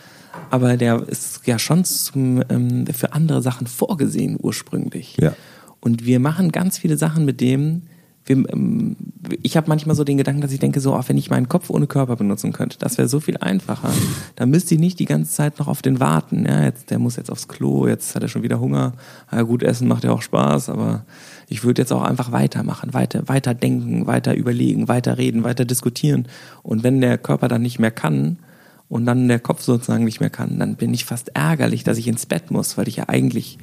aber 0.52 0.78
der 0.78 1.06
ist 1.10 1.42
ja 1.48 1.60
schon 1.60 1.84
zum, 1.84 2.44
ähm, 2.48 2.88
für 2.88 3.12
andere 3.12 3.42
Sachen 3.42 3.68
vorgesehen 3.68 4.38
ursprünglich. 4.40 5.18
Ja. 5.20 5.36
Und 5.80 6.06
wir 6.06 6.20
machen 6.20 6.52
ganz 6.52 6.78
viele 6.78 6.98
Sachen 6.98 7.26
mit 7.26 7.42
dem. 7.42 7.84
Wir, 8.26 8.38
ähm, 8.52 8.96
ich 9.42 9.56
habe 9.56 9.70
manchmal 9.70 9.96
so 9.96 10.04
den 10.04 10.18
Gedanken, 10.18 10.42
dass 10.42 10.52
ich 10.52 10.60
denke, 10.60 10.80
so, 10.80 10.94
auch 10.94 11.08
wenn 11.08 11.18
ich 11.18 11.30
meinen 11.30 11.48
Kopf 11.48 11.70
ohne 11.70 11.88
Körper 11.88 12.16
benutzen 12.16 12.54
könnte, 12.54 12.78
das 12.78 12.98
wäre 12.98 13.08
so 13.08 13.20
viel 13.20 13.38
einfacher. 13.38 13.92
Da 14.36 14.46
müsste 14.46 14.76
ich 14.76 14.82
nicht 14.82 15.00
die 15.00 15.06
ganze 15.06 15.32
Zeit 15.32 15.60
noch 15.60 15.68
auf 15.68 15.82
den 15.82 16.00
warten. 16.00 16.46
Ja, 16.46 16.64
jetzt, 16.64 16.90
der 16.90 17.00
muss 17.00 17.16
jetzt 17.16 17.32
aufs 17.32 17.48
Klo, 17.48 17.88
jetzt 17.88 18.16
hat 18.16 18.24
er 18.24 18.30
schon 18.30 18.44
wieder 18.44 18.60
Hunger. 18.60 18.94
Ja, 19.32 19.42
gut, 19.44 19.64
Essen 19.64 19.88
macht 19.88 20.04
ja 20.04 20.12
auch 20.12 20.22
Spaß, 20.22 20.70
aber 20.70 21.06
ich 21.48 21.64
würde 21.64 21.82
jetzt 21.82 21.94
auch 21.94 22.04
einfach 22.04 22.32
weitermachen, 22.32 22.94
weiter, 22.94 23.28
weiter 23.28 23.54
denken, 23.54 24.08
weiter 24.08 24.36
überlegen, 24.36 24.88
weiter 24.88 25.18
reden, 25.18 25.44
weiter 25.44 25.66
diskutieren. 25.66 26.28
Und 26.64 26.84
wenn 26.84 27.02
der 27.02 27.18
Körper 27.18 27.48
dann 27.48 27.62
nicht 27.62 27.80
mehr 27.80 27.92
kann, 27.92 28.40
und 28.90 29.06
dann 29.06 29.28
der 29.28 29.40
Kopf 29.40 29.62
sozusagen 29.62 30.06
nicht 30.06 30.20
mehr 30.20 30.30
kann, 30.30 30.60
dann 30.60 30.76
bin 30.76 30.94
ich 30.94 31.06
fast 31.06 31.36
ärgerlich, 31.36 31.84
dass 31.84 31.98
ich 31.98 32.08
ins 32.08 32.26
Bett 32.26 32.52
muss, 32.52 32.78
weil 32.78 32.88
ich 32.88 32.98
ja 32.98 33.10
eigentlich 33.10 33.58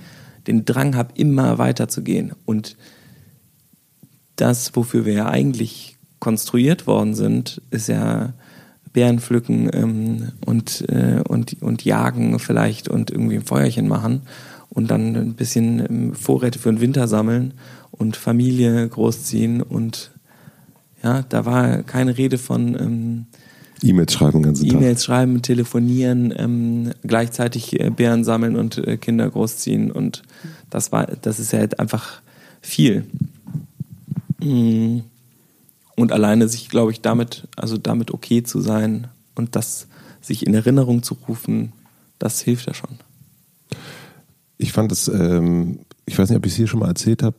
den 0.46 0.64
Drang 0.64 0.96
habe, 0.96 1.14
immer 1.16 1.58
weiterzugehen. 1.58 2.32
Und 2.44 2.76
das, 4.36 4.74
wofür 4.74 5.04
wir 5.04 5.14
ja 5.14 5.28
eigentlich 5.28 5.96
konstruiert 6.18 6.86
worden 6.86 7.14
sind, 7.14 7.60
ist 7.70 7.88
ja 7.88 8.34
Bären 8.92 9.18
pflücken 9.18 9.68
ähm, 9.72 10.32
und, 10.46 10.88
äh, 10.88 11.22
und, 11.28 11.60
und 11.62 11.84
jagen 11.84 12.38
vielleicht 12.38 12.88
und 12.88 13.10
irgendwie 13.10 13.36
ein 13.36 13.44
Feuerchen 13.44 13.88
machen 13.88 14.22
und 14.70 14.90
dann 14.90 15.16
ein 15.16 15.34
bisschen 15.34 15.80
ähm, 15.80 16.14
Vorräte 16.14 16.58
für 16.58 16.70
den 16.70 16.80
Winter 16.80 17.08
sammeln 17.08 17.54
und 17.90 18.16
Familie 18.16 18.88
großziehen 18.88 19.62
und 19.62 20.12
ja, 21.02 21.22
da 21.28 21.44
war 21.44 21.82
keine 21.82 22.16
Rede 22.16 22.38
von 22.38 22.74
ähm, 22.80 23.26
E-Mails 23.84 24.12
schreiben 24.12 24.38
den 24.38 24.42
ganzen 24.44 24.68
Tag. 24.68 24.76
E-Mails 24.80 25.04
schreiben, 25.04 25.42
telefonieren, 25.42 26.32
ähm, 26.36 26.90
gleichzeitig 27.02 27.78
äh, 27.78 27.90
Bären 27.90 28.24
sammeln 28.24 28.56
und 28.56 28.78
äh, 28.78 28.96
Kinder 28.96 29.28
großziehen 29.28 29.90
und 29.90 30.22
das 30.70 30.90
war, 30.90 31.06
das 31.06 31.38
ist 31.38 31.52
ja 31.52 31.58
halt 31.60 31.78
einfach 31.78 32.22
viel. 32.60 33.04
Mm. 34.40 35.00
Und 35.96 36.10
alleine 36.10 36.48
sich, 36.48 36.68
glaube 36.70 36.90
ich, 36.90 37.02
damit, 37.02 37.46
also 37.54 37.76
damit 37.76 38.10
okay 38.10 38.42
zu 38.42 38.60
sein 38.60 39.06
und 39.36 39.54
das 39.54 39.86
sich 40.20 40.44
in 40.44 40.54
Erinnerung 40.54 41.04
zu 41.04 41.16
rufen, 41.28 41.72
das 42.18 42.40
hilft 42.40 42.66
ja 42.66 42.74
schon. 42.74 42.98
Ich 44.58 44.72
fand 44.72 44.90
es, 44.90 45.06
ähm, 45.06 45.80
ich 46.06 46.18
weiß 46.18 46.30
nicht, 46.30 46.38
ob 46.38 46.46
ich 46.46 46.52
es 46.52 46.56
hier 46.56 46.66
schon 46.66 46.80
mal 46.80 46.88
erzählt 46.88 47.22
habe, 47.22 47.36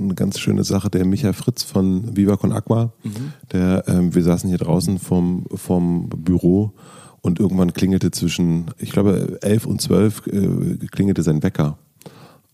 eine 0.00 0.14
ganz 0.14 0.38
schöne 0.38 0.64
Sache. 0.64 0.90
Der 0.90 1.04
Michael 1.04 1.34
Fritz 1.34 1.62
von 1.62 2.16
Viva 2.16 2.36
Con 2.36 2.52
Aqua, 2.52 2.92
mhm. 3.02 3.32
der, 3.52 3.84
ähm, 3.86 4.14
wir 4.14 4.22
saßen 4.22 4.48
hier 4.48 4.58
draußen 4.58 4.98
vom, 4.98 5.46
vom 5.54 6.08
Büro 6.08 6.72
und 7.20 7.38
irgendwann 7.38 7.72
klingelte 7.72 8.10
zwischen, 8.10 8.66
ich 8.78 8.90
glaube, 8.90 9.38
elf 9.42 9.66
und 9.66 9.80
zwölf 9.80 10.26
äh, 10.26 10.76
klingelte 10.90 11.22
sein 11.22 11.42
Wecker. 11.42 11.78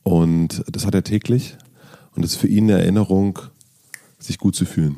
Und 0.02 0.64
das 0.70 0.86
hat 0.86 0.94
er 0.94 1.04
täglich. 1.04 1.56
Und 2.14 2.24
das 2.24 2.32
ist 2.32 2.38
für 2.38 2.48
ihn 2.48 2.70
eine 2.70 2.80
Erinnerung, 2.80 3.38
sich 4.18 4.38
gut 4.38 4.56
zu 4.56 4.64
fühlen. 4.64 4.96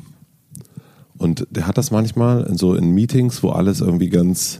Und 1.17 1.45
der 1.51 1.67
hat 1.67 1.77
das 1.77 1.91
manchmal 1.91 2.43
in 2.43 2.57
so 2.57 2.75
in 2.75 2.91
Meetings, 2.91 3.43
wo 3.43 3.49
alles 3.49 3.81
irgendwie 3.81 4.09
ganz 4.09 4.59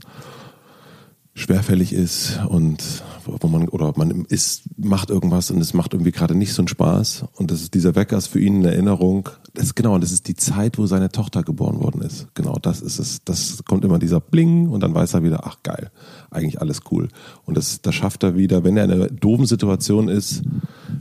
schwerfällig 1.39 1.93
ist 1.93 2.39
und 2.49 2.84
wo 3.25 3.47
man 3.47 3.69
oder 3.69 3.93
man 3.95 4.25
ist, 4.25 4.63
macht 4.78 5.10
irgendwas 5.10 5.52
und 5.52 5.62
es 5.62 5.73
macht 5.73 5.93
irgendwie 5.93 6.12
gerade 6.12 6.36
nicht 6.36 6.54
so 6.54 6.62
einen 6.62 6.67
Spaß. 6.67 7.25
Und 7.36 7.52
das 7.52 7.62
ist 7.62 7.73
dieser 7.73 7.95
Wecker 7.95 8.17
ist 8.17 8.28
für 8.28 8.39
ihn 8.39 8.58
eine 8.58 8.71
Erinnerung. 8.71 9.30
Das 9.54 9.65
ist 9.65 9.75
genau, 9.75 9.97
das 9.97 10.12
ist 10.12 10.28
die 10.28 10.36
Zeit, 10.36 10.78
wo 10.78 10.86
seine 10.86 11.10
Tochter 11.10 11.43
geboren 11.43 11.80
worden 11.80 12.02
ist. 12.02 12.28
Genau, 12.34 12.58
das 12.62 12.82
ist 12.82 12.99
es. 12.99 13.23
Das 13.23 13.63
kommt 13.65 13.86
immer 13.86 13.99
dieser 13.99 14.19
Bling 14.19 14.67
und 14.67 14.82
dann 14.82 14.93
weiß 14.93 15.13
er 15.13 15.23
wieder, 15.23 15.45
ach 15.45 15.58
geil, 15.63 15.91
eigentlich 16.30 16.62
alles 16.62 16.82
cool. 16.91 17.08
Und 17.45 17.56
das, 17.56 17.82
das 17.82 17.95
schafft 17.95 18.23
er 18.23 18.36
wieder, 18.36 18.63
wenn 18.63 18.78
er 18.78 18.86
in 18.86 18.91
einer 18.91 19.08
doofen 19.08 19.45
Situation 19.45 20.10
ist, 20.10 20.43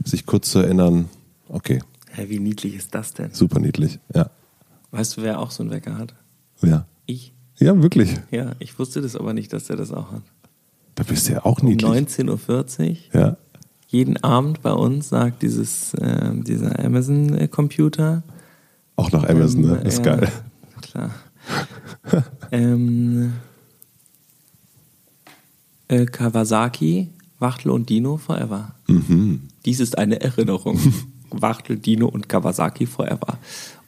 sich 0.05 0.25
kurz 0.25 0.51
zu 0.51 0.59
erinnern, 0.59 1.09
okay. 1.49 1.81
Hey, 2.11 2.29
wie 2.29 2.39
niedlich 2.39 2.75
ist 2.75 2.95
das 2.95 3.13
denn? 3.13 3.33
Super 3.33 3.59
niedlich, 3.59 3.99
ja. 4.13 4.29
Weißt 4.91 5.17
du, 5.17 5.21
wer 5.21 5.39
auch 5.39 5.51
so 5.51 5.63
einen 5.63 5.71
Wecker 5.71 5.97
hat? 5.97 6.15
Ja. 6.61 6.85
Ich. 7.05 7.33
Ja, 7.59 7.81
wirklich. 7.81 8.15
Ja, 8.31 8.53
ich 8.59 8.77
wusste 8.79 9.01
das 9.01 9.15
aber 9.15 9.33
nicht, 9.33 9.51
dass 9.53 9.69
er 9.69 9.75
das 9.75 9.91
auch 9.91 10.11
hat. 10.11 10.23
Da 10.95 11.03
bist 11.03 11.27
du 11.27 11.33
ja 11.33 11.45
auch 11.45 11.61
niedlich. 11.61 11.89
Um 11.89 11.95
19.40 11.95 12.89
Uhr. 12.89 12.97
Ja. 13.13 13.37
Jeden 13.87 14.17
Abend 14.23 14.61
bei 14.61 14.71
uns 14.71 15.09
sagt 15.09 15.41
dieses, 15.41 15.93
äh, 15.95 16.31
dieser 16.33 16.77
Amazon-Computer. 16.79 18.23
Auch 18.95 19.11
nach 19.11 19.23
Amazon, 19.27 19.63
ähm, 19.63 19.69
ne? 19.69 19.81
Das 19.83 19.93
ist 19.95 20.05
ja, 20.05 20.15
geil. 20.15 20.31
Klar. 20.81 21.11
ähm, 22.51 23.33
äh, 25.87 26.05
Kawasaki 26.05 27.09
Wachtel 27.39 27.71
und 27.71 27.89
Dino 27.89 28.17
forever. 28.17 28.75
Mhm. 28.87 29.47
Dies 29.65 29.79
ist 29.79 29.97
eine 29.97 30.21
Erinnerung. 30.21 30.79
Wachtel, 31.31 31.77
Dino 31.77 32.07
und 32.07 32.27
Kawasaki 32.27 32.85
forever. 32.85 33.37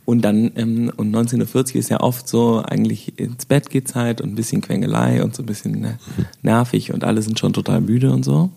Und 0.05 0.23
dann, 0.23 0.51
ähm, 0.55 0.91
und 0.97 1.07
1940 1.07 1.75
ist 1.75 1.89
ja 1.89 1.99
oft 1.99 2.27
so, 2.27 2.61
eigentlich 2.63 3.19
ins 3.19 3.45
Bett 3.45 3.69
geht 3.69 3.87
Zeit 3.87 4.19
und 4.19 4.29
ein 4.29 4.35
bisschen 4.35 4.61
Quengelei 4.61 5.23
und 5.23 5.35
so 5.35 5.43
ein 5.43 5.45
bisschen 5.45 5.79
ne, 5.79 5.99
nervig 6.41 6.93
und 6.93 7.03
alle 7.03 7.21
sind 7.21 7.39
schon 7.39 7.53
total 7.53 7.81
müde 7.81 8.11
und 8.11 8.23
so. 8.23 8.49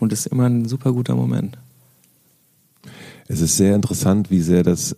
Und 0.00 0.12
das 0.12 0.20
ist 0.20 0.26
immer 0.26 0.46
ein 0.46 0.66
super 0.66 0.92
guter 0.92 1.14
Moment. 1.14 1.58
Es 3.26 3.40
ist 3.40 3.56
sehr 3.56 3.74
interessant, 3.74 4.30
wie 4.30 4.40
sehr 4.40 4.62
das, 4.62 4.96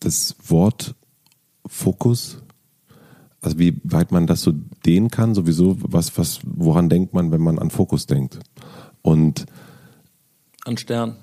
das 0.00 0.36
Wort 0.46 0.94
Fokus, 1.66 2.38
also 3.40 3.58
wie 3.58 3.80
weit 3.84 4.12
man 4.12 4.26
das 4.26 4.42
so 4.42 4.52
dehnen 4.84 5.10
kann, 5.10 5.34
sowieso, 5.34 5.76
was, 5.80 6.16
was, 6.18 6.40
woran 6.44 6.88
denkt 6.88 7.14
man, 7.14 7.32
wenn 7.32 7.40
man 7.40 7.58
an 7.58 7.70
Fokus 7.70 8.06
denkt? 8.06 8.38
Und 9.00 9.46
An 10.64 10.76
Stern. 10.76 11.16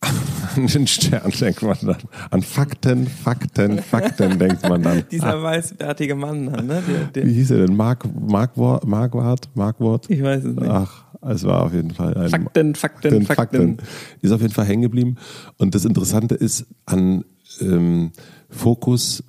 an 0.56 0.66
den 0.66 0.86
Stern 0.86 1.30
denkt 1.30 1.62
man 1.62 1.76
dann. 1.82 1.96
An 2.30 2.42
Fakten, 2.42 3.06
Fakten, 3.06 3.78
Fakten 3.78 4.38
denkt 4.38 4.68
man 4.68 4.82
dann. 4.82 5.04
Dieser 5.10 5.42
weißbärtige 5.42 6.14
Mann, 6.14 6.52
da, 6.52 6.62
ne? 6.62 6.82
Der, 6.86 7.04
der, 7.06 7.26
Wie 7.26 7.32
hieß 7.32 7.52
er 7.52 7.66
denn? 7.66 7.76
Mark, 7.76 8.04
Markwort? 8.14 8.86
Markwart? 8.86 9.48
Markwort? 9.54 10.10
ich 10.10 10.22
weiß 10.22 10.44
es 10.44 10.54
nicht. 10.54 10.68
Ach, 10.68 11.04
es 11.22 11.44
war 11.44 11.64
auf 11.64 11.72
jeden 11.72 11.92
Fall 11.92 12.16
ein 12.16 12.30
Fakten, 12.30 12.74
Fakten, 12.74 13.26
Fakten. 13.26 13.76
Ist 14.20 14.32
auf 14.32 14.40
jeden 14.40 14.52
Fall 14.52 14.66
hängen 14.66 14.82
geblieben. 14.82 15.16
Und 15.56 15.74
das 15.74 15.84
Interessante 15.84 16.34
ist, 16.34 16.66
an 16.84 17.24
ähm, 17.60 18.12
Fokus 18.48 19.24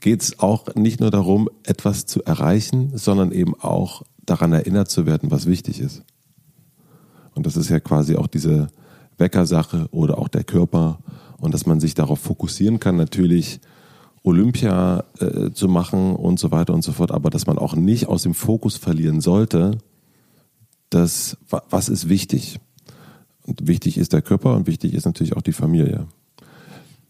geht 0.00 0.22
es 0.22 0.38
auch 0.38 0.74
nicht 0.74 1.00
nur 1.00 1.10
darum, 1.10 1.50
etwas 1.64 2.06
zu 2.06 2.22
erreichen, 2.24 2.92
sondern 2.94 3.32
eben 3.32 3.54
auch 3.60 4.02
daran 4.24 4.52
erinnert 4.52 4.88
zu 4.88 5.04
werden, 5.04 5.30
was 5.30 5.46
wichtig 5.46 5.80
ist. 5.80 6.02
Und 7.34 7.46
das 7.46 7.56
ist 7.56 7.68
ja 7.68 7.80
quasi 7.80 8.16
auch 8.16 8.26
diese 8.26 8.68
Weckersache 9.18 9.88
oder 9.90 10.18
auch 10.18 10.28
der 10.28 10.44
Körper 10.44 10.98
und 11.38 11.52
dass 11.54 11.66
man 11.66 11.80
sich 11.80 11.94
darauf 11.94 12.20
fokussieren 12.20 12.80
kann, 12.80 12.96
natürlich 12.96 13.60
Olympia 14.22 15.04
äh, 15.18 15.50
zu 15.52 15.68
machen 15.68 16.14
und 16.14 16.38
so 16.38 16.50
weiter 16.52 16.74
und 16.74 16.82
so 16.82 16.92
fort, 16.92 17.10
aber 17.10 17.30
dass 17.30 17.46
man 17.46 17.58
auch 17.58 17.74
nicht 17.74 18.06
aus 18.06 18.22
dem 18.22 18.34
Fokus 18.34 18.76
verlieren 18.76 19.20
sollte, 19.20 19.78
dass, 20.90 21.36
wa- 21.50 21.62
was 21.70 21.88
ist 21.88 22.08
wichtig. 22.08 22.60
Und 23.44 23.66
wichtig 23.66 23.98
ist 23.98 24.12
der 24.12 24.22
Körper 24.22 24.54
und 24.54 24.68
wichtig 24.68 24.94
ist 24.94 25.04
natürlich 25.04 25.36
auch 25.36 25.42
die 25.42 25.52
Familie. 25.52 26.06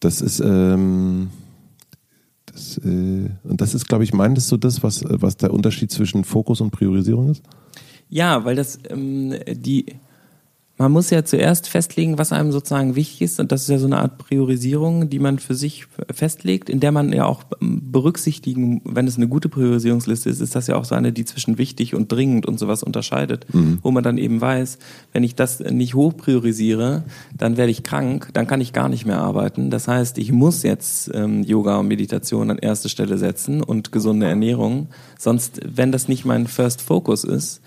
Das 0.01 0.23
ist, 0.23 0.41
ähm, 0.41 1.29
das, 2.47 2.79
äh, 2.79 3.29
und 3.45 3.61
das 3.61 3.75
ist, 3.75 3.87
glaube 3.88 4.05
ich, 4.05 4.15
meintest 4.15 4.51
du 4.51 4.57
das, 4.57 4.83
was, 4.83 5.05
was 5.07 5.37
der 5.37 5.53
Unterschied 5.53 5.91
zwischen 5.91 6.25
Fokus 6.25 6.62
und 6.62 6.71
Priorisierung 6.71 7.31
ist? 7.31 7.43
Ja, 8.09 8.45
weil 8.47 8.57
das 8.57 8.79
ähm, 8.88 9.35
die 9.53 9.87
man 10.79 10.91
muss 10.91 11.11
ja 11.11 11.25
zuerst 11.25 11.69
festlegen, 11.69 12.19
was 12.19 12.33
einem 12.33 12.51
sozusagen 12.51 12.97
wichtig 12.97 13.23
ist. 13.23 13.41
Und 13.41 13.53
das 13.53 13.63
ist 13.63 13.69
ja 13.69 13.79
so 13.79 13.87
eine 13.87 13.99
Art 13.99 14.19
Priorisierung, 14.19 15.11
die 15.11 15.19
man 15.19 15.39
für 15.39 15.55
sich 15.55 15.87
festlegt, 16.13 16.71
in 16.71 16.81
der 16.81 16.93
man 16.93 17.13
ja 17.13 17.27
auch 17.27 17.45
ähm, 17.61 17.93
berücksichtigen, 17.93 18.81
wenn 18.85 19.07
es 19.07 19.17
eine 19.17 19.29
gute 19.29 19.49
Priorisierungsliste 19.49 20.31
ist, 20.31 20.41
ist 20.41 20.55
das 20.55 20.67
ja 20.67 20.77
auch 20.77 20.85
so 20.85 20.95
eine, 20.95 21.13
die 21.13 21.25
zwischen 21.25 21.59
wichtig 21.59 21.95
und 21.95 22.11
dringend 22.11 22.47
und 22.47 22.59
sowas 22.59 22.83
unterscheidet, 22.83 23.47
wo 23.83 23.91
man 23.91 24.03
dann 24.03 24.19
eben 24.19 24.41
weiß, 24.41 24.79
wenn 25.13 25.25
ich 25.25 25.35
das 25.35 25.61
nicht 25.61 25.95
hoch 25.95 26.17
priorisiere, 26.17 27.05
dann 27.37 27.57
werde 27.57 27.71
ich 27.71 27.83
krank, 27.83 28.31
dann 28.33 28.47
kann 28.47 28.61
ich 28.61 28.73
gar 28.73 28.89
nicht 28.89 29.07
mehr 29.07 29.19
arbeiten. 29.19 29.71
Das 29.71 29.89
heißt, 29.89 30.19
ich 30.19 30.33
muss 30.33 30.63
jetzt 30.63 31.11
ähm, 31.15 31.43
Yoga 31.43 31.79
und 31.79 31.89
Meditation 31.89 32.51
an 32.51 32.59
erste 32.59 32.89
Stelle 32.89 33.19
setzen 33.19 33.63
und 33.63 33.93
gesunde 33.93 34.27
Ernährung, 34.27 34.89
sonst, 35.19 35.61
wenn 35.65 35.93
das 35.93 36.09
nicht 36.09 36.25
mein 36.25 36.47
First 36.47 36.83
Focus 36.83 37.25
ist, 37.25 37.61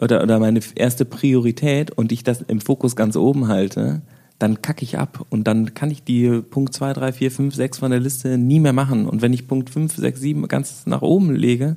oder, 0.00 0.22
oder 0.22 0.38
meine 0.38 0.60
erste 0.74 1.04
Priorität 1.04 1.90
und 1.90 2.12
ich 2.12 2.24
das 2.24 2.42
im 2.42 2.60
Fokus 2.60 2.96
ganz 2.96 3.16
oben 3.16 3.48
halte, 3.48 4.02
dann 4.38 4.62
kacke 4.62 4.82
ich 4.82 4.98
ab 4.98 5.24
und 5.30 5.44
dann 5.44 5.74
kann 5.74 5.90
ich 5.90 6.02
die 6.02 6.42
Punkt 6.42 6.74
2, 6.74 6.92
3, 6.92 7.12
4, 7.12 7.30
5, 7.30 7.54
6 7.54 7.78
von 7.78 7.90
der 7.90 8.00
Liste 8.00 8.36
nie 8.36 8.60
mehr 8.60 8.72
machen. 8.72 9.06
Und 9.06 9.22
wenn 9.22 9.32
ich 9.32 9.46
Punkt 9.46 9.70
5, 9.70 9.96
6, 9.96 10.20
7 10.20 10.48
ganz 10.48 10.86
nach 10.86 11.02
oben 11.02 11.34
lege 11.34 11.76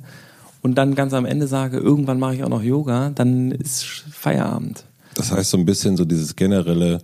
und 0.60 0.76
dann 0.76 0.94
ganz 0.94 1.12
am 1.12 1.24
Ende 1.24 1.46
sage, 1.46 1.78
irgendwann 1.78 2.18
mache 2.18 2.34
ich 2.34 2.44
auch 2.44 2.48
noch 2.48 2.62
Yoga, 2.62 3.10
dann 3.10 3.52
ist 3.52 3.84
Feierabend. 3.84 4.84
Das 5.14 5.32
heißt 5.32 5.50
so 5.50 5.56
ein 5.56 5.64
bisschen 5.64 5.96
so 5.96 6.04
dieses 6.04 6.36
generelle, 6.36 7.00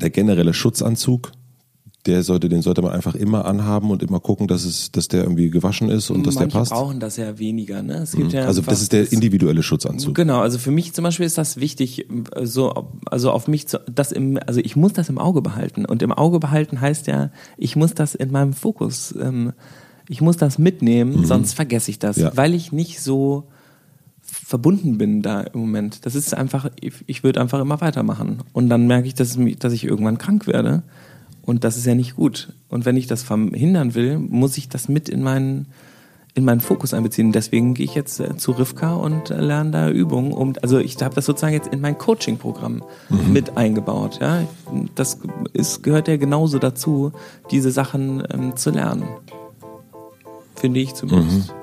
der 0.00 0.10
generelle 0.10 0.54
Schutzanzug, 0.54 1.32
der 2.06 2.24
sollte, 2.24 2.48
den 2.48 2.62
sollte 2.62 2.82
man 2.82 2.90
einfach 2.92 3.14
immer 3.14 3.44
anhaben 3.44 3.90
und 3.92 4.02
immer 4.02 4.18
gucken, 4.18 4.48
dass 4.48 4.64
es, 4.64 4.90
dass 4.90 5.06
der 5.06 5.22
irgendwie 5.22 5.50
gewaschen 5.50 5.88
ist 5.88 6.10
und 6.10 6.26
dass 6.26 6.34
Manche 6.34 6.48
der 6.48 6.58
passt. 6.58 6.72
brauchen 6.72 6.98
das 6.98 7.16
ja 7.16 7.38
weniger. 7.38 7.80
Ne? 7.82 7.98
Es 7.98 8.12
gibt 8.12 8.32
ja 8.32 8.44
Also 8.46 8.60
das 8.60 8.82
ist 8.82 8.92
der 8.92 9.12
individuelle 9.12 9.62
Schutzanzug. 9.62 10.14
Genau, 10.14 10.40
also 10.40 10.58
für 10.58 10.72
mich 10.72 10.94
zum 10.94 11.04
Beispiel 11.04 11.26
ist 11.26 11.38
das 11.38 11.58
wichtig, 11.58 12.08
so, 12.42 12.88
also 13.06 13.30
auf 13.30 13.46
mich, 13.46 13.68
zu, 13.68 13.78
das 13.92 14.10
im, 14.10 14.38
also 14.46 14.58
ich 14.58 14.74
muss 14.74 14.92
das 14.94 15.08
im 15.10 15.18
Auge 15.18 15.42
behalten. 15.42 15.84
Und 15.84 16.02
im 16.02 16.10
Auge 16.12 16.40
behalten 16.40 16.80
heißt 16.80 17.06
ja, 17.06 17.30
ich 17.56 17.76
muss 17.76 17.94
das 17.94 18.16
in 18.16 18.32
meinem 18.32 18.52
Fokus, 18.52 19.14
ähm, 19.20 19.52
ich 20.08 20.20
muss 20.20 20.36
das 20.36 20.58
mitnehmen, 20.58 21.24
sonst 21.24 21.54
vergesse 21.54 21.90
ich 21.92 22.00
das, 22.00 22.16
Ja. 22.16 22.32
weil 22.36 22.54
ich 22.54 22.72
nicht 22.72 23.00
so 23.00 23.44
verbunden 24.22 24.98
bin 24.98 25.22
da 25.22 25.42
im 25.42 25.60
Moment. 25.60 26.04
Das 26.06 26.14
ist 26.14 26.34
einfach, 26.34 26.68
ich, 26.80 26.94
ich 27.06 27.22
würde 27.22 27.40
einfach 27.40 27.60
immer 27.60 27.80
weitermachen. 27.80 28.42
Und 28.52 28.68
dann 28.68 28.86
merke 28.86 29.06
ich, 29.06 29.14
dass, 29.14 29.38
dass 29.58 29.72
ich 29.72 29.84
irgendwann 29.84 30.18
krank 30.18 30.46
werde. 30.46 30.82
Und 31.42 31.64
das 31.64 31.76
ist 31.76 31.86
ja 31.86 31.94
nicht 31.94 32.16
gut. 32.16 32.54
Und 32.68 32.84
wenn 32.84 32.96
ich 32.96 33.06
das 33.06 33.22
verhindern 33.22 33.94
will, 33.94 34.18
muss 34.18 34.56
ich 34.56 34.68
das 34.68 34.88
mit 34.88 35.08
in 35.08 35.22
meinen 35.22 35.66
in 36.34 36.44
meinen 36.44 36.60
Fokus 36.60 36.94
einbeziehen. 36.94 37.32
Deswegen 37.32 37.74
gehe 37.74 37.84
ich 37.84 37.94
jetzt 37.94 38.18
äh, 38.18 38.36
zu 38.36 38.52
Rivka 38.52 38.94
und 38.94 39.30
äh, 39.30 39.40
lerne 39.40 39.70
da 39.70 39.90
Übungen. 39.90 40.32
Um, 40.32 40.54
also 40.62 40.78
ich 40.78 40.96
habe 41.02 41.14
das 41.14 41.26
sozusagen 41.26 41.52
jetzt 41.52 41.68
in 41.68 41.80
mein 41.80 41.98
Coaching-Programm 41.98 42.82
mit 43.28 43.56
eingebaut. 43.56 44.18
Ja? 44.20 44.46
Das 44.94 45.18
ist, 45.52 45.82
gehört 45.82 46.08
ja 46.08 46.16
genauso 46.16 46.58
dazu, 46.58 47.12
diese 47.50 47.70
Sachen 47.70 48.22
ähm, 48.32 48.56
zu 48.56 48.70
lernen. 48.70 49.04
Finde 50.56 50.80
ich 50.80 50.94
zumindest. 50.94 51.54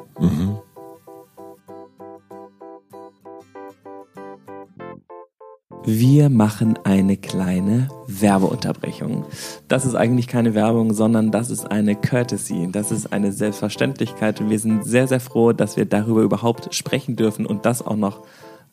Wir 5.91 6.29
machen 6.29 6.77
eine 6.83 7.17
kleine 7.17 7.87
Werbeunterbrechung. 8.05 9.25
Das 9.67 9.87
ist 9.87 9.95
eigentlich 9.95 10.27
keine 10.27 10.53
Werbung, 10.53 10.93
sondern 10.93 11.31
das 11.31 11.49
ist 11.49 11.71
eine 11.71 11.95
Courtesy. 11.95 12.69
Das 12.71 12.91
ist 12.91 13.11
eine 13.11 13.31
Selbstverständlichkeit 13.31 14.39
und 14.39 14.51
wir 14.51 14.59
sind 14.59 14.85
sehr, 14.85 15.07
sehr 15.07 15.19
froh, 15.19 15.51
dass 15.51 15.77
wir 15.77 15.85
darüber 15.85 16.21
überhaupt 16.21 16.75
sprechen 16.75 17.15
dürfen 17.15 17.47
und 17.47 17.65
das 17.65 17.81
auch 17.85 17.95
noch 17.95 18.21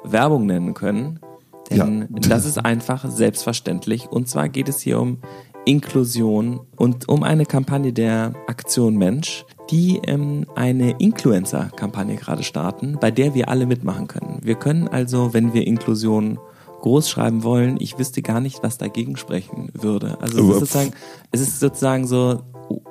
Werbung 0.05 0.45
nennen 0.45 0.75
können. 0.75 1.19
Denn 1.71 2.01
Ja. 2.03 2.29
das 2.29 2.45
ist 2.45 2.59
einfach 2.59 3.09
selbstverständlich. 3.11 4.09
Und 4.11 4.29
zwar 4.29 4.51
geht 4.51 4.69
es 4.69 4.83
hier 4.83 5.01
um 5.01 5.17
Inklusion 5.65 6.61
und 6.77 7.09
um 7.09 7.23
eine 7.23 7.47
Kampagne 7.47 7.95
der 7.95 8.35
Aktion 8.47 8.97
Mensch, 8.97 9.47
die 9.71 10.03
ähm, 10.07 10.45
eine 10.55 10.91
Influencer-Kampagne 10.99 12.17
gerade 12.17 12.43
starten, 12.43 12.99
bei 13.01 13.11
der 13.11 13.35
wir 13.35 13.49
alle 13.49 13.65
mitmachen 13.65 14.07
können. 14.07 14.41
Wir 14.43 14.57
können 14.57 14.87
also, 14.87 15.33
wenn 15.33 15.55
wir 15.55 15.67
Inklusion 15.67 16.39
groß 16.87 17.11
schreiben 17.11 17.43
wollen, 17.43 17.79
ich 17.81 17.99
wüsste 17.99 18.23
gar 18.23 18.41
nicht, 18.41 18.63
was 18.63 18.79
dagegen 18.79 19.17
sprechen 19.17 19.71
würde. 19.73 20.19
Also 20.21 20.39
es 20.39 20.45
ist 20.45 20.61
sozusagen, 20.61 20.93
es 21.33 21.41
ist 21.41 21.59
sozusagen 21.59 22.07
so, 22.07 22.43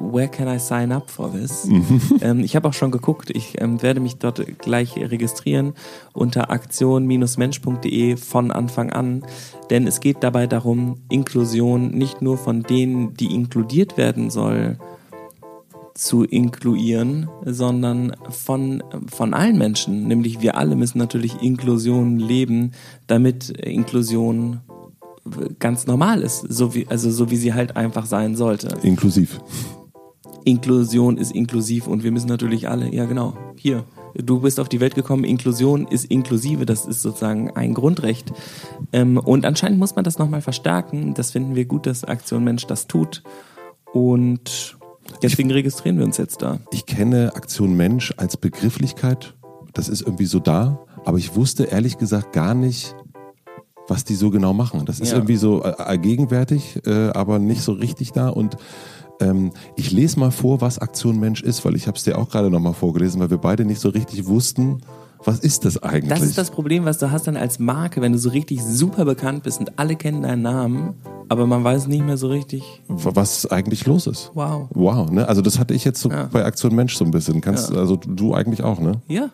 where 0.02 0.28
can 0.28 0.54
I 0.54 0.60
sign 0.60 0.92
up 0.92 1.10
for 1.10 1.32
this? 1.32 1.66
ähm, 2.22 2.42
ich 2.42 2.58
habe 2.58 2.68
auch 2.68 2.74
schon 2.74 2.92
geguckt, 2.92 3.30
ich 3.30 3.62
ähm, 3.62 3.82
werde 3.82 4.02
mich 4.02 4.18
dort 4.18 4.46
gleich 4.60 4.98
registrieren 4.98 5.76
unter 6.12 6.52
aktion-mensch.de 6.52 8.18
von 8.18 8.52
Anfang 8.52 8.92
an, 8.92 9.26
denn 9.70 9.88
es 9.88 10.02
geht 10.02 10.18
dabei 10.20 10.46
darum, 10.46 10.98
Inklusion 11.08 11.92
nicht 11.92 12.22
nur 12.22 12.38
von 12.38 12.64
denen, 12.64 13.14
die 13.14 13.34
inkludiert 13.34 13.96
werden 13.96 14.30
soll, 14.30 14.78
zu 15.96 16.26
inkluieren, 16.26 17.30
sondern 17.46 18.16
von, 18.30 18.84
von 19.08 19.34
allen 19.34 19.58
Menschen. 19.58 20.08
Nämlich 20.08 20.42
wir 20.42 20.58
alle 20.58 20.76
müssen 20.76 21.00
natürlich 21.00 21.42
Inklusion 21.42 22.20
leben, 22.20 22.74
damit 23.08 23.50
Inklusion 23.50 24.60
ganz 25.58 25.88
normal 25.88 26.22
ist, 26.22 26.46
so 26.50 26.76
wie, 26.76 26.88
also 26.88 27.10
so 27.10 27.32
wie 27.32 27.38
sie 27.38 27.54
halt 27.54 27.78
einfach 27.78 28.06
sein 28.06 28.36
sollte. 28.36 28.78
Inklusiv. 28.84 29.40
Inklusion 30.44 31.18
ist 31.18 31.32
inklusiv 31.32 31.88
und 31.88 32.04
wir 32.04 32.12
müssen 32.12 32.28
natürlich 32.28 32.70
alle, 32.70 32.94
ja 32.94 33.06
genau, 33.06 33.36
hier, 33.56 33.86
du 34.14 34.42
bist 34.42 34.60
auf 34.60 34.70
die 34.70 34.80
Welt 34.80 34.96
gekommen, 34.96 35.24
Inklusion 35.24 35.88
ist 35.88 36.06
inklusive, 36.06 36.66
das 36.66 36.86
ist 36.86 37.02
sozusagen 37.02 37.52
ein 37.52 37.74
Grundrecht. 37.74 38.32
Ähm, 38.94 39.18
und 39.18 39.46
anscheinend 39.46 39.80
muss 39.80 39.96
man 39.96 40.04
das 40.04 40.20
nochmal 40.20 40.42
verstärken. 40.42 41.14
Das 41.16 41.32
finden 41.32 41.56
wir 41.56 41.66
gut, 41.66 41.88
dass 41.88 42.04
Aktion 42.04 42.44
Mensch 42.44 42.68
das 42.68 42.86
tut. 42.88 43.24
Und 43.92 44.78
deswegen 45.22 45.52
registrieren 45.52 45.98
wir 45.98 46.06
uns 46.06 46.18
jetzt 46.18 46.42
da. 46.42 46.60
Ich 46.72 46.86
kenne 46.86 47.34
Aktion 47.36 47.76
Mensch 47.76 48.14
als 48.18 48.38
Begrifflichkeit. 48.38 49.34
Das 49.74 49.90
ist 49.90 50.02
irgendwie 50.02 50.26
so 50.26 50.40
da. 50.40 50.80
Aber 51.06 51.18
ich 51.18 51.36
wusste 51.36 51.66
ehrlich 51.66 51.98
gesagt 51.98 52.34
gar 52.34 52.54
nicht, 52.54 52.96
was 53.88 54.04
die 54.04 54.16
so 54.16 54.30
genau 54.32 54.54
machen. 54.54 54.86
Das 54.86 55.00
ist 55.00 55.10
Ja. 55.12 55.18
irgendwie 55.18 55.36
so 55.36 55.64
äh, 55.64 55.68
allgegenwärtig, 55.78 56.82
äh, 56.86 57.10
aber 57.10 57.40
nicht 57.40 57.62
so 57.62 57.74
richtig 57.74 58.12
da. 58.12 58.30
Und 58.30 58.58
Ähm, 59.22 59.54
ich 59.78 59.92
lese 59.94 60.20
mal 60.20 60.30
vor, 60.30 60.60
was 60.60 60.78
Aktion 60.78 61.18
Mensch 61.22 61.42
ist, 61.42 61.64
weil 61.64 61.74
ich 61.78 61.88
habe 61.88 61.96
es 61.98 62.04
dir 62.04 62.18
auch 62.18 62.28
gerade 62.30 62.50
nochmal 62.52 62.74
vorgelesen, 62.74 63.22
weil 63.22 63.30
wir 63.30 63.38
beide 63.38 63.64
nicht 63.64 63.80
so 63.80 63.88
richtig 63.88 64.26
wussten, 64.28 64.82
was 65.24 65.40
ist 65.40 65.64
das 65.64 65.82
eigentlich? 65.82 66.10
Das 66.10 66.22
ist 66.22 66.38
das 66.38 66.52
Problem, 66.52 66.84
was 66.84 66.98
du 66.98 67.12
hast 67.12 67.26
dann 67.26 67.38
als 67.38 67.58
Marke, 67.58 68.02
wenn 68.02 68.12
du 68.12 68.18
so 68.18 68.28
richtig 68.30 68.62
super 68.62 69.06
bekannt 69.06 69.44
bist 69.44 69.62
und 69.62 69.80
alle 69.80 69.96
kennen 69.96 70.24
deinen 70.24 70.42
Namen, 70.42 70.96
aber 71.30 71.48
man 71.48 71.64
weiß 71.64 71.88
nicht 71.88 72.04
mehr 72.06 72.18
so 72.18 72.28
richtig, 72.28 72.64
was 72.88 73.46
eigentlich 73.48 73.86
los 73.86 74.08
ist. 74.08 74.32
wow. 74.34 74.68
Wow, 74.74 75.10
ne? 75.10 75.28
Also 75.28 75.42
das 75.42 75.60
hatte 75.60 75.74
ich 75.74 75.84
jetzt 75.86 76.02
so 76.02 76.10
Ja. 76.10 76.30
bei 76.32 76.46
Aktion 76.46 76.76
Mensch 76.76 76.96
so 76.96 77.06
ein 77.06 77.12
bisschen. 77.12 77.42
Kannst 77.42 77.72
Ja. 77.72 77.78
also 77.80 77.96
du 77.96 78.34
eigentlich 78.34 78.64
auch, 78.64 78.80
ne? 78.80 79.02
Ja, 79.08 79.30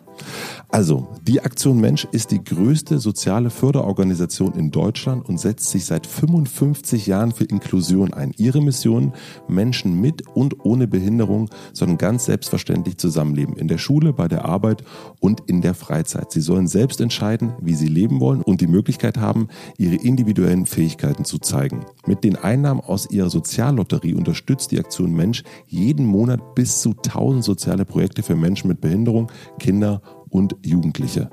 Also, 0.68 1.08
die 1.26 1.40
Aktion 1.42 1.80
Mensch 1.80 2.06
ist 2.12 2.30
die 2.30 2.42
größte 2.42 2.98
soziale 2.98 3.50
Förderorganisation 3.50 4.54
in 4.54 4.70
Deutschland 4.70 5.28
und 5.28 5.38
setzt 5.38 5.70
sich 5.70 5.84
seit 5.84 6.06
55 6.06 7.06
Jahren 7.06 7.32
für 7.32 7.44
Inklusion 7.44 8.12
ein. 8.14 8.32
Ihre 8.38 8.62
Mission, 8.62 9.12
Menschen 9.48 10.00
mit 10.00 10.26
und 10.34 10.64
ohne 10.64 10.86
Behinderung 10.88 11.50
sollen 11.74 11.98
ganz 11.98 12.24
selbstverständlich 12.26 12.96
zusammenleben. 12.98 13.56
In 13.56 13.68
der 13.68 13.78
Schule, 13.78 14.12
bei 14.14 14.28
der 14.28 14.44
Arbeit 14.46 14.82
und 15.20 15.42
in 15.46 15.60
der 15.60 15.74
Freizeit. 15.74 16.32
Sie 16.32 16.40
sollen 16.40 16.68
selbst 16.68 17.00
entscheiden, 17.00 17.52
wie 17.60 17.74
sie 17.74 17.88
leben 17.88 18.20
wollen 18.20 18.40
und 18.42 18.60
die 18.62 18.66
Möglichkeit 18.66 19.18
haben, 19.18 19.48
ihre 19.78 19.96
individuellen 19.96 20.64
Fähigkeiten 20.66 21.24
zu 21.24 21.38
zeigen. 21.38 21.81
Mit 22.06 22.24
den 22.24 22.36
Einnahmen 22.36 22.80
aus 22.80 23.10
ihrer 23.10 23.30
Soziallotterie 23.30 24.14
unterstützt 24.14 24.70
die 24.70 24.78
Aktion 24.78 25.12
Mensch 25.12 25.42
jeden 25.66 26.06
Monat 26.06 26.54
bis 26.54 26.80
zu 26.80 26.90
1000 26.90 27.44
soziale 27.44 27.84
Projekte 27.84 28.22
für 28.22 28.36
Menschen 28.36 28.68
mit 28.68 28.80
Behinderung, 28.80 29.30
Kinder 29.58 30.02
und 30.28 30.56
Jugendliche. 30.64 31.30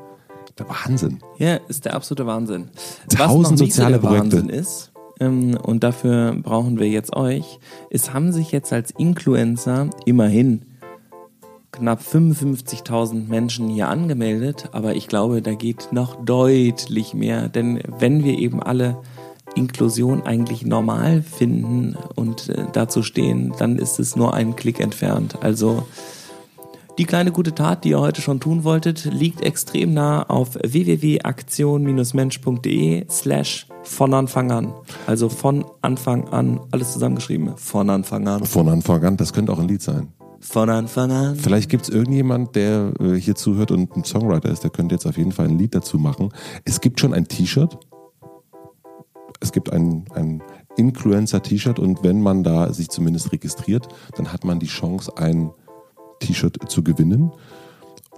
Der 0.57 0.67
Wahnsinn. 0.67 1.19
ja, 1.37 1.55
ist 1.67 1.85
der 1.85 1.95
absolute 1.95 2.25
Wahnsinn. 2.25 2.69
Tausend 3.07 3.17
Was 3.17 3.29
noch 3.29 3.49
nicht 3.51 3.59
so 3.59 3.65
soziale 3.65 3.99
der 3.99 4.07
Projekte. 4.07 4.37
Wahnsinn 4.37 4.49
ist, 4.49 4.91
ähm, 5.19 5.57
und 5.61 5.83
dafür 5.83 6.35
brauchen 6.41 6.79
wir 6.79 6.87
jetzt 6.87 7.15
euch, 7.15 7.59
es 7.89 8.13
haben 8.13 8.31
sich 8.31 8.51
jetzt 8.51 8.71
als 8.73 8.91
Influencer 8.91 9.89
immerhin 10.05 10.63
knapp 11.71 12.01
55.000 12.01 13.27
Menschen 13.27 13.69
hier 13.69 13.89
angemeldet, 13.89 14.69
aber 14.71 14.95
ich 14.95 15.07
glaube, 15.07 15.41
da 15.41 15.53
geht 15.53 15.89
noch 15.91 16.23
deutlich 16.23 17.13
mehr, 17.13 17.47
denn 17.47 17.81
wenn 17.99 18.23
wir 18.23 18.37
eben 18.37 18.61
alle 18.61 18.97
Inklusion 19.55 20.23
eigentlich 20.23 20.65
normal 20.65 21.21
finden 21.21 21.95
und 22.15 22.49
äh, 22.49 22.65
dazu 22.73 23.03
stehen, 23.03 23.53
dann 23.57 23.77
ist 23.77 23.99
es 23.99 24.15
nur 24.15 24.33
einen 24.33 24.55
Klick 24.55 24.79
entfernt. 24.79 25.37
Also 25.41 25.83
die 26.99 27.05
kleine 27.05 27.31
gute 27.31 27.55
Tat, 27.55 27.83
die 27.85 27.91
ihr 27.91 28.01
heute 28.01 28.21
schon 28.21 28.41
tun 28.41 28.65
wolltet, 28.65 29.05
liegt 29.05 29.41
extrem 29.41 29.93
nah 29.93 30.23
auf 30.23 30.55
www.aktion-mensch.de 30.55 33.05
slash 33.09 33.67
von 33.83 34.13
Anfang 34.13 34.51
an. 34.51 34.73
Also 35.07 35.29
von 35.29 35.63
Anfang 35.81 36.27
an, 36.27 36.59
alles 36.71 36.91
zusammengeschrieben. 36.91 37.53
Von 37.55 37.89
Anfang 37.89 38.27
an. 38.27 38.43
Von 38.43 38.67
Anfang 38.67 39.01
an, 39.05 39.15
das 39.15 39.31
könnte 39.31 39.53
auch 39.53 39.59
ein 39.59 39.69
Lied 39.69 39.81
sein. 39.81 40.09
Von 40.41 40.69
Anfang 40.69 41.09
an. 41.11 41.37
Vielleicht 41.37 41.69
gibt 41.69 41.83
es 41.83 41.89
irgendjemand, 41.89 42.55
der 42.55 42.91
äh, 42.99 43.13
hier 43.15 43.35
zuhört 43.35 43.71
und 43.71 43.95
ein 43.95 44.03
Songwriter 44.03 44.49
ist, 44.49 44.63
der 44.63 44.69
könnte 44.69 44.95
jetzt 44.95 45.05
auf 45.05 45.17
jeden 45.17 45.31
Fall 45.31 45.47
ein 45.47 45.57
Lied 45.57 45.75
dazu 45.75 45.99
machen. 45.99 46.33
Es 46.65 46.81
gibt 46.81 46.99
schon 46.99 47.13
ein 47.13 47.29
T-Shirt. 47.29 47.77
Es 49.39 49.51
gibt 49.51 49.71
ein, 49.71 50.05
ein 50.13 50.43
Influencer-T-Shirt 50.77 51.79
und 51.79 52.03
wenn 52.03 52.21
man 52.21 52.43
da 52.43 52.73
sich 52.73 52.89
zumindest 52.89 53.31
registriert, 53.31 53.87
dann 54.15 54.31
hat 54.33 54.43
man 54.43 54.59
die 54.59 54.67
Chance, 54.67 55.17
ein 55.17 55.51
T-Shirt 56.19 56.57
zu 56.69 56.83
gewinnen. 56.83 57.31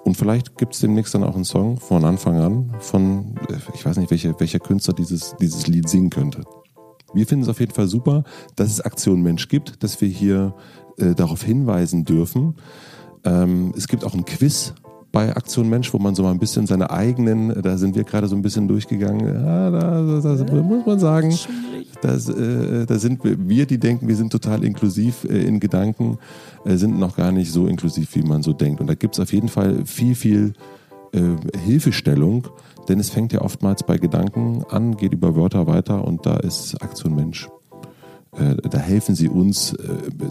Und 0.03 0.17
vielleicht 0.17 0.57
gibt 0.57 0.73
es 0.73 0.79
demnächst 0.79 1.13
dann 1.13 1.23
auch 1.23 1.35
einen 1.35 1.45
Song 1.45 1.79
von 1.79 2.05
Anfang 2.05 2.39
an 2.39 2.75
von, 2.79 3.35
äh, 3.49 3.57
ich 3.73 3.85
weiß 3.85 3.97
nicht, 3.97 4.09
welcher, 4.09 4.39
welcher 4.39 4.59
Künstler 4.59 4.93
dieses, 4.93 5.35
dieses 5.39 5.67
Lied 5.67 5.87
singen 5.87 6.09
könnte. 6.09 6.43
Wir 7.13 7.27
finden 7.27 7.43
es 7.43 7.49
auf 7.49 7.59
jeden 7.59 7.73
Fall 7.73 7.87
super, 7.87 8.23
dass 8.55 8.69
es 8.69 8.81
Aktion 8.81 9.21
Mensch 9.21 9.47
gibt, 9.47 9.83
dass 9.83 10.01
wir 10.01 10.07
hier 10.07 10.55
äh, 10.97 11.13
darauf 11.13 11.43
hinweisen 11.43 12.05
dürfen. 12.05 12.55
Ähm, 13.25 13.73
es 13.77 13.87
gibt 13.87 14.03
auch 14.03 14.13
ein 14.13 14.25
Quiz 14.25 14.73
bei 15.11 15.35
Aktion 15.35 15.69
Mensch, 15.69 15.93
wo 15.93 15.99
man 15.99 16.15
so 16.15 16.23
mal 16.23 16.31
ein 16.31 16.39
bisschen 16.39 16.67
seine 16.67 16.89
eigenen, 16.89 17.61
da 17.61 17.77
sind 17.77 17.95
wir 17.95 18.03
gerade 18.03 18.27
so 18.27 18.35
ein 18.35 18.41
bisschen 18.41 18.67
durchgegangen, 18.67 19.27
ja, 19.27 19.69
da, 19.69 20.19
da, 20.21 20.35
da 20.35 20.55
muss 20.61 20.85
man 20.85 20.99
sagen, 20.99 21.35
das, 22.01 22.29
äh, 22.29 22.85
da 22.85 22.97
sind 22.97 23.23
wir, 23.23 23.37
wir, 23.47 23.65
die 23.65 23.77
denken, 23.77 24.07
wir 24.07 24.15
sind 24.15 24.31
total 24.31 24.63
inklusiv 24.63 25.25
äh, 25.25 25.43
in 25.43 25.59
Gedanken, 25.59 26.17
äh, 26.65 26.75
sind 26.75 26.97
noch 26.97 27.15
gar 27.15 27.31
nicht 27.31 27.51
so 27.51 27.67
inklusiv, 27.67 28.15
wie 28.15 28.23
man 28.23 28.41
so 28.41 28.53
denkt. 28.53 28.81
Und 28.81 28.87
da 28.87 28.95
gibt 28.95 29.15
es 29.15 29.19
auf 29.19 29.33
jeden 29.33 29.49
Fall 29.49 29.85
viel, 29.85 30.15
viel 30.15 30.53
äh, 31.13 31.19
Hilfestellung, 31.65 32.47
denn 32.87 32.99
es 32.99 33.09
fängt 33.09 33.33
ja 33.33 33.41
oftmals 33.41 33.83
bei 33.83 33.97
Gedanken 33.97 34.63
an, 34.69 34.97
geht 34.97 35.13
über 35.13 35.35
Wörter 35.35 35.67
weiter 35.67 36.05
und 36.05 36.25
da 36.25 36.37
ist 36.37 36.81
Aktion 36.81 37.15
Mensch. 37.15 37.49
Äh, 38.37 38.55
da 38.69 38.79
helfen 38.79 39.15
sie 39.15 39.27
uns, 39.27 39.73
äh, 39.73 39.87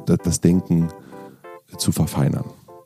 das, 0.06 0.18
das 0.24 0.40
Denken 0.40 0.88
zu 1.76 1.92
verfeinern. 1.92 2.44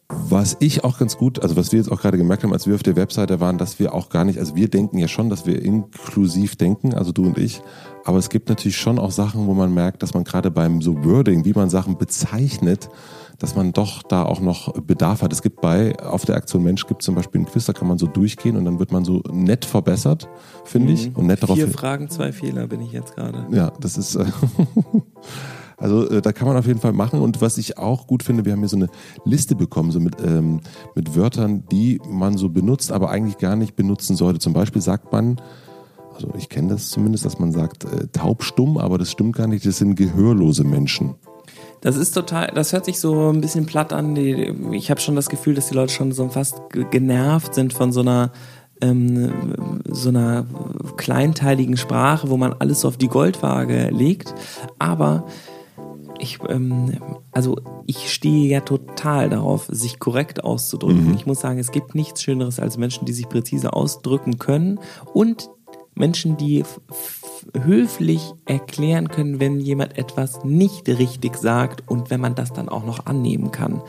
Was 0.09 0.57
ich 0.61 0.85
auch 0.85 0.99
ganz 0.99 1.17
gut, 1.17 1.43
also 1.43 1.57
was 1.57 1.73
wir 1.73 1.79
jetzt 1.79 1.91
auch 1.91 2.01
gerade 2.01 2.19
gemerkt 2.19 2.45
haben, 2.45 2.53
als 2.53 2.67
wir 2.67 2.75
auf 2.75 2.83
der 2.83 2.95
Webseite 2.95 3.41
waren, 3.41 3.57
dass 3.57 3.79
wir 3.79 3.95
auch 3.95 4.11
gar 4.11 4.25
nicht, 4.25 4.39
also 4.39 4.55
wir 4.55 4.69
denken 4.69 4.99
ja 4.99 5.09
schon, 5.09 5.31
dass 5.31 5.47
wir 5.47 5.63
inklusiv 5.63 6.57
denken, 6.57 6.93
also 6.93 7.11
du 7.11 7.25
und 7.25 7.39
ich, 7.39 7.63
aber 8.05 8.19
es 8.19 8.29
gibt 8.29 8.51
natürlich 8.51 8.77
schon 8.77 8.99
auch 8.99 9.11
Sachen, 9.11 9.47
wo 9.47 9.55
man 9.55 9.73
merkt, 9.73 10.03
dass 10.03 10.13
man 10.13 10.25
gerade 10.25 10.51
beim 10.51 10.83
so 10.83 11.03
Wording, 11.05 11.47
wie 11.47 11.55
man 11.55 11.71
Sachen 11.71 11.97
bezeichnet, 11.97 12.91
dass 13.39 13.57
man 13.57 13.73
doch 13.73 14.03
da 14.03 14.25
auch 14.25 14.41
noch 14.41 14.75
Bedarf 14.83 15.23
hat. 15.23 15.33
Es 15.33 15.41
gibt 15.43 15.61
bei, 15.63 15.99
auf 15.99 16.27
der 16.27 16.37
Aktion 16.37 16.63
Mensch 16.63 16.87
gibt 16.87 17.01
es 17.01 17.07
zum 17.07 17.15
Beispiel 17.15 17.41
einen 17.41 17.49
Quiz, 17.49 17.65
da 17.65 17.73
kann 17.73 17.89
man 17.89 17.97
so 17.97 18.07
durchgehen 18.07 18.57
und 18.59 18.67
dann 18.67 18.79
wird 18.79 18.93
man 18.93 19.05
so 19.07 19.23
nett 19.33 19.65
verbessert, 19.65 20.29
finde 20.65 20.93
ich, 20.93 21.17
und 21.17 21.27
nett 21.27 21.43
darauf 21.43 21.57
Vier 21.57 21.65
hin- 21.67 21.75
Fragen, 21.75 22.11
zwei 22.11 22.31
Fehler 22.33 22.67
bin 22.67 22.83
ich 22.83 22.93
jetzt 22.93 23.15
gerade. 23.17 23.47
ja, 23.51 23.73
das 23.81 23.97
ist. 23.97 24.19
Also 25.77 26.09
äh, 26.09 26.23
da 26.23 26.33
kann 26.33 26.47
man 26.49 26.57
auf 26.57 26.67
jeden 26.67 26.81
Fall 26.81 26.93
machen. 26.93 27.21
Und 27.21 27.41
was 27.41 27.59
ich 27.59 27.79
auch 27.79 28.07
gut 28.07 28.23
finde, 28.23 28.45
wir 28.45 28.53
haben 28.53 28.61
hier 28.61 28.69
so 28.69 28.77
eine 28.77 28.89
Liste 29.25 29.55
bekommen, 29.55 29.91
so 29.91 30.01
mit, 30.01 30.17
ähm, 30.25 30.61
mit 30.95 31.17
Wörtern, 31.17 31.65
die 31.71 32.01
man 32.09 32.37
so 32.37 32.49
benutzt, 32.49 32.93
aber 32.93 33.11
eigentlich 33.11 33.39
gar 33.39 33.57
nicht 33.57 33.77
benutzen 33.77 34.17
sollte. 34.17 34.39
Zum 34.39 34.53
Beispiel 34.53 34.83
sagt 34.83 35.13
man, 35.13 35.41
also 36.15 36.29
ich 36.39 36.49
kenne 36.49 36.69
das 36.69 36.91
zumindest, 36.91 37.25
dass 37.25 37.41
man 37.41 37.51
sagt 37.51 37.85
äh, 37.85 38.07
taubstumm, 38.13 38.79
aber 38.79 38.99
das 38.99 39.11
stimmt 39.11 39.35
gar 39.37 39.49
nicht, 39.49 39.67
das 39.67 39.79
sind 39.79 39.97
gehörlose 39.97 40.63
Menschen. 40.63 41.17
Das 41.81 41.97
ist 41.97 42.13
total, 42.13 42.53
das 42.55 42.73
hört 42.73 42.87
sich 42.87 42.99
so 42.99 43.31
ein 43.31 43.43
bisschen 43.43 43.67
platt 43.67 43.93
an. 43.93 44.15
Die, 44.15 44.55
ich 44.73 44.91
habe 44.91 45.01
schon 45.01 45.17
das 45.17 45.29
Gefühl, 45.29 45.55
dass 45.55 45.69
die 45.69 45.75
Leute 45.75 45.93
schon 45.93 46.13
so 46.13 46.29
fast 46.29 46.63
ge- 46.71 46.87
genervt 46.91 47.55
sind 47.55 47.75
von 47.75 47.93
so 47.93 48.01
einer 48.01 48.33
ähm, 48.81 49.33
so 49.91 50.09
einer 50.09 50.47
kleinteiligen 50.97 51.77
Sprache, 51.77 52.31
wo 52.31 52.37
man 52.37 52.55
alles 52.55 52.81
so 52.81 52.89
auf 52.89 52.97
die 52.97 53.09
Goldwaage 53.09 53.91
legt. 53.91 54.35
Aber 54.79 55.25
ich, 56.25 56.39
ähm, 56.49 56.99
also 57.31 57.57
ich 57.87 58.13
stehe 58.13 58.49
ja 58.49 58.61
total 58.61 59.31
darauf, 59.31 59.67
sich 59.71 59.99
korrekt 59.99 60.43
auszudrücken. 60.43 61.15
Ich 61.15 61.27
muss 61.27 61.41
sagen, 61.41 61.59
es 61.59 61.71
gibt 61.71 61.95
nichts 61.95 62.23
Schöneres 62.23 62.59
als 62.59 62.77
Menschen, 62.77 63.05
die 63.05 63.13
sich 63.13 63.29
präzise 63.29 63.73
ausdrücken 63.73 64.39
können 64.39 64.81
und 65.13 65.51
Menschen, 65.95 66.37
die 66.37 66.65
höflich 67.57 68.33
erklären 68.47 69.09
können, 69.09 69.39
wenn 69.39 69.61
jemand 69.61 69.97
etwas 69.99 70.45
nicht 70.45 70.89
richtig 70.89 71.37
sagt 71.37 71.89
und 71.89 72.11
wenn 72.11 72.21
man 72.21 72.35
das 72.35 72.53
dann 72.53 72.69
auch 72.69 72.85
noch 72.85 73.07
annehmen 73.07 73.53
kann. 73.53 73.83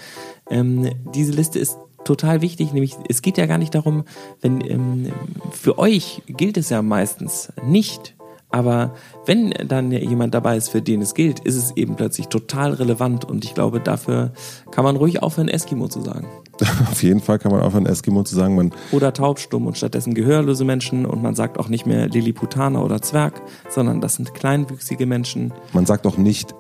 Ähm, 0.50 0.90
diese 1.14 1.32
Liste 1.32 1.58
ist 1.58 1.78
total 2.04 2.42
wichtig, 2.42 2.74
nämlich 2.74 2.96
es 3.10 3.22
geht 3.22 3.38
ja 3.38 3.46
gar 3.48 3.58
nicht 3.58 3.74
darum, 3.74 4.04
wenn 4.42 4.62
ähm, 4.62 5.12
für 5.52 5.80
euch 5.80 6.22
gilt 6.28 6.58
es 6.58 6.70
ja 6.70 6.82
meistens 6.82 7.52
nicht. 7.66 8.15
Aber 8.56 8.92
wenn 9.26 9.50
dann 9.68 9.92
jemand 9.92 10.34
dabei 10.34 10.56
ist, 10.56 10.70
für 10.70 10.82
den 10.82 11.02
es 11.02 11.14
gilt, 11.14 11.42
ist 11.42 11.58
es 11.58 11.76
eben 11.76 11.98
plötzlich 11.98 12.30
total 12.30 12.72
relevant 12.72 13.26
und 13.26 13.44
ich 13.44 13.54
glaube, 13.54 13.82
dafür 13.82 14.32
kann 14.72 14.86
man 14.86 14.96
ruhig 14.96 15.22
aufhören, 15.22 15.50
Eskimo 15.50 15.90
zu 15.90 16.00
sagen. 16.00 16.26
auf 16.90 17.04
jeden 17.04 17.20
Fall 17.20 17.38
kann 17.38 17.52
man 17.52 17.60
aufhören, 17.60 17.86
Eskimo 17.86 18.24
zu 18.24 18.34
sagen, 18.34 18.56
man 18.56 18.72
Oder 18.94 19.12
taubstumm 19.12 19.68
und 19.68 19.78
stattdessen 19.78 20.14
gehörlose 20.14 20.64
Menschen 20.64 21.06
und 21.06 21.22
man 21.22 21.36
sagt 21.36 21.60
auch 21.60 21.68
nicht 21.68 21.86
mehr 21.86 22.08
Lilliputaner 22.08 22.82
oder 22.82 23.02
Zwerg, 23.02 23.42
sondern 23.68 24.00
das 24.00 24.16
sind 24.16 24.34
kleinwüchsige 24.34 25.06
Menschen. 25.06 25.54
Man 25.74 25.86
sagt 25.86 26.08
auch 26.08 26.16
nicht 26.16 26.56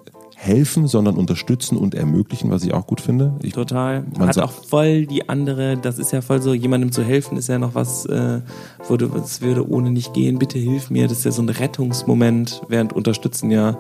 helfen, 0.46 0.88
sondern 0.88 1.16
unterstützen 1.16 1.78
und 1.78 1.96
ermöglichen, 1.96 2.52
was 2.52 2.64
ich 2.64 2.74
auch 2.74 2.86
gut 2.88 3.02
finde. 3.02 3.34
Ich, 3.42 3.54
Total. 3.54 4.06
Man 4.18 4.28
Hat 4.28 4.36
sagt- 4.36 4.48
auch 4.48 4.52
voll 4.52 5.06
die 5.06 5.28
andere, 5.28 5.78
das 5.78 5.98
ist 5.98 6.12
ja 6.12 6.22
voll 6.22 6.42
so, 6.42 6.54
jemandem 6.54 6.92
zu 6.92 7.04
helfen 7.04 7.38
ist 7.38 7.48
ja 7.48 7.58
noch 7.58 7.74
was, 7.76 8.06
äh, 8.06 8.42
wo 8.88 8.96
du, 8.98 9.08
es 9.18 9.42
würde 9.42 9.68
ohne 9.70 9.92
nicht 9.92 10.14
gehen, 10.14 10.38
bitte 10.40 10.60
hilf 10.60 10.90
mir. 10.90 11.08
Das 11.08 11.20
ist 11.20 11.24
ja 11.26 11.32
so 11.32 11.42
ein 11.42 11.50
Rettungsmoment, 11.50 12.62
während 12.70 12.94
unterstützen 12.94 13.50
ja 13.52 13.78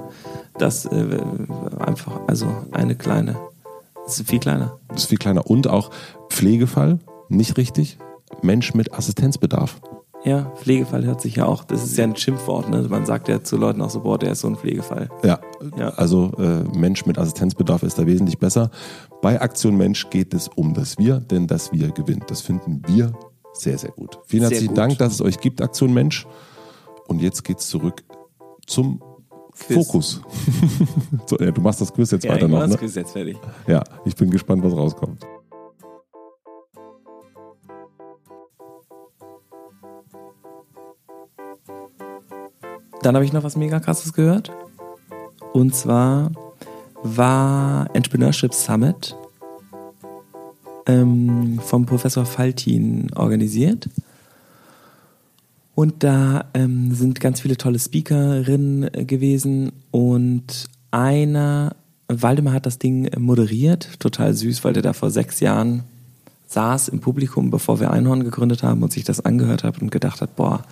das 0.57 0.85
äh, 0.85 1.19
einfach, 1.79 2.19
also 2.27 2.47
eine 2.71 2.95
kleine, 2.95 3.35
das 4.05 4.19
ist 4.19 4.29
viel 4.29 4.39
kleiner. 4.39 4.77
Das 4.89 5.03
ist 5.03 5.09
viel 5.09 5.17
kleiner. 5.17 5.47
Und 5.49 5.67
auch 5.67 5.91
Pflegefall, 6.29 6.99
nicht 7.29 7.57
richtig. 7.57 7.97
Mensch 8.41 8.73
mit 8.73 8.93
Assistenzbedarf. 8.93 9.79
Ja, 10.25 10.51
Pflegefall 10.55 11.05
hört 11.05 11.21
sich 11.21 11.35
ja 11.35 11.45
auch, 11.45 11.63
das 11.63 11.83
ist 11.83 11.95
ja 11.97 12.03
ein 12.03 12.15
Schimpfwort, 12.15 12.67
ne? 12.69 12.81
Man 12.89 13.05
sagt 13.05 13.27
ja 13.27 13.43
zu 13.43 13.57
Leuten 13.57 13.79
auch 13.81 13.91
so, 13.91 13.99
boah, 14.01 14.17
der 14.17 14.31
ist 14.31 14.41
so 14.41 14.47
ein 14.47 14.55
Pflegefall. 14.55 15.09
Ja, 15.23 15.39
Ja. 15.77 15.89
also 15.89 16.31
äh, 16.39 16.63
Mensch 16.75 17.05
mit 17.05 17.19
Assistenzbedarf 17.19 17.83
ist 17.83 17.99
da 17.99 18.07
wesentlich 18.07 18.39
besser. 18.39 18.71
Bei 19.21 19.39
Aktion 19.39 19.77
Mensch 19.77 20.09
geht 20.09 20.33
es 20.33 20.47
um 20.47 20.73
das 20.73 20.97
Wir, 20.97 21.19
denn 21.19 21.45
das 21.45 21.71
Wir 21.71 21.91
gewinnt. 21.91 22.23
Das 22.31 22.41
finden 22.41 22.81
wir 22.87 23.13
sehr, 23.53 23.77
sehr 23.77 23.91
gut. 23.91 24.17
Vielen 24.25 24.41
Sehr 24.41 24.49
herzlichen 24.49 24.69
gut. 24.69 24.77
Dank, 24.79 24.97
dass 24.97 25.13
es 25.13 25.21
euch 25.21 25.39
gibt, 25.39 25.61
Aktion 25.61 25.93
Mensch. 25.93 26.25
Und 27.07 27.21
jetzt 27.21 27.43
geht's 27.43 27.67
zurück 27.69 28.03
zum 28.65 29.01
Fokus. 29.53 30.21
so, 31.27 31.37
ja, 31.37 31.51
du 31.51 31.61
machst 31.61 31.79
das 31.81 31.93
Quiz 31.93 32.11
jetzt 32.11 32.25
Ja, 32.25 32.31
weiter 32.33 32.47
ich 32.47 32.51
noch. 32.51 32.57
mach 32.59 32.65
Ne? 32.65 32.71
das 32.73 32.79
Quiz 32.81 32.95
jetzt 32.95 33.11
fertig. 33.11 33.37
Ja, 33.67 33.83
ich 34.05 34.15
bin 34.15 34.29
gespannt, 34.31 34.63
was 34.63 34.73
rauskommt. 34.73 35.25
Dann 43.05 43.13
habe 43.13 43.23
ich 43.23 43.33
noch 43.33 43.43
was 43.43 43.55
mega 43.55 43.79
krasses 43.79 44.13
gehört. 44.13 44.51
Und 45.53 45.75
zwar 45.75 46.31
war 47.03 47.87
Entrepreneurship 47.93 48.51
Summit 48.51 49.15
ähm, 50.87 51.59
vom 51.63 51.85
Professor 51.85 52.25
Faltin 52.25 53.13
organisiert. 53.13 53.89
Und 55.75 56.03
da 56.03 56.45
ähm, 56.55 56.95
sind 56.95 57.19
ganz 57.19 57.41
viele 57.41 57.57
tolle 57.57 57.77
Speakerinnen 57.77 58.91
äh, 58.91 59.05
gewesen 59.05 59.71
und 59.91 60.65
einer, 60.89 61.75
Waldemar 62.07 62.53
hat 62.53 62.65
das 62.65 62.79
Ding 62.79 63.11
moderiert, 63.19 63.99
total 63.99 64.33
süß, 64.33 64.63
weil 64.63 64.73
der 64.73 64.81
da 64.81 64.93
vor 64.93 65.11
sechs 65.11 65.41
Jahren 65.41 65.83
saß 66.47 66.87
im 66.87 67.01
Publikum, 67.01 67.51
bevor 67.51 67.79
wir 67.79 67.91
Einhorn 67.91 68.23
gegründet 68.23 68.63
haben 68.63 68.81
und 68.81 68.91
sich 68.91 69.03
das 69.03 69.23
angehört 69.23 69.63
hat 69.63 69.79
und 69.79 69.91
gedacht 69.91 70.21
hat, 70.21 70.35
boah, 70.35 70.63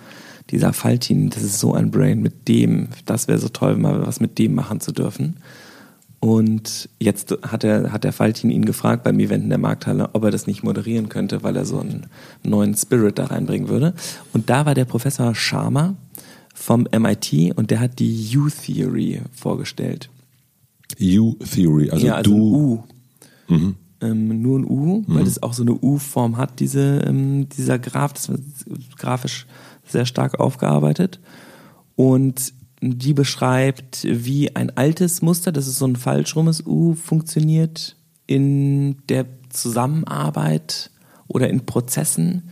dieser 0.50 0.72
Faltin, 0.72 1.30
das 1.30 1.42
ist 1.42 1.58
so 1.58 1.72
ein 1.72 1.90
Brain 1.90 2.20
mit 2.20 2.48
dem, 2.48 2.88
das 3.06 3.28
wäre 3.28 3.38
so 3.38 3.48
toll, 3.48 3.76
mal 3.76 4.06
was 4.06 4.20
mit 4.20 4.38
dem 4.38 4.54
machen 4.54 4.80
zu 4.80 4.92
dürfen. 4.92 5.36
Und 6.20 6.88
jetzt 6.98 7.36
hat, 7.42 7.64
er, 7.64 7.92
hat 7.92 8.04
der 8.04 8.14
Faltin 8.14 8.50
ihn 8.50 8.64
gefragt 8.64 9.04
beim 9.04 9.20
Event 9.20 9.44
in 9.44 9.50
der 9.50 9.58
Markthalle, 9.58 10.08
ob 10.14 10.24
er 10.24 10.30
das 10.30 10.46
nicht 10.46 10.62
moderieren 10.62 11.10
könnte, 11.10 11.42
weil 11.42 11.54
er 11.54 11.66
so 11.66 11.78
einen 11.78 12.06
neuen 12.42 12.74
Spirit 12.74 13.18
da 13.18 13.26
reinbringen 13.26 13.68
würde. 13.68 13.92
Und 14.32 14.48
da 14.48 14.64
war 14.64 14.74
der 14.74 14.86
Professor 14.86 15.34
Sharma 15.34 15.96
vom 16.54 16.86
MIT 16.90 17.56
und 17.56 17.70
der 17.70 17.80
hat 17.80 17.98
die 17.98 18.38
U-Theory 18.38 19.20
vorgestellt. 19.32 20.08
U-Theory, 20.98 21.90
also, 21.90 22.06
ja, 22.06 22.14
also 22.14 22.30
du. 22.30 22.84
ein 23.48 23.62
U. 23.62 23.74
Ähm, 24.00 24.42
nur 24.42 24.58
ein 24.60 24.64
U, 24.64 25.04
weil 25.06 25.24
das 25.24 25.42
auch 25.42 25.52
so 25.52 25.62
eine 25.62 25.74
U-Form 25.74 26.36
hat, 26.36 26.58
diese, 26.60 27.02
ähm, 27.06 27.48
dieser 27.50 27.78
Graph, 27.78 28.14
das 28.14 28.30
war 28.30 28.38
grafisch 28.96 29.46
sehr 29.86 30.06
stark 30.06 30.40
aufgearbeitet. 30.40 31.20
Und 31.96 32.52
die 32.80 33.14
beschreibt, 33.14 34.04
wie 34.04 34.54
ein 34.54 34.76
altes 34.76 35.22
Muster, 35.22 35.52
das 35.52 35.66
ist 35.66 35.78
so 35.78 35.86
ein 35.86 35.96
falschrumes 35.96 36.66
U, 36.66 36.94
funktioniert 36.94 37.96
in 38.26 38.96
der 39.08 39.26
Zusammenarbeit 39.48 40.90
oder 41.28 41.48
in 41.48 41.64
Prozessen 41.64 42.50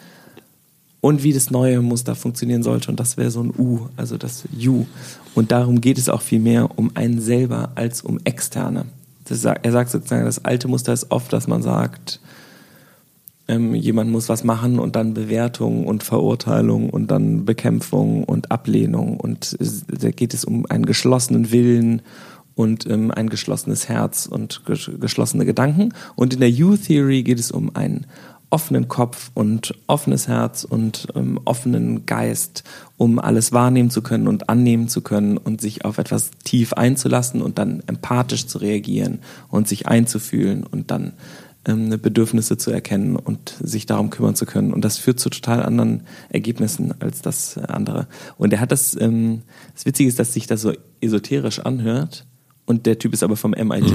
und 1.02 1.22
wie 1.22 1.32
das 1.32 1.50
neue 1.50 1.82
Muster 1.82 2.14
funktionieren 2.14 2.62
sollte. 2.62 2.90
Und 2.90 3.00
das 3.00 3.16
wäre 3.16 3.30
so 3.30 3.42
ein 3.42 3.52
U, 3.58 3.88
also 3.96 4.16
das 4.16 4.44
U. 4.64 4.86
Und 5.34 5.52
darum 5.52 5.80
geht 5.80 5.98
es 5.98 6.08
auch 6.08 6.22
viel 6.22 6.40
mehr 6.40 6.78
um 6.78 6.92
einen 6.94 7.20
selber 7.20 7.72
als 7.74 8.02
um 8.02 8.18
Externe. 8.24 8.86
Das, 9.24 9.44
er 9.44 9.72
sagt 9.72 9.90
sozusagen, 9.90 10.24
das 10.24 10.44
alte 10.44 10.68
Muster 10.68 10.92
ist 10.92 11.10
oft, 11.10 11.32
dass 11.32 11.46
man 11.48 11.62
sagt, 11.62 12.20
ähm, 13.52 13.74
jemand 13.74 14.10
muss 14.10 14.28
was 14.28 14.44
machen 14.44 14.78
und 14.78 14.96
dann 14.96 15.14
Bewertung 15.14 15.86
und 15.86 16.02
Verurteilung 16.02 16.90
und 16.90 17.10
dann 17.10 17.44
Bekämpfung 17.44 18.24
und 18.24 18.50
Ablehnung. 18.50 19.18
Und 19.20 19.56
es, 19.60 19.84
da 19.86 20.10
geht 20.10 20.34
es 20.34 20.44
um 20.44 20.66
einen 20.66 20.86
geschlossenen 20.86 21.52
Willen 21.52 22.02
und 22.54 22.86
ähm, 22.86 23.10
ein 23.10 23.28
geschlossenes 23.28 23.88
Herz 23.88 24.26
und 24.26 24.64
ges 24.64 24.90
geschlossene 25.00 25.44
Gedanken. 25.44 25.94
Und 26.16 26.34
in 26.34 26.40
der 26.40 26.50
U-Theory 26.50 27.22
geht 27.22 27.38
es 27.38 27.50
um 27.50 27.74
einen 27.76 28.06
offenen 28.50 28.86
Kopf 28.86 29.30
und 29.32 29.74
offenes 29.86 30.28
Herz 30.28 30.64
und 30.64 31.08
ähm, 31.14 31.40
offenen 31.46 32.04
Geist, 32.04 32.64
um 32.98 33.18
alles 33.18 33.52
wahrnehmen 33.52 33.88
zu 33.88 34.02
können 34.02 34.28
und 34.28 34.50
annehmen 34.50 34.88
zu 34.88 35.00
können 35.00 35.38
und 35.38 35.62
sich 35.62 35.86
auf 35.86 35.96
etwas 35.96 36.30
tief 36.44 36.74
einzulassen 36.74 37.40
und 37.40 37.58
dann 37.58 37.82
empathisch 37.86 38.46
zu 38.46 38.58
reagieren 38.58 39.20
und 39.48 39.68
sich 39.68 39.88
einzufühlen 39.88 40.64
und 40.64 40.90
dann 40.90 41.14
ähm, 41.66 41.90
Bedürfnisse 42.00 42.56
zu 42.56 42.70
erkennen 42.70 43.16
und 43.16 43.56
sich 43.60 43.86
darum 43.86 44.10
kümmern 44.10 44.34
zu 44.34 44.46
können. 44.46 44.72
Und 44.72 44.84
das 44.84 44.98
führt 44.98 45.20
zu 45.20 45.30
total 45.30 45.62
anderen 45.62 46.02
Ergebnissen 46.28 46.94
als 47.00 47.22
das 47.22 47.58
andere. 47.58 48.08
Und 48.38 48.52
er 48.52 48.60
hat 48.60 48.72
das, 48.72 48.98
ähm, 49.00 49.42
das 49.74 49.86
Witzige 49.86 50.08
ist, 50.08 50.18
dass 50.18 50.32
sich 50.32 50.46
das 50.46 50.62
so 50.62 50.72
esoterisch 51.00 51.60
anhört 51.60 52.26
und 52.66 52.86
der 52.86 52.98
Typ 52.98 53.12
ist 53.12 53.22
aber 53.22 53.36
vom 53.36 53.52
MIT. 53.52 53.92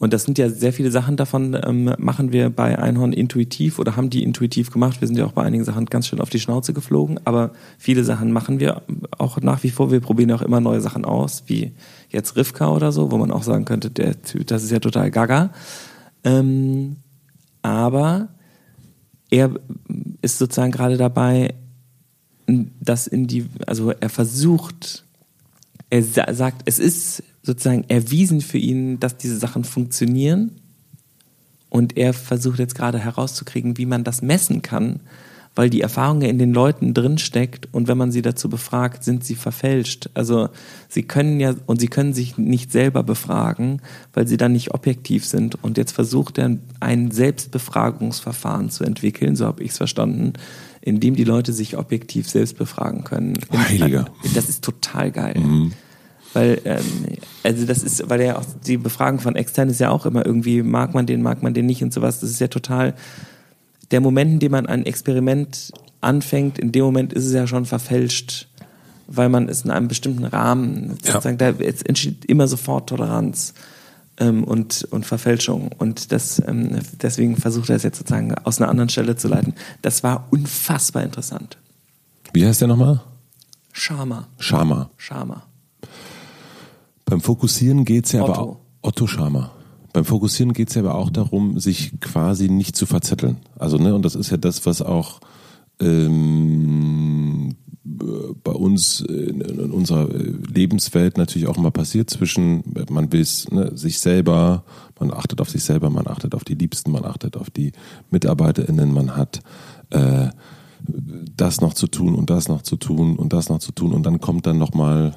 Und 0.00 0.14
das 0.14 0.24
sind 0.24 0.38
ja 0.38 0.48
sehr 0.48 0.72
viele 0.72 0.90
Sachen 0.90 1.18
davon, 1.18 1.54
ähm, 1.62 1.94
machen 1.98 2.32
wir 2.32 2.48
bei 2.48 2.78
Einhorn 2.78 3.12
intuitiv 3.12 3.78
oder 3.78 3.96
haben 3.96 4.08
die 4.08 4.22
intuitiv 4.22 4.70
gemacht. 4.70 5.02
Wir 5.02 5.06
sind 5.06 5.18
ja 5.18 5.26
auch 5.26 5.32
bei 5.32 5.42
einigen 5.42 5.62
Sachen 5.64 5.84
ganz 5.84 6.06
schön 6.06 6.22
auf 6.22 6.30
die 6.30 6.40
Schnauze 6.40 6.72
geflogen, 6.72 7.20
aber 7.26 7.52
viele 7.76 8.02
Sachen 8.02 8.32
machen 8.32 8.60
wir 8.60 8.80
auch 9.18 9.38
nach 9.42 9.62
wie 9.62 9.68
vor. 9.68 9.92
Wir 9.92 10.00
probieren 10.00 10.32
auch 10.32 10.40
immer 10.40 10.58
neue 10.58 10.80
Sachen 10.80 11.04
aus, 11.04 11.42
wie 11.48 11.72
jetzt 12.08 12.34
Rivka 12.34 12.70
oder 12.70 12.92
so, 12.92 13.10
wo 13.10 13.18
man 13.18 13.30
auch 13.30 13.42
sagen 13.42 13.66
könnte, 13.66 13.90
der 13.90 14.22
Typ, 14.22 14.46
das 14.46 14.64
ist 14.64 14.70
ja 14.70 14.78
total 14.78 15.10
gaga. 15.10 15.50
Ähm, 16.24 16.96
aber 17.62 18.28
er 19.30 19.54
ist 20.22 20.38
sozusagen 20.38 20.72
gerade 20.72 20.96
dabei, 20.96 21.54
das 22.80 23.06
in 23.06 23.26
die, 23.26 23.46
also 23.66 23.90
er 23.90 24.08
versucht, 24.08 25.04
er 25.88 26.02
sa 26.02 26.32
sagt, 26.32 26.62
es 26.64 26.78
ist 26.78 27.22
sozusagen 27.42 27.84
erwiesen 27.88 28.40
für 28.40 28.58
ihn, 28.58 29.00
dass 29.00 29.16
diese 29.16 29.38
Sachen 29.38 29.64
funktionieren. 29.64 30.52
Und 31.68 31.96
er 31.96 32.12
versucht 32.12 32.58
jetzt 32.58 32.74
gerade 32.74 32.98
herauszukriegen, 32.98 33.78
wie 33.78 33.86
man 33.86 34.02
das 34.02 34.22
messen 34.22 34.60
kann, 34.60 35.00
weil 35.60 35.68
die 35.68 35.82
Erfahrung 35.82 36.22
ja 36.22 36.28
in 36.28 36.38
den 36.38 36.54
Leuten 36.54 36.94
drinsteckt 36.94 37.68
und 37.70 37.86
wenn 37.86 37.98
man 37.98 38.10
sie 38.10 38.22
dazu 38.22 38.48
befragt, 38.48 39.04
sind 39.04 39.24
sie 39.24 39.34
verfälscht. 39.34 40.08
Also 40.14 40.48
sie 40.88 41.02
können 41.02 41.38
ja 41.38 41.54
und 41.66 41.82
sie 41.82 41.88
können 41.88 42.14
sich 42.14 42.38
nicht 42.38 42.72
selber 42.72 43.02
befragen, 43.02 43.82
weil 44.14 44.26
sie 44.26 44.38
dann 44.38 44.52
nicht 44.52 44.72
objektiv 44.72 45.26
sind. 45.26 45.62
Und 45.62 45.76
jetzt 45.76 45.92
versucht 45.92 46.38
er 46.38 46.56
ein 46.80 47.10
Selbstbefragungsverfahren 47.10 48.70
zu 48.70 48.84
entwickeln, 48.84 49.36
so 49.36 49.44
habe 49.44 49.62
ich 49.62 49.72
es 49.72 49.76
verstanden, 49.76 50.32
in 50.80 50.98
dem 50.98 51.14
die 51.14 51.24
Leute 51.24 51.52
sich 51.52 51.76
objektiv 51.76 52.26
selbst 52.26 52.56
befragen 52.56 53.04
können. 53.04 53.34
Heiliger. 53.52 54.06
Das 54.34 54.48
ist 54.48 54.64
total 54.64 55.10
geil. 55.10 55.42
Weil, 56.32 56.58
ähm, 56.64 57.18
also 57.42 57.66
das 57.66 57.82
ist, 57.82 58.08
weil 58.08 58.22
ja 58.22 58.38
auch 58.38 58.46
die 58.64 58.78
Befragung 58.78 59.20
von 59.20 59.36
extern 59.36 59.68
ist 59.68 59.78
ja 59.78 59.90
auch 59.90 60.06
immer 60.06 60.24
irgendwie, 60.24 60.62
mag 60.62 60.94
man 60.94 61.04
den, 61.04 61.20
mag 61.20 61.42
man 61.42 61.52
den 61.52 61.66
nicht 61.66 61.82
und 61.82 61.92
sowas. 61.92 62.20
Das 62.20 62.30
ist 62.30 62.40
ja 62.40 62.48
total 62.48 62.94
der 63.90 64.00
Moment, 64.00 64.32
in 64.34 64.38
dem 64.40 64.52
man 64.52 64.66
ein 64.66 64.86
Experiment 64.86 65.72
anfängt, 66.00 66.58
in 66.58 66.72
dem 66.72 66.84
Moment 66.84 67.12
ist 67.12 67.26
es 67.26 67.32
ja 67.32 67.46
schon 67.46 67.66
verfälscht, 67.66 68.48
weil 69.06 69.28
man 69.28 69.48
es 69.48 69.62
in 69.62 69.70
einem 69.70 69.88
bestimmten 69.88 70.24
Rahmen, 70.24 70.98
Ja. 71.04 71.12
sozusagen, 71.14 71.38
da 71.38 71.50
es 71.50 71.82
entsteht 71.82 72.24
immer 72.26 72.46
sofort 72.46 72.88
Toleranz 72.88 73.54
ähm, 74.18 74.44
und, 74.44 74.86
und 74.90 75.04
Verfälschung. 75.04 75.70
Und 75.78 76.12
das, 76.12 76.40
ähm, 76.46 76.78
deswegen 77.02 77.36
versucht 77.36 77.70
er 77.70 77.76
es 77.76 77.82
jetzt 77.82 77.98
sozusagen 77.98 78.34
aus 78.34 78.60
einer 78.60 78.70
anderen 78.70 78.88
Stelle 78.88 79.16
zu 79.16 79.28
leiten. 79.28 79.54
Das 79.82 80.02
war 80.02 80.28
unfassbar 80.30 81.02
interessant. 81.02 81.58
Wie 82.32 82.46
heißt 82.46 82.60
der 82.60 82.68
nochmal? 82.68 83.00
Schama. 83.72 84.28
Schama. 84.38 84.90
Schama. 84.96 85.42
Beim 87.04 87.20
Fokussieren 87.20 87.84
geht's 87.84 88.12
ja 88.12 88.22
aber 88.22 88.32
Otto. 88.32 88.40
auch. 88.42 88.56
Otto 88.82 89.06
Schama. 89.08 89.50
Beim 89.92 90.04
Fokussieren 90.04 90.52
geht's 90.52 90.74
ja 90.74 90.82
aber 90.82 90.94
auch 90.94 91.10
darum, 91.10 91.58
sich 91.58 92.00
quasi 92.00 92.48
nicht 92.48 92.76
zu 92.76 92.86
verzetteln. 92.86 93.38
Also, 93.58 93.76
ne, 93.76 93.94
und 93.94 94.04
das 94.04 94.14
ist 94.14 94.30
ja 94.30 94.36
das, 94.36 94.66
was 94.66 94.82
auch 94.82 95.20
ähm, 95.80 97.56
bei 97.82 98.52
uns 98.52 99.00
in, 99.00 99.40
in 99.40 99.72
unserer 99.72 100.08
Lebenswelt 100.08 101.18
natürlich 101.18 101.48
auch 101.48 101.56
immer 101.56 101.70
passiert 101.70 102.10
zwischen, 102.10 102.62
man 102.90 103.12
will 103.12 103.26
ne, 103.50 103.76
sich 103.76 103.98
selber, 103.98 104.64
man 104.98 105.12
achtet 105.12 105.40
auf 105.40 105.50
sich 105.50 105.64
selber, 105.64 105.90
man 105.90 106.06
achtet 106.06 106.34
auf 106.34 106.44
die 106.44 106.54
Liebsten, 106.54 106.90
man 106.90 107.04
achtet 107.04 107.36
auf 107.36 107.50
die 107.50 107.72
MitarbeiterInnen, 108.10 108.92
man 108.92 109.16
hat 109.16 109.40
äh, 109.90 110.28
das 111.36 111.60
noch 111.60 111.74
zu 111.74 111.86
tun 111.86 112.14
und 112.14 112.30
das 112.30 112.48
noch 112.48 112.62
zu 112.62 112.76
tun 112.76 113.16
und 113.16 113.32
das 113.32 113.48
noch 113.48 113.58
zu 113.58 113.72
tun 113.72 113.92
und 113.92 114.04
dann 114.04 114.20
kommt 114.20 114.46
dann 114.46 114.58
nochmal 114.58 115.14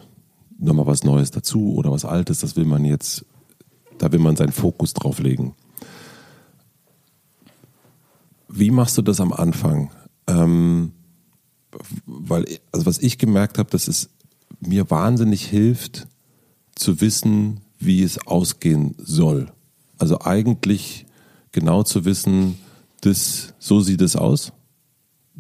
noch 0.59 0.73
mal 0.73 0.87
was 0.87 1.03
Neues 1.03 1.31
dazu 1.31 1.73
oder 1.75 1.91
was 1.91 2.05
Altes, 2.05 2.39
das 2.39 2.55
will 2.55 2.65
man 2.65 2.85
jetzt, 2.85 3.25
da 3.97 4.11
will 4.11 4.19
man 4.19 4.35
seinen 4.35 4.51
Fokus 4.51 4.93
drauf 4.93 5.19
legen. 5.19 5.55
Wie 8.47 8.71
machst 8.71 8.97
du 8.97 9.01
das 9.01 9.19
am 9.19 9.33
Anfang? 9.33 9.91
Ähm, 10.27 10.91
weil, 12.05 12.45
also 12.71 12.85
was 12.85 12.99
ich 12.99 13.17
gemerkt 13.17 13.57
habe, 13.57 13.69
dass 13.69 13.87
es 13.87 14.09
mir 14.59 14.89
wahnsinnig 14.89 15.45
hilft, 15.45 16.07
zu 16.75 17.01
wissen, 17.01 17.61
wie 17.79 18.03
es 18.03 18.27
ausgehen 18.27 18.95
soll. 18.97 19.51
Also 19.97 20.21
eigentlich 20.21 21.05
genau 21.51 21.83
zu 21.83 22.05
wissen, 22.05 22.57
das, 23.01 23.53
so 23.59 23.81
sieht 23.81 24.01
es 24.01 24.15
aus. 24.15 24.53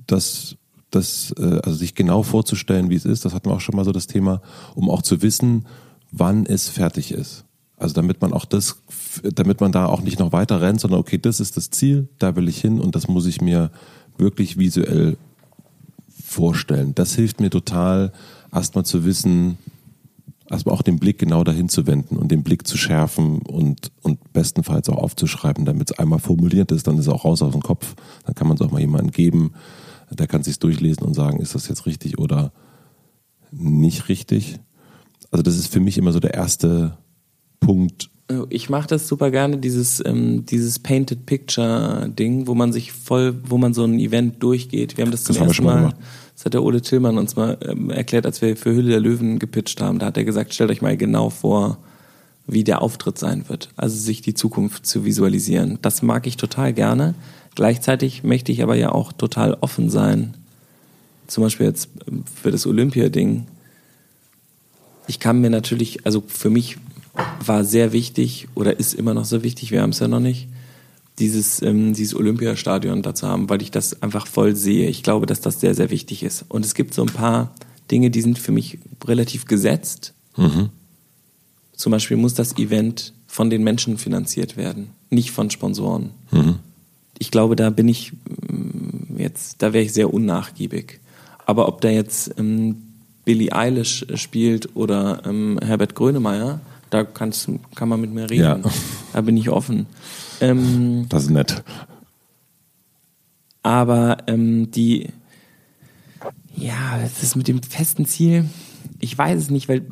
Das, 0.07 0.55
das, 0.91 1.33
äh, 1.37 1.59
also 1.63 1.77
sich 1.77 1.95
genau 1.95 2.23
vorzustellen, 2.23 2.89
wie 2.89 2.95
es 2.95 3.05
ist, 3.05 3.25
das 3.25 3.33
hatten 3.33 3.49
wir 3.49 3.55
auch 3.55 3.61
schon 3.61 3.75
mal 3.75 3.85
so 3.85 3.91
das 3.91 4.07
Thema, 4.07 4.41
um 4.75 4.89
auch 4.89 5.01
zu 5.01 5.21
wissen, 5.21 5.65
wann 6.11 6.45
es 6.45 6.69
fertig 6.69 7.11
ist. 7.11 7.45
Also 7.83 7.95
damit 7.95 8.21
man 8.21 8.33
auch 8.33 8.45
das, 8.45 8.81
damit 9.21 9.61
man 9.61 9.71
da 9.71 9.85
auch 9.85 10.01
nicht 10.01 10.19
noch 10.19 10.31
weiter 10.31 10.61
rennt, 10.61 10.79
sondern 10.79 10.99
okay, 10.99 11.17
das 11.17 11.39
ist 11.39 11.57
das 11.57 11.69
Ziel, 11.69 12.07
da 12.19 12.35
will 12.35 12.47
ich 12.47 12.59
hin 12.59 12.79
und 12.79 12.95
das 12.95 13.07
muss 13.07 13.25
ich 13.25 13.41
mir 13.41 13.71
wirklich 14.17 14.57
visuell 14.57 15.17
vorstellen. 16.23 16.95
Das 16.95 17.13
hilft 17.13 17.39
mir 17.39 17.49
total, 17.49 18.11
erstmal 18.53 18.85
zu 18.85 19.05
wissen, 19.05 19.57
also 20.49 20.71
auch 20.71 20.81
den 20.81 20.99
Blick 20.99 21.19
genau 21.19 21.43
dahin 21.43 21.69
zu 21.69 21.87
wenden 21.87 22.17
und 22.17 22.31
den 22.31 22.43
Blick 22.43 22.67
zu 22.67 22.77
schärfen 22.77 23.39
und, 23.39 23.91
und 24.01 24.33
bestenfalls 24.33 24.89
auch 24.89 24.97
aufzuschreiben, 24.97 25.65
damit 25.65 25.91
es 25.91 25.99
einmal 25.99 26.19
formuliert 26.19 26.71
ist, 26.71 26.87
dann 26.87 26.95
ist 26.95 27.07
es 27.07 27.13
auch 27.13 27.25
raus 27.25 27.41
aus 27.41 27.53
dem 27.53 27.63
Kopf. 27.63 27.95
Dann 28.25 28.35
kann 28.35 28.47
man 28.47 28.55
es 28.55 28.61
auch 28.61 28.71
mal 28.71 28.79
jemandem 28.79 29.11
geben, 29.11 29.53
der 30.09 30.27
kann 30.27 30.43
sich 30.43 30.59
durchlesen 30.59 31.03
und 31.03 31.15
sagen, 31.15 31.39
ist 31.39 31.55
das 31.55 31.67
jetzt 31.67 31.85
richtig 31.85 32.19
oder 32.19 32.51
nicht 33.51 34.09
richtig. 34.09 34.59
Also 35.31 35.41
das 35.41 35.55
ist 35.55 35.67
für 35.67 35.79
mich 35.79 35.97
immer 35.97 36.11
so 36.11 36.19
der 36.19 36.33
erste 36.33 36.97
Punkt. 37.65 38.09
Ich 38.49 38.69
mache 38.69 38.87
das 38.87 39.07
super 39.07 39.31
gerne, 39.31 39.57
dieses, 39.57 40.01
ähm, 40.05 40.45
dieses 40.45 40.79
Painted 40.79 41.25
Picture 41.25 42.09
Ding, 42.09 42.47
wo 42.47 42.55
man 42.55 42.71
sich 42.71 42.91
voll, 42.91 43.35
wo 43.45 43.57
man 43.57 43.73
so 43.73 43.83
ein 43.83 43.99
Event 43.99 44.41
durchgeht. 44.41 44.97
Wir 44.97 45.05
haben 45.05 45.11
das, 45.11 45.25
Das 45.25 45.35
zum 45.35 45.47
ersten 45.47 45.63
mal 45.65 45.81
Mal, 45.81 45.93
das 46.35 46.45
hat 46.45 46.53
der 46.53 46.63
Ole 46.63 46.81
Tillmann 46.81 47.17
uns 47.17 47.35
mal 47.35 47.57
ähm, 47.67 47.89
erklärt, 47.89 48.25
als 48.25 48.41
wir 48.41 48.55
für 48.55 48.73
Hülle 48.73 48.89
der 48.89 48.99
Löwen 49.01 49.39
gepitcht 49.39 49.81
haben. 49.81 49.99
Da 49.99 50.07
hat 50.07 50.17
er 50.17 50.23
gesagt, 50.23 50.53
stellt 50.53 50.71
euch 50.71 50.81
mal 50.81 50.97
genau 50.97 51.29
vor, 51.29 51.77
wie 52.47 52.63
der 52.63 52.81
Auftritt 52.81 53.19
sein 53.19 53.47
wird. 53.49 53.69
Also 53.75 53.97
sich 53.97 54.21
die 54.21 54.33
Zukunft 54.33 54.85
zu 54.85 55.05
visualisieren. 55.05 55.79
Das 55.81 56.01
mag 56.01 56.25
ich 56.25 56.37
total 56.37 56.73
gerne. 56.73 57.15
Gleichzeitig 57.55 58.23
möchte 58.23 58.51
ich 58.51 58.63
aber 58.63 58.75
ja 58.75 58.91
auch 58.91 59.13
total 59.13 59.57
offen 59.61 59.89
sein. 59.89 60.33
Zum 61.27 61.43
Beispiel 61.43 61.67
jetzt 61.67 61.89
ähm, 62.07 62.23
für 62.41 62.51
das 62.51 62.65
Olympia-Ding. 62.65 63.45
Ich 65.07 65.19
kann 65.19 65.41
mir 65.41 65.49
natürlich, 65.49 66.05
also 66.05 66.23
für 66.25 66.49
mich 66.49 66.77
war 67.45 67.63
sehr 67.63 67.91
wichtig 67.91 68.47
oder 68.55 68.79
ist 68.79 68.93
immer 68.93 69.13
noch 69.13 69.25
so 69.25 69.43
wichtig, 69.43 69.71
wir 69.71 69.81
haben 69.81 69.91
es 69.91 69.99
ja 69.99 70.07
noch 70.07 70.19
nicht, 70.19 70.47
dieses, 71.19 71.61
ähm, 71.61 71.93
dieses 71.93 72.15
Olympiastadion 72.15 73.01
da 73.01 73.13
zu 73.13 73.27
haben, 73.27 73.49
weil 73.49 73.61
ich 73.61 73.71
das 73.71 74.01
einfach 74.01 74.25
voll 74.25 74.55
sehe. 74.55 74.89
Ich 74.89 75.03
glaube, 75.03 75.25
dass 75.25 75.41
das 75.41 75.59
sehr, 75.59 75.75
sehr 75.75 75.91
wichtig 75.91 76.23
ist. 76.23 76.45
Und 76.49 76.65
es 76.65 76.73
gibt 76.73 76.93
so 76.93 77.03
ein 77.03 77.13
paar 77.13 77.53
Dinge, 77.91 78.09
die 78.09 78.21
sind 78.21 78.39
für 78.39 78.51
mich 78.51 78.79
relativ 79.05 79.45
gesetzt. 79.45 80.13
Zum 81.75 81.91
Beispiel 81.91 82.17
muss 82.17 82.33
das 82.33 82.57
Event 82.57 83.13
von 83.27 83.49
den 83.49 83.63
Menschen 83.63 83.97
finanziert 83.97 84.57
werden, 84.57 84.89
nicht 85.09 85.31
von 85.31 85.49
Sponsoren. 85.49 86.11
Ich 87.19 87.29
glaube, 87.29 87.55
da 87.55 87.69
bin 87.69 87.87
ich 87.87 88.13
mm, 88.13 89.17
jetzt, 89.17 89.61
da 89.61 89.73
wäre 89.73 89.83
ich 89.83 89.93
sehr 89.93 90.13
unnachgiebig. 90.13 90.99
Aber 91.45 91.67
ob 91.67 91.81
da 91.81 91.89
jetzt 91.89 92.33
ähm, 92.37 92.83
Billie 93.25 93.51
Eilish 93.51 94.05
spielt 94.15 94.75
oder 94.75 95.21
ähm, 95.25 95.59
Herbert 95.63 95.95
Grönemeyer, 95.95 96.59
da 96.93 97.03
kann's, 97.03 97.47
kann 97.75 97.89
man 97.89 97.99
mit 98.01 98.13
mir 98.13 98.29
reden. 98.29 98.43
Ja. 98.43 98.59
Da 99.13 99.21
bin 99.21 99.35
ich 99.37 99.49
offen. 99.49 99.87
Ähm, 100.41 101.05
Das 101.09 101.23
ist 101.23 101.29
nett. 101.31 101.63
aber 103.61 104.17
ähm, 104.27 104.71
die, 104.71 105.09
ja, 106.55 106.99
das 107.01 107.23
ist 107.23 107.35
mit 107.35 107.47
dem 107.47 107.61
festen 107.63 108.05
Ziel, 108.05 108.45
ich 108.99 109.17
weiß 109.17 109.39
es 109.39 109.49
nicht, 109.49 109.69
weil 109.69 109.83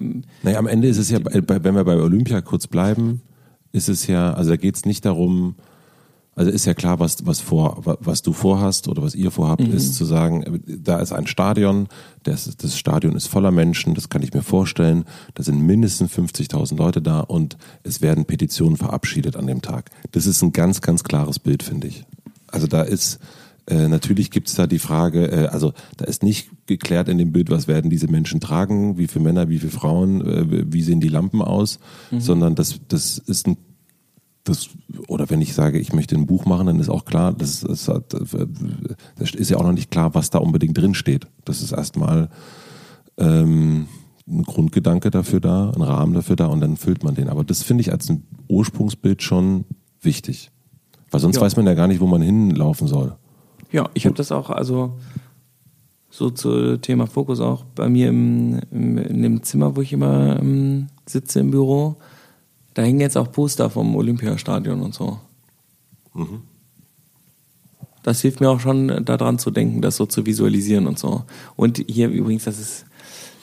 Naja, 0.44 0.60
am 0.60 0.68
Ende 0.68 0.88
ist 0.88 0.98
es 0.98 1.10
ja, 1.10 1.20
wenn 1.24 1.76
wir 1.76 1.84
bei 1.84 1.98
Olympia 1.98 2.42
kurz 2.42 2.68
bleiben, 2.68 3.22
ist 3.72 3.90
es 3.90 4.08
ja, 4.08 4.34
also 4.34 4.52
da 4.52 4.58
geht 4.58 4.76
es 4.76 4.86
nicht 4.86 5.06
darum, 5.06 5.56
also 6.36 6.50
ist 6.50 6.66
ja 6.66 6.74
klar, 6.74 7.00
was, 7.00 7.26
was, 7.26 7.42
vor, 7.42 7.86
wa- 7.86 7.98
was 8.00 8.22
du 8.22 8.32
vorhast 8.34 8.88
oder 8.88 9.02
was 9.04 9.16
ihr 9.16 9.32
vorhabt, 9.32 9.62
ist 9.68 9.96
zu 9.96 10.06
sagen, 10.06 10.44
äh, 10.44 10.60
da 10.82 11.00
ist 11.00 11.12
ein 11.12 11.28
Stadion, 11.28 11.88
das, 12.24 12.56
das 12.58 12.78
Stadion 12.78 13.16
ist 13.16 13.28
voller 13.28 13.52
Menschen, 13.52 13.96
das 13.96 14.08
kann 14.10 14.22
ich 14.24 14.34
mir 14.34 14.42
vorstellen, 14.42 15.04
da 15.34 15.44
sind 15.44 15.60
mindestens 15.62 16.12
50.000 16.14 16.78
Leute 16.78 17.02
da 17.02 17.20
und 17.20 17.58
es 17.84 18.02
werden 18.02 18.26
Petitionen 18.26 18.78
verabschiedet 18.78 19.36
an 19.36 19.48
dem 19.48 19.62
Tag. 19.62 19.92
Das 20.12 20.26
ist 20.26 20.42
ein 20.42 20.54
ganz, 20.54 20.82
ganz 20.82 21.04
klares 21.04 21.38
Bild, 21.40 21.64
finde 21.64 21.88
ich. 21.88 22.06
Also 22.48 22.66
da 22.68 22.82
ist, 22.82 23.20
äh, 23.68 23.88
natürlich 23.90 24.32
gibt 24.32 24.48
es 24.48 24.56
da 24.56 24.68
die 24.68 24.80
Frage, 24.80 25.26
äh, 25.32 25.48
also 25.48 25.74
da 25.98 26.06
ist 26.06 26.24
nicht 26.24 26.50
geklärt 26.66 27.10
in 27.10 27.18
dem 27.18 27.32
Bild, 27.34 27.50
was 27.50 27.68
werden 27.68 27.90
diese 27.90 28.08
Menschen 28.08 28.40
tragen, 28.40 28.98
wie 28.98 29.08
viele 29.08 29.26
Männer, 29.26 29.50
wie 29.50 29.60
viele 29.60 29.72
Frauen, 29.72 30.22
äh, 30.26 30.74
wie 30.74 30.82
sehen 30.82 31.02
die 31.02 31.10
Lampen 31.10 31.42
aus, 31.42 31.80
sondern 32.18 32.56
das, 32.56 32.80
das 32.88 33.18
ist 33.18 33.48
ein 33.48 33.58
das, 34.44 34.70
oder 35.08 35.30
wenn 35.30 35.42
ich 35.42 35.54
sage, 35.54 35.80
ich 35.80 35.94
möchte 35.94 36.16
ein 36.16 36.26
Buch 36.26 36.46
machen, 36.46 36.68
dann 36.68 36.80
ist 36.80 36.90
auch 36.90 37.06
klar, 37.06 37.32
das, 37.34 37.62
das, 37.62 37.88
hat, 37.88 38.14
das 38.14 39.32
ist 39.36 39.50
ja 39.50 39.58
auch 39.58 39.64
noch 39.64 39.72
nicht 39.72 39.92
klar, 39.92 40.16
was 40.16 40.30
da 40.30 40.40
unbedingt 40.40 40.78
drin 40.78 40.94
steht. 40.96 41.28
Das 41.46 41.62
ist 41.62 41.72
erstmal 41.72 42.30
ähm, 43.18 43.88
ein 44.28 44.44
Grundgedanke 44.44 45.12
dafür 45.12 45.40
da, 45.40 45.72
ein 45.72 45.82
Rahmen 45.82 46.14
dafür 46.14 46.36
da 46.36 46.48
und 46.48 46.62
dann 46.62 46.78
füllt 46.78 47.04
man 47.04 47.16
den. 47.16 47.30
Aber 47.30 47.44
das 47.44 47.62
finde 47.64 47.82
ich 47.82 47.92
als 47.92 48.10
ein 48.10 48.24
Ursprungsbild 48.48 49.22
schon 49.22 49.66
wichtig. 50.02 50.52
Weil 51.12 51.20
sonst 51.20 51.36
Ja. 51.36 51.42
weiß 51.42 51.56
man 51.58 51.68
ja 51.68 51.74
gar 51.74 51.88
nicht, 51.88 52.00
wo 52.00 52.08
man 52.08 52.22
hinlaufen 52.22 52.88
soll. 52.88 53.16
Ja, 53.72 53.90
ich 53.94 54.06
habe 54.06 54.16
das 54.16 54.32
auch, 54.32 54.50
also 54.50 54.98
so 56.10 56.30
zu 56.30 56.78
Thema 56.78 57.08
Fokus 57.08 57.40
auch 57.40 57.64
bei 57.76 57.88
mir 57.90 58.10
im, 58.10 58.60
im, 58.72 58.98
in 58.98 59.22
dem 59.22 59.44
Zimmer, 59.44 59.76
wo 59.76 59.82
ich 59.82 59.94
immer 59.94 60.40
ähm, 60.40 60.88
sitze 61.06 61.40
im 61.40 61.52
Büro. 61.52 61.98
Da 62.74 62.82
hängen 62.82 63.02
jetzt 63.02 63.18
auch 63.18 63.32
Poster 63.32 63.70
vom 63.70 63.96
Olympiastadion 63.96 64.82
und 64.82 64.94
so. 64.94 65.20
Das 68.04 68.22
hilft 68.22 68.42
mir 68.42 68.50
auch 68.50 68.60
schon, 68.60 69.06
daran 69.06 69.38
zu 69.40 69.52
denken, 69.52 69.82
das 69.82 69.96
so 69.98 70.06
zu 70.06 70.26
visualisieren 70.26 70.88
und 70.88 70.98
so. 70.98 71.24
Und 71.56 71.84
hier 71.88 72.10
übrigens, 72.10 72.46
das 72.46 72.60
ist, 72.60 72.86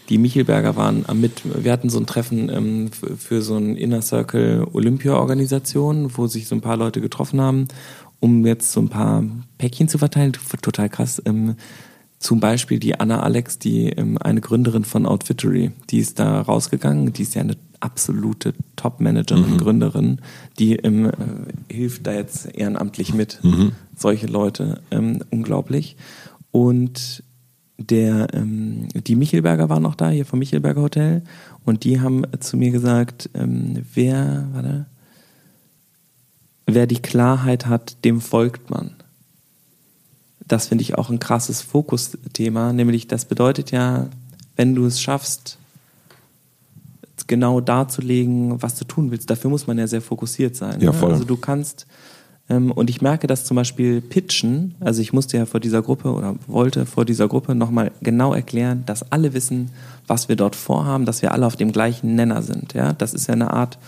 die 0.09 0.19
Michelberger 0.19 0.75
waren 0.75 1.05
am 1.07 1.21
mit, 1.21 1.43
wir 1.45 1.71
hatten 1.71 1.91
so 1.91 1.99
ein 1.99 2.07
Treffen 2.07 2.49
ähm, 2.49 2.91
für, 2.91 3.17
für 3.17 3.43
so 3.43 3.57
ein 3.57 3.77
Inner 3.77 4.03
Circle 4.03 4.67
Olympia-Organisation, 4.73 6.17
wo 6.17 6.27
sich 6.27 6.49
so 6.49 6.55
ein 6.55 6.61
paar 6.61 6.77
Leute 6.77 7.01
getroffen 7.01 7.41
haben, 7.41 7.69
um 8.21 8.45
jetzt 8.47 8.73
so 8.73 8.81
ein 8.81 8.89
paar 8.89 9.23
Päckchen 9.59 9.89
zu 9.89 9.99
verteilen. 9.99 10.33
Total 10.63 10.89
krass. 10.89 11.23
Ähm, 11.25 11.57
zum 12.19 12.41
Beispiel 12.41 12.81
die 12.81 12.99
Anna 12.99 13.23
Alex, 13.23 13.59
die 13.59 13.91
ähm, 13.91 14.19
eine 14.19 14.41
Gründerin 14.41 14.85
von 14.85 15.07
Outfittery, 15.07 15.71
die 15.91 15.99
ist 15.99 16.19
da 16.19 16.41
rausgegangen, 16.41 17.13
die 17.13 17.23
ist 17.23 17.35
ja 17.35 17.43
eine 17.43 17.57
absolute 17.81 18.55
Top-Managerin, 18.75 19.57
Gründerin, 19.57 20.21
die 20.59 20.77
ähm, 20.77 21.07
äh, 21.07 21.73
hilft 21.73 22.07
da 22.07 22.13
jetzt 22.13 22.47
ehrenamtlich 22.47 23.15
mit. 23.15 23.41
Solche 23.97 24.27
Leute, 24.27 24.81
ähm, 24.91 25.23
unglaublich. 25.31 25.97
Und 26.51 27.23
der, 27.79 28.35
ähm, 28.35 28.89
die 28.95 29.15
Michelberger 29.15 29.69
waren 29.69 29.85
noch 29.85 29.95
da, 29.95 30.11
hier 30.11 30.27
vom 30.27 30.41
Michelberger 30.41 30.83
Hotel, 30.83 31.23
und 31.65 31.85
die 31.85 32.01
haben 32.01 32.25
zu 32.41 32.57
mir 32.57 32.73
gesagt, 32.73 33.31
ähm, 33.35 33.85
wer, 33.95 34.49
warte, 34.53 34.87
wer 36.67 36.89
die 36.89 37.01
Klarheit 37.01 37.67
hat, 37.67 38.05
dem 38.05 38.21
folgt 38.21 38.71
man 38.71 38.98
das 40.49 40.67
finde 40.67 40.83
ich 40.83 40.97
auch 40.97 41.11
ein 41.11 41.19
krasses 41.19 41.63
Fokusthema, 41.63 42.73
nämlich 42.73 43.07
das 43.07 43.25
bedeutet 43.25 43.71
ja, 43.71 44.09
wenn 44.57 44.75
du 44.75 44.87
es 44.87 45.01
schaffst, 45.01 45.59
genau 47.29 47.61
darzulegen, 47.61 48.61
was 48.61 48.75
du 48.75 48.85
tun 48.85 49.11
willst, 49.11 49.31
dafür 49.31 49.51
muss 49.51 49.67
man 49.67 49.79
ja 49.79 49.87
sehr 49.87 50.01
fokussiert 50.01 50.57
sein. 50.57 50.81
Ja, 50.81 50.91
ne? 50.91 50.93
voll. 50.93 51.13
Also 51.13 51.25
du 51.25 51.37
kannst, 51.37 51.87
ähm, 52.49 52.73
und 52.73 52.91
ich 52.91 53.01
merke, 53.01 53.27
dass 53.27 53.45
zum 53.45 53.55
Beispiel 53.55 54.01
Pitchen, 54.01 54.75
also 54.81 55.01
ich 55.01 55.13
musste 55.13 55.37
ja 55.37 55.47
vor 55.47 55.61
dieser 55.61 55.83
Gruppe 55.83 56.13
oder 56.13 56.35
wollte 56.47 56.87
vor 56.87 57.05
dieser 57.05 57.29
Gruppe 57.29 57.55
nochmal 57.55 57.93
genau 58.01 58.35
erklären, 58.35 58.83
dass 58.87 59.13
alle 59.13 59.35
wissen, 59.35 59.71
was 60.07 60.29
wir 60.29 60.37
dort 60.37 60.57
vorhaben, 60.57 61.05
dass 61.05 61.23
wir 61.23 61.33
alle 61.33 61.47
auf 61.47 61.57
dem 61.57 61.71
gleichen 61.71 62.17
Nenner 62.17 62.43
sind. 62.43 62.73
Ja, 62.73 62.95
das 62.95 63.15
ist 63.15 63.29
ja 63.29 63.35
eine 63.35 63.53
Art 63.53 63.79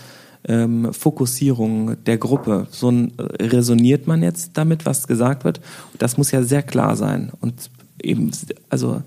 ähm, 0.47 0.93
Fokussierung 0.93 2.03
der 2.05 2.17
Gruppe. 2.17 2.67
So 2.71 2.89
ein, 2.89 3.13
resoniert 3.39 4.07
man 4.07 4.23
jetzt 4.23 4.51
damit, 4.55 4.85
was 4.85 5.07
gesagt 5.07 5.43
wird. 5.43 5.61
Das 5.97 6.17
muss 6.17 6.31
ja 6.31 6.43
sehr 6.43 6.63
klar 6.63 6.95
sein. 6.95 7.31
Und 7.41 7.69
eben, 8.01 8.31
also 8.69 9.01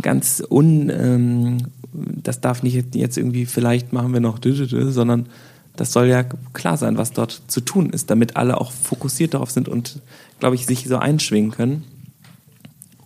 ganz 0.00 0.42
un, 0.48 0.90
ähm, 0.90 1.58
das 1.92 2.40
darf 2.40 2.62
nicht 2.62 2.94
jetzt 2.94 3.16
irgendwie, 3.16 3.46
vielleicht 3.46 3.92
machen 3.92 4.12
wir 4.12 4.20
noch, 4.20 4.38
digital, 4.38 4.90
sondern 4.90 5.26
das 5.76 5.92
soll 5.92 6.06
ja 6.06 6.22
klar 6.52 6.76
sein, 6.76 6.96
was 6.96 7.12
dort 7.12 7.42
zu 7.48 7.60
tun 7.60 7.90
ist, 7.90 8.10
damit 8.10 8.36
alle 8.36 8.60
auch 8.60 8.72
fokussiert 8.72 9.34
darauf 9.34 9.50
sind 9.50 9.68
und, 9.68 10.00
glaube 10.38 10.54
ich, 10.54 10.66
sich 10.66 10.86
so 10.86 10.96
einschwingen 10.96 11.50
können. 11.50 11.84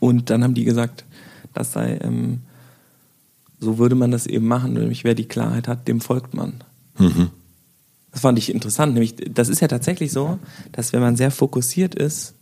Und 0.00 0.30
dann 0.30 0.44
haben 0.44 0.54
die 0.54 0.64
gesagt, 0.64 1.04
das 1.54 1.72
sei, 1.72 1.98
ähm, 2.02 2.40
so 3.58 3.78
würde 3.78 3.94
man 3.94 4.10
das 4.10 4.26
eben 4.26 4.46
machen, 4.46 4.74
nämlich 4.74 5.02
wer 5.02 5.14
die 5.14 5.26
Klarheit 5.26 5.66
hat, 5.66 5.88
dem 5.88 6.00
folgt 6.00 6.34
man. 6.34 6.54
Das 8.12 8.20
fand 8.22 8.38
ich 8.38 8.52
interessant, 8.52 8.94
nämlich 8.94 9.14
das 9.16 9.48
ist 9.48 9.60
ja 9.60 9.68
tatsächlich 9.68 10.12
so, 10.12 10.38
dass 10.72 10.92
wenn 10.92 11.00
man 11.00 11.16
sehr 11.16 11.30
fokussiert 11.30 11.94
ist 11.94 12.34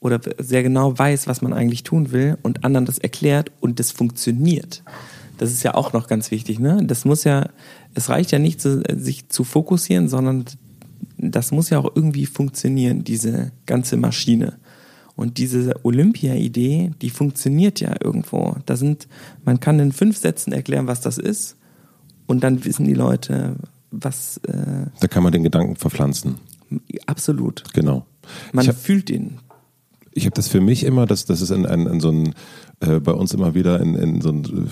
oder 0.00 0.20
sehr 0.38 0.62
genau 0.62 0.98
weiß, 0.98 1.26
was 1.26 1.42
man 1.42 1.52
eigentlich 1.52 1.82
tun 1.82 2.12
will 2.12 2.36
und 2.42 2.64
anderen 2.64 2.84
das 2.84 2.98
erklärt 2.98 3.50
und 3.60 3.80
das 3.80 3.90
funktioniert, 3.90 4.82
das 5.38 5.50
ist 5.50 5.62
ja 5.62 5.74
auch 5.74 5.92
noch 5.92 6.06
ganz 6.06 6.30
wichtig, 6.30 6.58
ne? 6.58 6.80
Das 6.84 7.04
muss 7.04 7.24
ja, 7.24 7.48
es 7.94 8.08
reicht 8.08 8.30
ja 8.30 8.38
nicht, 8.38 8.60
sich 8.60 9.28
zu 9.28 9.44
fokussieren, 9.44 10.08
sondern 10.08 10.44
das 11.18 11.50
muss 11.50 11.70
ja 11.70 11.78
auch 11.78 11.90
irgendwie 11.94 12.26
funktionieren, 12.26 13.02
diese 13.04 13.50
ganze 13.66 13.96
Maschine. 13.96 14.58
Und 15.16 15.38
diese 15.38 15.84
Olympia-Idee, 15.84 16.90
die 17.00 17.10
funktioniert 17.10 17.80
ja 17.80 17.94
irgendwo. 18.02 18.56
Da 18.66 18.76
sind, 18.76 19.06
man 19.44 19.60
kann 19.60 19.78
in 19.78 19.92
fünf 19.92 20.18
Sätzen 20.18 20.52
erklären, 20.52 20.86
was 20.86 21.00
das 21.00 21.18
ist, 21.18 21.56
und 22.26 22.42
dann 22.42 22.64
wissen 22.64 22.84
die 22.84 22.94
Leute, 22.94 23.56
was 24.02 24.38
äh, 24.48 24.86
Da 25.00 25.08
kann 25.08 25.22
man 25.22 25.32
den 25.32 25.42
Gedanken 25.42 25.76
verpflanzen. 25.76 26.36
absolut. 27.06 27.64
Genau. 27.74 28.06
Man 28.52 28.64
Ich 28.64 28.68
hab- 28.68 28.76
fühlt 28.76 29.10
ihn. 29.10 29.38
Ich 30.16 30.26
habe 30.26 30.34
das 30.34 30.46
für 30.48 30.60
mich 30.60 30.84
immer, 30.84 31.06
dass 31.06 31.24
das 31.24 31.40
ist 31.40 31.50
in, 31.50 31.64
in, 31.64 31.86
in 31.86 32.00
so 32.00 32.08
ein 32.10 32.34
äh, 32.80 33.00
bei 33.00 33.12
uns 33.12 33.34
immer 33.34 33.54
wieder 33.54 33.80
in, 33.80 33.94
in 33.96 34.20
so 34.20 34.30
ein 34.30 34.70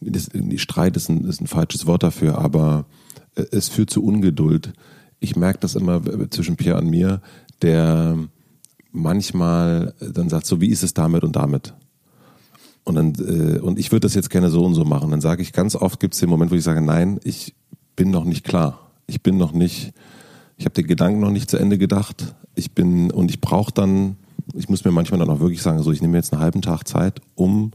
das, 0.00 0.30
Streit 0.56 0.96
ist 0.96 1.08
ein, 1.08 1.24
ist 1.24 1.40
ein 1.40 1.46
falsches 1.48 1.86
Wort 1.86 2.02
dafür, 2.04 2.38
aber 2.38 2.86
äh, 3.34 3.44
es 3.50 3.68
führt 3.68 3.90
zu 3.90 4.04
Ungeduld. 4.04 4.72
Ich 5.18 5.34
merke 5.34 5.58
das 5.60 5.74
immer 5.74 6.02
zwischen 6.30 6.56
Pierre 6.56 6.78
und 6.78 6.88
mir, 6.88 7.20
der 7.62 8.16
manchmal 8.92 9.94
dann 10.00 10.28
sagt, 10.28 10.46
so 10.46 10.60
wie 10.60 10.68
ist 10.68 10.82
es 10.82 10.94
damit 10.94 11.24
und 11.24 11.34
damit. 11.36 11.74
Und 12.84 12.94
dann 12.94 13.14
äh, 13.16 13.58
und 13.58 13.78
ich 13.80 13.90
würde 13.90 14.00
das 14.06 14.14
jetzt 14.14 14.30
gerne 14.30 14.50
so 14.50 14.64
und 14.64 14.74
so 14.74 14.84
machen. 14.84 15.10
Dann 15.10 15.20
sage 15.20 15.42
ich 15.42 15.52
ganz 15.52 15.74
oft 15.74 15.98
gibt 15.98 16.14
es 16.14 16.20
den 16.20 16.28
Moment, 16.30 16.50
wo 16.52 16.54
ich 16.54 16.62
sage, 16.62 16.80
nein, 16.80 17.18
ich 17.24 17.54
bin 17.96 18.10
noch 18.10 18.24
nicht 18.24 18.44
klar. 18.44 18.90
Ich 19.06 19.22
bin 19.22 19.36
noch 19.36 19.52
nicht, 19.52 19.92
ich 20.56 20.64
habe 20.64 20.74
den 20.74 20.86
Gedanken 20.86 21.20
noch 21.20 21.30
nicht 21.30 21.50
zu 21.50 21.56
Ende 21.56 21.78
gedacht. 21.78 22.34
Ich 22.54 22.72
bin 22.72 23.10
und 23.10 23.30
ich 23.30 23.40
brauche 23.40 23.72
dann, 23.72 24.16
ich 24.54 24.68
muss 24.68 24.84
mir 24.84 24.92
manchmal 24.92 25.18
dann 25.18 25.30
auch 25.30 25.40
wirklich 25.40 25.62
sagen, 25.62 25.82
so 25.82 25.92
ich 25.92 26.02
nehme 26.02 26.16
jetzt 26.16 26.32
einen 26.32 26.42
halben 26.42 26.62
Tag 26.62 26.86
Zeit, 26.86 27.20
um 27.34 27.72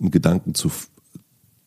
einen 0.00 0.10
Gedanken 0.10 0.54
zu 0.54 0.70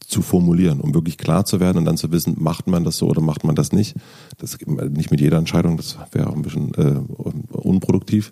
zu 0.07 0.21
formulieren, 0.21 0.79
um 0.79 0.93
wirklich 0.93 1.17
klar 1.17 1.43
zu 1.43 1.59
werden 1.59 1.79
und 1.79 1.85
dann 1.85 1.97
zu 1.97 2.11
wissen, 2.13 2.35
macht 2.39 2.67
man 2.67 2.85
das 2.85 2.97
so 2.97 3.07
oder 3.07 3.21
macht 3.21 3.43
man 3.43 3.55
das 3.55 3.73
nicht. 3.73 3.93
Das 4.37 4.57
nicht 4.89 5.11
mit 5.11 5.19
jeder 5.19 5.37
Entscheidung, 5.37 5.75
das 5.75 5.97
wäre 6.13 6.29
auch 6.29 6.35
ein 6.35 6.43
bisschen 6.43 6.73
äh, 6.75 7.01
unproduktiv. 7.51 8.31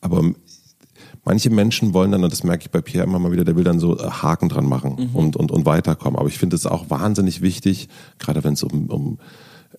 Aber 0.00 0.22
manche 1.24 1.50
Menschen 1.50 1.94
wollen 1.94 2.12
dann, 2.12 2.24
und 2.24 2.32
das 2.32 2.44
merke 2.44 2.64
ich 2.64 2.70
bei 2.70 2.80
Pierre 2.80 3.06
immer 3.06 3.18
mal 3.18 3.32
wieder, 3.32 3.44
der 3.44 3.56
will 3.56 3.64
dann 3.64 3.80
so 3.80 3.98
äh, 3.98 4.10
Haken 4.10 4.48
dran 4.48 4.66
machen 4.66 5.10
mhm. 5.10 5.16
und, 5.16 5.36
und, 5.36 5.50
und 5.50 5.66
weiterkommen. 5.66 6.18
Aber 6.18 6.28
ich 6.28 6.38
finde 6.38 6.56
es 6.56 6.66
auch 6.66 6.90
wahnsinnig 6.90 7.40
wichtig, 7.40 7.88
gerade 8.18 8.42
wenn 8.44 8.54
es 8.54 8.62
um, 8.62 8.86
um, 8.88 9.18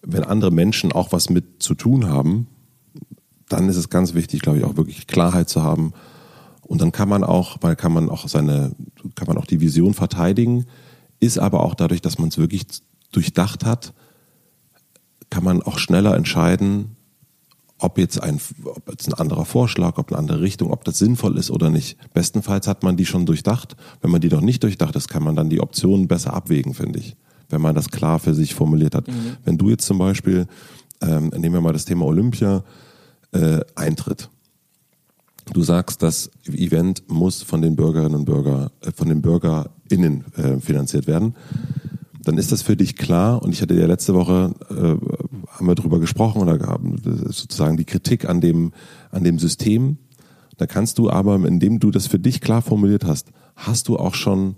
wenn 0.02 0.24
andere 0.24 0.52
Menschen 0.52 0.92
auch 0.92 1.12
was 1.12 1.30
mit 1.30 1.62
zu 1.64 1.76
tun 1.76 2.08
haben, 2.08 2.48
dann 3.50 3.68
ist 3.68 3.78
es 3.78 3.90
ganz 3.90 4.14
wichtig, 4.14 4.42
glaube 4.42 4.60
ich, 4.60 4.64
auch 4.64 4.78
wirklich 4.78 5.08
Klarheit 5.08 5.50
zu 5.50 5.62
haben. 5.62 5.94
Und 6.62 6.82
dann 6.82 6.92
kann 6.92 7.10
man 7.10 7.24
auch, 7.24 7.58
weil 7.62 7.76
kann 7.76 7.92
man 7.92 8.10
auch 8.10 8.28
seine, 8.28 8.72
kann 9.16 9.28
man 9.28 9.38
auch 9.38 9.46
die 9.46 9.60
Vision 9.60 9.94
verteidigen, 9.94 10.66
ist 11.20 11.38
aber 11.38 11.64
auch 11.64 11.76
dadurch, 11.76 12.02
dass 12.02 12.18
man 12.18 12.30
es 12.30 12.38
wirklich 12.38 12.66
durchdacht 13.12 13.66
hat, 13.66 13.94
kann 15.30 15.44
man 15.44 15.62
auch 15.62 15.80
schneller 15.80 16.16
entscheiden, 16.16 16.96
ob 17.82 17.98
jetzt 17.98 18.22
ein, 18.22 18.40
ob 18.64 18.90
jetzt 18.90 19.08
ein 19.08 19.14
anderer 19.16 19.46
Vorschlag, 19.46 19.98
ob 19.98 20.12
eine 20.12 20.20
andere 20.20 20.42
Richtung, 20.42 20.72
ob 20.72 20.84
das 20.86 21.00
sinnvoll 21.00 21.38
ist 21.38 21.50
oder 21.50 21.70
nicht. 21.70 21.98
Bestenfalls 22.14 22.68
hat 22.68 22.84
man 22.84 22.96
die 22.96 23.06
schon 23.06 23.26
durchdacht. 23.26 23.76
Wenn 24.02 24.12
man 24.12 24.22
die 24.22 24.30
noch 24.30 24.42
nicht 24.42 24.64
durchdacht 24.64 24.96
ist, 24.96 25.10
kann 25.10 25.24
man 25.24 25.36
dann 25.36 25.50
die 25.50 25.60
Optionen 25.60 26.08
besser 26.08 26.34
abwägen, 26.34 26.74
finde 26.74 27.00
ich. 27.00 27.16
Wenn 27.50 27.62
man 27.62 27.76
das 27.76 27.90
klar 27.90 28.20
für 28.20 28.34
sich 28.34 28.54
formuliert 28.54 28.96
hat. 28.96 29.08
Mhm. 29.08 29.38
Wenn 29.44 29.58
du 29.58 29.70
jetzt 29.70 29.86
zum 29.86 29.98
Beispiel, 29.98 30.48
ähm, 31.02 31.32
nehmen 31.36 31.56
wir 31.56 31.62
mal 31.62 31.74
das 31.74 31.86
Thema 31.86 32.06
Olympia, 32.06 32.64
äh, 33.32 33.60
Eintritt. 33.76 34.30
Du 35.52 35.64
sagst, 35.64 36.04
das 36.04 36.30
Event 36.46 37.04
muss 37.10 37.42
von 37.42 37.62
den 37.62 37.76
Bürgerinnen 37.76 38.16
und 38.16 38.26
Bürger, 38.26 38.72
äh, 38.82 38.92
von 38.92 39.10
den 39.10 39.22
BürgerInnen 39.22 40.24
äh, 40.36 40.60
finanziert 40.60 41.08
werden 41.08 41.36
dann 42.24 42.38
ist 42.38 42.52
das 42.52 42.62
für 42.62 42.76
dich 42.76 42.96
klar. 42.96 43.42
Und 43.42 43.52
ich 43.52 43.62
hatte 43.62 43.74
ja 43.74 43.86
letzte 43.86 44.14
Woche, 44.14 44.54
äh, 44.70 45.54
haben 45.54 45.68
wir 45.68 45.76
drüber 45.76 46.00
gesprochen 46.00 46.42
oder 46.42 46.80
sozusagen 47.28 47.78
die 47.78 47.86
Kritik 47.86 48.28
an 48.30 48.42
dem, 48.42 48.74
an 49.12 49.24
dem 49.24 49.40
System. 49.40 49.98
Da 50.58 50.68
kannst 50.68 50.98
du 50.98 51.10
aber, 51.10 51.36
indem 51.36 51.80
du 51.80 51.92
das 51.92 52.08
für 52.08 52.20
dich 52.20 52.42
klar 52.42 52.62
formuliert 52.62 53.06
hast, 53.06 53.32
hast 53.56 53.88
du 53.88 53.98
auch 53.98 54.14
schon, 54.14 54.56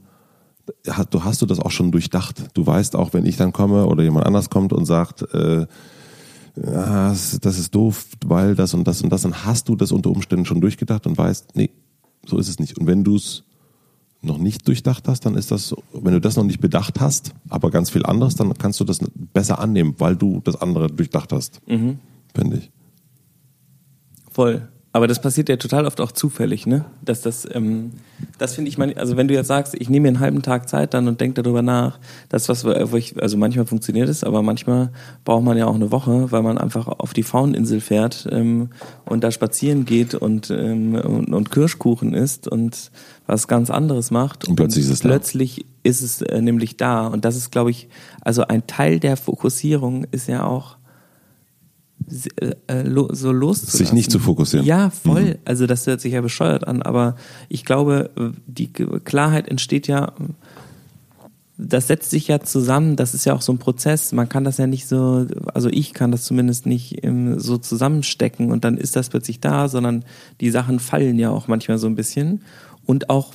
du 1.09 1.23
hast 1.23 1.41
du 1.41 1.45
das 1.45 1.59
auch 1.59 1.71
schon 1.71 1.91
durchdacht. 1.91 2.43
Du 2.53 2.65
weißt 2.65 2.95
auch, 2.95 3.13
wenn 3.13 3.25
ich 3.25 3.37
dann 3.37 3.53
komme 3.53 3.85
oder 3.85 4.03
jemand 4.03 4.25
anders 4.25 4.49
kommt 4.49 4.73
und 4.73 4.85
sagt, 4.85 5.21
äh, 5.33 5.65
das 6.55 7.33
ist 7.43 7.73
doof, 7.73 8.05
weil 8.25 8.55
das 8.55 8.73
und 8.73 8.87
das 8.87 9.01
und 9.01 9.09
das, 9.09 9.23
dann 9.23 9.45
hast 9.45 9.69
du 9.69 9.75
das 9.75 9.91
unter 9.91 10.11
Umständen 10.11 10.45
schon 10.45 10.61
durchgedacht 10.61 11.07
und 11.07 11.17
weißt, 11.17 11.55
nee, 11.55 11.71
so 12.25 12.37
ist 12.37 12.47
es 12.47 12.59
nicht. 12.59 12.77
Und 12.77 12.85
wenn 12.85 13.03
du 13.03 13.15
es 13.15 13.43
noch 14.23 14.37
nicht 14.37 14.67
durchdacht 14.67 15.07
hast, 15.07 15.25
dann 15.25 15.35
ist 15.35 15.51
das, 15.51 15.75
wenn 15.93 16.13
du 16.13 16.21
das 16.21 16.35
noch 16.35 16.43
nicht 16.43 16.61
bedacht 16.61 16.99
hast, 16.99 17.33
aber 17.49 17.71
ganz 17.71 17.89
viel 17.89 18.05
anderes, 18.05 18.35
dann 18.35 18.53
kannst 18.57 18.79
du 18.79 18.83
das 18.83 18.99
besser 19.33 19.59
annehmen, 19.59 19.95
weil 19.97 20.15
du 20.15 20.41
das 20.43 20.55
andere 20.55 20.87
durchdacht 20.87 21.31
hast. 21.33 21.61
Mhm. 21.67 21.99
Finde 22.35 22.57
ich. 22.57 22.71
Voll. 24.31 24.67
Aber 24.95 25.07
das 25.07 25.19
passiert 25.19 25.49
ja 25.49 25.57
total 25.57 25.87
oft 25.87 25.99
auch 25.99 26.11
zufällig, 26.11 26.67
ne? 26.67 26.85
Dass 27.01 27.21
das, 27.21 27.47
ähm, 27.51 27.93
das 28.37 28.53
finde 28.53 28.69
ich, 28.69 28.77
mein, 28.77 28.95
also 28.95 29.17
wenn 29.17 29.27
du 29.27 29.33
jetzt 29.33 29.47
sagst, 29.47 29.73
ich 29.73 29.89
nehme 29.89 30.03
mir 30.03 30.07
einen 30.09 30.19
halben 30.19 30.43
Tag 30.43 30.69
Zeit 30.69 30.93
dann 30.93 31.07
und 31.07 31.19
denke 31.19 31.41
darüber 31.41 31.63
nach, 31.63 31.97
das 32.29 32.47
was, 32.47 32.63
wo 32.63 32.95
ich, 32.95 33.19
also 33.19 33.35
manchmal 33.35 33.65
funktioniert 33.65 34.07
es, 34.07 34.23
aber 34.23 34.43
manchmal 34.43 34.91
braucht 35.25 35.43
man 35.43 35.57
ja 35.57 35.65
auch 35.65 35.73
eine 35.73 35.91
Woche, 35.91 36.31
weil 36.31 36.43
man 36.43 36.59
einfach 36.59 36.87
auf 36.87 37.13
die 37.13 37.23
Fauninsel 37.23 37.81
fährt 37.81 38.27
ähm, 38.31 38.69
und 39.05 39.23
da 39.23 39.31
spazieren 39.31 39.85
geht 39.85 40.13
und, 40.13 40.51
ähm, 40.51 40.93
und, 40.93 41.33
und 41.33 41.49
Kirschkuchen 41.49 42.13
isst 42.13 42.47
und 42.47 42.91
was 43.25 43.47
ganz 43.47 43.71
anderes 43.71 44.11
macht. 44.11 44.47
Und 44.47 44.57
plötzlich 44.57 44.85
ist 44.85 44.91
es 44.91 44.99
plötzlich 44.99 45.55
da. 45.55 45.89
ist 45.89 46.03
es 46.03 46.21
äh, 46.21 46.39
nämlich 46.39 46.77
da. 46.77 47.07
Und 47.07 47.25
das 47.25 47.35
ist, 47.35 47.51
glaube 47.51 47.71
ich, 47.71 47.89
also 48.21 48.45
ein 48.45 48.67
Teil 48.67 48.99
der 48.99 49.17
Fokussierung 49.17 50.03
ist 50.11 50.27
ja 50.27 50.45
auch 50.45 50.75
äh, 50.75 50.77
äh, 50.77 50.82
so 52.07 53.31
loszulassen. 53.31 53.77
Sich 53.77 53.93
nicht 53.93 54.11
zu 54.11 54.19
fokussieren. 54.19 54.65
Ja, 54.65 54.89
voll. 54.89 55.23
Mhm. 55.23 55.35
Also 55.45 55.67
das 55.67 55.87
hört 55.87 56.01
sich 56.01 56.13
ja 56.13 56.21
bescheuert 56.21 56.67
an, 56.67 56.81
aber 56.81 57.15
ich 57.49 57.65
glaube, 57.65 58.09
die 58.47 58.71
Klarheit 58.71 59.47
entsteht 59.47 59.87
ja, 59.87 60.13
das 61.57 61.87
setzt 61.87 62.09
sich 62.09 62.27
ja 62.27 62.39
zusammen, 62.39 62.95
das 62.95 63.13
ist 63.13 63.25
ja 63.25 63.33
auch 63.33 63.41
so 63.41 63.53
ein 63.53 63.59
Prozess. 63.59 64.11
Man 64.11 64.27
kann 64.27 64.43
das 64.43 64.57
ja 64.57 64.65
nicht 64.65 64.87
so, 64.87 65.27
also 65.53 65.69
ich 65.69 65.93
kann 65.93 66.11
das 66.11 66.23
zumindest 66.23 66.65
nicht 66.65 67.01
so 67.37 67.57
zusammenstecken 67.57 68.51
und 68.51 68.63
dann 68.65 68.77
ist 68.77 68.95
das 68.95 69.09
plötzlich 69.09 69.39
da, 69.39 69.67
sondern 69.69 70.03
die 70.41 70.49
Sachen 70.49 70.79
fallen 70.79 71.19
ja 71.19 71.29
auch 71.29 71.47
manchmal 71.47 71.77
so 71.77 71.87
ein 71.87 71.95
bisschen. 71.95 72.41
Und 72.85 73.09
auch 73.09 73.33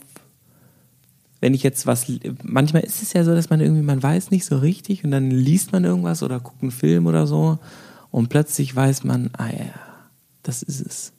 wenn 1.41 1.55
ich 1.55 1.63
jetzt 1.63 1.87
was, 1.87 2.07
manchmal 2.43 2.83
ist 2.83 3.01
es 3.01 3.13
ja 3.13 3.23
so, 3.23 3.33
dass 3.33 3.51
man 3.51 3.61
irgendwie, 3.61 3.83
man 3.83 4.03
weiß 4.03 4.33
nicht 4.33 4.45
so 4.45 4.59
richtig 4.59 5.05
und 5.05 5.13
dann 5.13 5.31
liest 5.31 5.71
man 5.71 5.85
irgendwas 5.85 6.25
oder 6.25 6.41
guckt 6.41 6.63
einen 6.63 6.73
Film 6.73 7.07
oder 7.07 7.29
so 7.29 7.61
und 8.11 8.29
plötzlich 8.29 8.75
weiß 8.75 9.05
man, 9.05 9.31
ah 9.37 9.49
ja, 9.49 9.73
das 10.43 10.63
ist 10.63 10.81
es. 10.81 11.13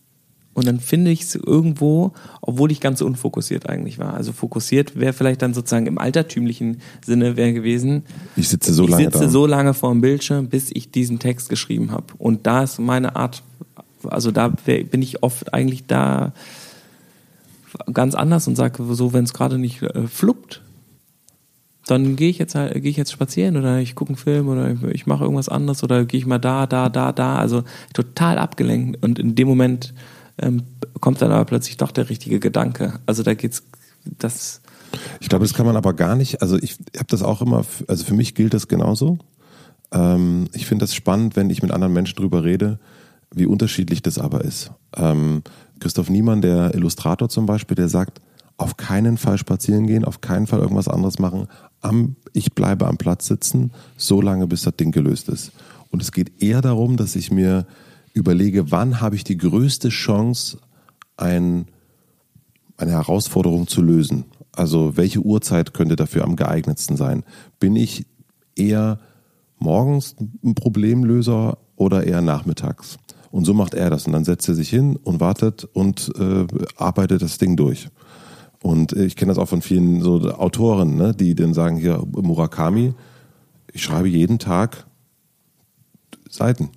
Und 0.53 0.67
dann 0.67 0.79
finde 0.79 1.11
ich 1.11 1.21
es 1.21 1.35
irgendwo, 1.35 2.11
obwohl 2.41 2.71
ich 2.71 2.81
ganz 2.81 3.01
unfokussiert 3.01 3.69
eigentlich 3.69 3.97
war. 3.97 4.15
Also 4.15 4.33
fokussiert 4.33 4.99
wäre 4.99 5.13
vielleicht 5.13 5.41
dann 5.41 5.53
sozusagen 5.53 5.85
im 5.85 5.97
altertümlichen 5.97 6.81
Sinne 7.05 7.37
wäre 7.37 7.53
gewesen. 7.53 8.03
Ich 8.35 8.49
sitze 8.49 8.73
so 8.73 8.85
lange 8.85 9.03
Ich 9.03 9.09
sitze 9.09 9.25
da. 9.25 9.29
so 9.29 9.45
lange 9.45 9.73
vor 9.73 9.91
dem 9.91 10.01
Bildschirm, 10.01 10.49
bis 10.49 10.69
ich 10.73 10.91
diesen 10.91 11.19
Text 11.19 11.47
geschrieben 11.47 11.91
habe. 11.91 12.07
Und 12.17 12.45
da 12.45 12.63
ist 12.63 12.77
meine 12.79 13.15
Art, 13.15 13.41
also 14.03 14.31
da 14.31 14.49
bin 14.49 15.01
ich 15.01 15.23
oft 15.23 15.53
eigentlich 15.53 15.85
da 15.85 16.33
ganz 17.93 18.15
anders 18.15 18.47
und 18.47 18.55
sage 18.57 18.83
so, 18.95 19.13
wenn 19.13 19.23
es 19.23 19.33
gerade 19.33 19.57
nicht 19.59 19.81
äh, 19.81 20.07
fluppt, 20.07 20.61
dann 21.89 22.15
gehe 22.15 22.29
ich 22.29 22.37
jetzt 22.37 22.55
halt, 22.55 22.73
gehe 22.73 22.91
ich 22.91 22.97
jetzt 22.97 23.11
spazieren 23.11 23.57
oder 23.57 23.79
ich 23.79 23.95
gucke 23.95 24.09
einen 24.09 24.17
Film 24.17 24.47
oder 24.47 24.71
ich, 24.71 24.83
ich 24.83 25.07
mache 25.07 25.23
irgendwas 25.23 25.49
anderes 25.49 25.83
oder 25.83 26.05
gehe 26.05 26.19
ich 26.19 26.25
mal 26.25 26.39
da, 26.39 26.67
da, 26.67 26.89
da, 26.89 27.11
da. 27.11 27.37
Also 27.37 27.63
total 27.93 28.37
abgelenkt. 28.37 29.03
Und 29.03 29.19
in 29.19 29.35
dem 29.35 29.47
Moment 29.47 29.93
ähm, 30.37 30.63
kommt 30.99 31.21
dann 31.21 31.31
aber 31.31 31.45
plötzlich 31.45 31.77
doch 31.77 31.91
der 31.91 32.09
richtige 32.09 32.39
Gedanke. 32.39 32.99
Also 33.05 33.23
da 33.23 33.33
geht's 33.33 33.63
das. 34.05 34.61
Ich 35.19 35.29
glaube, 35.29 35.45
das 35.45 35.53
kann 35.53 35.65
man 35.65 35.75
aber 35.75 35.93
gar 35.93 36.15
nicht. 36.15 36.41
Also 36.41 36.57
ich 36.57 36.77
habe 36.95 37.07
das 37.07 37.23
auch 37.23 37.41
immer. 37.41 37.65
Also 37.87 38.03
für 38.05 38.13
mich 38.13 38.35
gilt 38.35 38.53
das 38.53 38.67
genauso. 38.67 39.17
Ähm, 39.91 40.47
ich 40.53 40.65
finde 40.65 40.83
das 40.83 40.95
spannend, 40.95 41.35
wenn 41.35 41.49
ich 41.49 41.61
mit 41.61 41.71
anderen 41.71 41.93
Menschen 41.93 42.17
drüber 42.17 42.43
rede, 42.43 42.79
wie 43.33 43.45
unterschiedlich 43.45 44.01
das 44.01 44.17
aber 44.17 44.43
ist. 44.43 44.71
Ähm, 44.95 45.43
Christoph 45.79 46.09
Niemann, 46.09 46.41
der 46.41 46.73
Illustrator 46.75 47.29
zum 47.29 47.45
Beispiel, 47.45 47.75
der 47.75 47.89
sagt, 47.89 48.21
auf 48.59 48.77
keinen 48.77 49.17
Fall 49.17 49.37
spazieren 49.37 49.87
gehen, 49.87 50.03
auf 50.03 50.21
keinen 50.21 50.45
Fall 50.45 50.59
irgendwas 50.59 50.89
anderes 50.89 51.17
machen, 51.17 51.47
am, 51.81 52.17
ich 52.33 52.53
bleibe 52.53 52.87
am 52.87 52.97
Platz 52.97 53.27
sitzen, 53.27 53.71
so 53.95 54.21
lange 54.21 54.47
bis 54.47 54.63
das 54.63 54.75
Ding 54.75 54.91
gelöst 54.91 55.29
ist. 55.29 55.53
Und 55.91 56.01
es 56.01 56.11
geht 56.11 56.43
eher 56.43 56.61
darum, 56.61 56.97
dass 56.97 57.15
ich 57.15 57.31
mir 57.31 57.65
überlege, 58.13 58.69
wann 58.69 58.99
habe 58.99 59.15
ich 59.15 59.23
die 59.23 59.37
größte 59.37 59.89
Chance, 59.89 60.59
ein, 61.15 61.67
eine 62.77 62.91
Herausforderung 62.91 63.67
zu 63.67 63.81
lösen. 63.81 64.25
Also 64.51 64.97
welche 64.97 65.19
Uhrzeit 65.21 65.73
könnte 65.73 65.95
dafür 65.95 66.25
am 66.25 66.35
geeignetsten 66.35 66.97
sein? 66.97 67.23
Bin 67.59 67.75
ich 67.75 68.05
eher 68.55 68.99
morgens 69.57 70.15
ein 70.43 70.55
Problemlöser 70.55 71.57
oder 71.75 72.05
eher 72.05 72.21
nachmittags? 72.21 72.97
Und 73.31 73.45
so 73.45 73.53
macht 73.53 73.73
er 73.73 73.89
das. 73.89 74.05
Und 74.05 74.13
dann 74.13 74.25
setzt 74.25 74.49
er 74.49 74.55
sich 74.55 74.69
hin 74.69 74.97
und 74.97 75.19
wartet 75.19 75.63
und 75.63 76.11
äh, 76.19 76.45
arbeitet 76.75 77.21
das 77.21 77.37
Ding 77.37 77.55
durch. 77.55 77.89
Und 78.61 78.93
ich 78.93 79.15
kenne 79.15 79.31
das 79.31 79.37
auch 79.37 79.47
von 79.47 79.61
vielen 79.61 80.01
so 80.01 80.19
Autoren, 80.31 80.95
ne, 80.95 81.13
die 81.13 81.35
dann 81.35 81.53
sagen 81.53 81.77
hier 81.77 82.03
Murakami, 82.11 82.93
ich 83.71 83.83
schreibe 83.83 84.09
jeden 84.09 84.39
Tag 84.39 84.85
Seiten. 86.29 86.69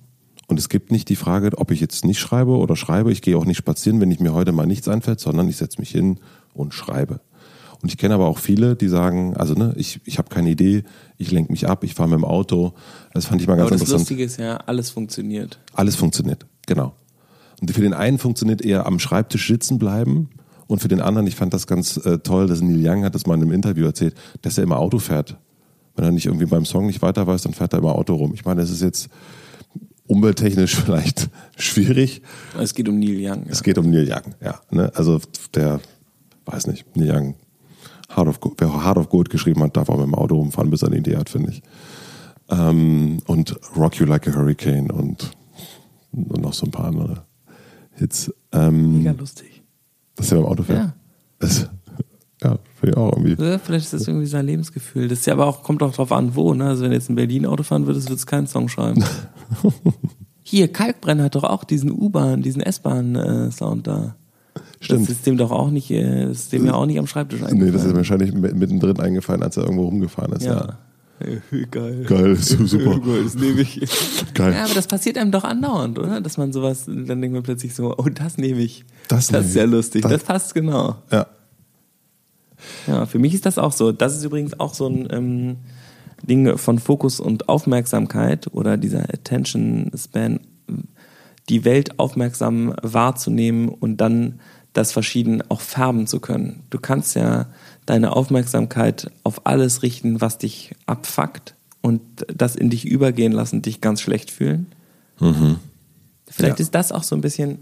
Und 0.47 0.59
es 0.59 0.69
gibt 0.69 0.91
nicht 0.91 1.09
die 1.09 1.15
Frage, 1.15 1.51
ob 1.57 1.71
ich 1.71 1.79
jetzt 1.79 2.05
nicht 2.05 2.19
schreibe 2.19 2.51
oder 2.51 2.75
schreibe. 2.75 3.11
Ich 3.11 3.21
gehe 3.21 3.37
auch 3.37 3.45
nicht 3.45 3.57
spazieren, 3.57 3.99
wenn 4.01 4.11
ich 4.11 4.19
mir 4.19 4.33
heute 4.33 4.51
mal 4.51 4.65
nichts 4.65 4.87
einfällt, 4.87 5.19
sondern 5.19 5.47
ich 5.47 5.57
setze 5.57 5.79
mich 5.79 5.89
hin 5.89 6.19
und 6.53 6.73
schreibe. 6.73 7.21
Und 7.81 7.89
ich 7.89 7.97
kenne 7.97 8.13
aber 8.13 8.27
auch 8.27 8.37
viele, 8.37 8.75
die 8.75 8.87
sagen, 8.87 9.35
also 9.35 9.55
ne, 9.55 9.73
ich, 9.75 9.99
ich 10.05 10.17
habe 10.17 10.29
keine 10.29 10.49
Idee, 10.49 10.83
ich 11.17 11.31
lenke 11.31 11.51
mich 11.51 11.67
ab, 11.67 11.83
ich 11.83 11.95
fahre 11.95 12.09
mit 12.09 12.19
dem 12.19 12.25
Auto. 12.25 12.73
Das 13.13 13.25
fand 13.25 13.41
ich 13.41 13.47
mal 13.47 13.55
ganz 13.55 13.67
aber 13.67 13.71
das 13.71 13.81
interessant. 13.81 14.01
Das 14.01 14.09
Lustige 14.09 14.23
ist 14.23 14.37
ja, 14.37 14.57
alles 14.57 14.89
funktioniert. 14.89 15.59
Alles 15.73 15.95
funktioniert, 15.95 16.45
genau. 16.65 16.95
Und 17.59 17.69
Und 17.69 17.71
für 17.71 17.81
den 17.81 17.93
einen 17.93 18.19
funktioniert 18.19 18.61
eher 18.61 18.85
am 18.85 18.99
Schreibtisch 18.99 19.47
sitzen 19.47 19.79
bleiben 19.79 20.29
und 20.73 20.79
für 20.79 20.87
den 20.87 21.01
anderen, 21.01 21.27
ich 21.27 21.35
fand 21.35 21.53
das 21.53 21.67
ganz 21.67 21.97
äh, 21.97 22.17
toll, 22.17 22.47
dass 22.47 22.61
Neil 22.61 22.81
Young 22.83 23.03
hat 23.03 23.13
das 23.13 23.27
mal 23.27 23.35
in 23.35 23.43
einem 23.43 23.51
Interview 23.51 23.85
erzählt, 23.85 24.15
dass 24.41 24.57
er 24.57 24.63
immer 24.63 24.79
Auto 24.79 24.97
fährt. 24.97 25.37
Wenn 25.95 26.05
er 26.05 26.11
nicht 26.11 26.25
irgendwie 26.25 26.47
beim 26.47 26.65
Song 26.65 26.87
nicht 26.87 27.03
weiter 27.03 27.27
weiß, 27.27 27.43
dann 27.43 27.53
fährt 27.53 27.73
er 27.73 27.79
immer 27.79 27.93
Auto 27.93 28.15
rum. 28.15 28.33
Ich 28.33 28.43
meine, 28.43 28.61
das 28.61 28.71
ist 28.71 28.81
jetzt 28.81 29.07
umwelttechnisch 30.07 30.75
vielleicht 30.83 31.29
schwierig. 31.57 32.23
Es 32.59 32.73
geht 32.73 32.89
um 32.89 32.97
Neil 32.97 33.17
Young. 33.19 33.45
Ja. 33.45 33.51
Es 33.51 33.61
geht 33.61 33.77
um 33.77 33.91
Neil 33.91 34.11
Young, 34.11 34.33
ja. 34.43 34.61
Ne? 34.71 34.91
Also 34.95 35.21
der, 35.53 35.79
weiß 36.45 36.65
nicht, 36.65 36.87
Neil 36.97 37.15
Young, 37.15 37.35
Heart 38.15 38.29
of 38.29 38.39
Gold, 38.39 38.55
wer 38.57 38.83
Heart 38.83 38.97
of 38.97 39.09
Gold 39.09 39.29
geschrieben 39.29 39.61
hat, 39.61 39.77
darf 39.77 39.89
auch 39.89 39.97
mit 39.97 40.07
dem 40.07 40.15
Auto 40.15 40.37
rumfahren, 40.37 40.71
bis 40.71 40.81
er 40.81 40.87
eine 40.87 40.97
Idee 40.97 41.17
hat, 41.17 41.29
finde 41.29 41.51
ich. 41.51 41.61
Ähm, 42.49 43.19
und 43.27 43.59
Rock 43.75 43.99
You 43.99 44.07
Like 44.07 44.27
a 44.27 44.33
Hurricane 44.33 44.89
und, 44.89 45.33
und 46.13 46.41
noch 46.41 46.53
so 46.53 46.65
ein 46.65 46.71
paar 46.71 46.85
andere 46.85 47.25
Hits. 47.91 48.33
Ähm, 48.51 49.03
Mega 49.03 49.11
lustig. 49.11 49.52
Dass 50.15 50.31
er 50.31 50.39
beim 50.39 50.47
Auto 50.47 50.63
fährt. 50.63 50.79
Ja. 50.79 50.93
Das, 51.39 51.69
ja, 52.41 52.57
finde 52.75 52.91
ich 52.91 52.97
auch 52.97 53.11
irgendwie. 53.13 53.43
Ja, 53.43 53.57
vielleicht 53.57 53.85
ist 53.85 53.93
das 53.93 54.07
irgendwie 54.07 54.25
sein 54.27 54.45
Lebensgefühl. 54.45 55.07
Das 55.07 55.19
ist 55.19 55.25
ja 55.25 55.33
aber 55.33 55.47
auch, 55.47 55.63
kommt 55.63 55.81
auch 55.81 55.93
drauf 55.93 56.11
an, 56.11 56.35
wo. 56.35 56.53
Ne? 56.53 56.65
Also 56.65 56.83
wenn 56.83 56.91
du 56.91 56.95
jetzt 56.95 57.09
in 57.09 57.15
Berlin 57.15 57.45
Auto 57.45 57.63
fahren 57.63 57.87
würdest, 57.87 58.09
würdest 58.09 58.25
du 58.25 58.29
keinen 58.29 58.47
Song 58.47 58.69
schreiben. 58.69 59.03
Hier, 60.43 60.67
Kalkbrenner 60.71 61.23
hat 61.25 61.35
doch 61.35 61.45
auch 61.45 61.63
diesen 61.63 61.91
U-Bahn, 61.91 62.41
diesen 62.41 62.61
S-Bahn-Sound 62.61 63.87
da. 63.87 64.15
Stimmt. 64.81 65.03
Das 65.03 65.09
ist 65.09 65.25
dem 65.25 65.37
doch 65.37 65.51
auch 65.51 65.69
nicht, 65.71 65.89
äh, 65.89 66.27
das 66.27 66.39
ist 66.39 66.53
dem 66.53 66.65
ja 66.65 66.73
auch 66.73 66.85
nicht 66.85 66.99
am 66.99 67.07
Schreibtisch 67.07 67.39
Nee, 67.39 67.47
eingefallen. 67.47 67.73
das 67.73 67.85
ist 67.85 67.95
wahrscheinlich 67.95 68.33
mittendrin 68.33 68.99
eingefallen, 68.99 69.41
als 69.41 69.55
er 69.55 69.63
irgendwo 69.63 69.85
rumgefahren 69.85 70.33
ist. 70.33 70.43
Ja. 70.43 70.53
ja. 70.55 70.77
Geil. 71.71 72.05
Geil, 72.07 72.35
su- 72.41 72.65
super. 72.67 72.99
Das 73.23 73.35
nehme 73.35 73.61
ich. 73.61 73.79
Geil. 74.33 74.53
Ja, 74.53 74.65
aber 74.65 74.73
das 74.73 74.87
passiert 74.87 75.17
einem 75.17 75.31
doch 75.31 75.43
andauernd, 75.43 75.97
oder? 75.99 76.21
Dass 76.21 76.37
man 76.37 76.53
sowas, 76.53 76.85
dann 76.85 77.05
denkt 77.21 77.33
man 77.33 77.43
plötzlich 77.43 77.73
so, 77.75 77.95
oh, 77.97 78.09
das 78.09 78.37
nehme 78.37 78.59
ich. 78.61 78.85
Das 79.07 79.27
Das, 79.27 79.31
nehme 79.31 79.45
ist 79.45 79.55
ja 79.55 79.63
ich. 79.65 79.71
lustig. 79.71 80.01
Das- 80.03 80.11
Das, 80.11 80.23
passt 80.23 80.53
genau. 80.53 80.97
Ja. 81.11 81.27
Ja, 82.87 83.05
für 83.05 83.19
mich 83.19 83.33
ist 83.33 83.45
das 83.45 83.57
auch 83.57 83.73
so. 83.73 83.91
Das 83.91 84.15
ist 84.15 84.23
übrigens 84.23 84.59
auch 84.59 84.73
so 84.73 84.87
ein 84.87 85.07
ähm, 85.11 85.55
Ding 86.21 86.57
von 86.57 86.79
Fokus 86.79 87.19
und 87.19 87.49
Aufmerksamkeit 87.49 88.47
oder 88.53 88.77
dieser 88.77 89.01
Attention 89.13 89.91
Span, 89.97 90.39
die 91.49 91.65
Welt 91.65 91.99
aufmerksam 91.99 92.73
wahrzunehmen 92.81 93.67
und 93.67 93.97
dann 93.97 94.39
das 94.71 94.91
verschieden 94.91 95.43
auch 95.49 95.61
färben 95.61 96.07
zu 96.07 96.19
können. 96.19 96.63
Du 96.69 96.79
kannst 96.79 97.15
ja 97.15 97.47
deine 97.85 98.15
Aufmerksamkeit 98.15 99.11
auf 99.23 99.45
alles 99.45 99.83
richten, 99.83 100.21
was 100.21 100.37
dich 100.37 100.73
abfuckt 100.85 101.55
und 101.81 102.01
das 102.33 102.55
in 102.55 102.69
dich 102.69 102.85
übergehen 102.85 103.31
lassen, 103.33 103.61
dich 103.61 103.81
ganz 103.81 104.01
schlecht 104.01 104.31
fühlen. 104.31 104.67
Vielleicht 106.29 106.59
Ja. 106.59 106.63
ist 106.63 106.73
das 106.75 106.91
auch 106.91 107.03
so 107.03 107.15
ein 107.15 107.21
bisschen, 107.21 107.59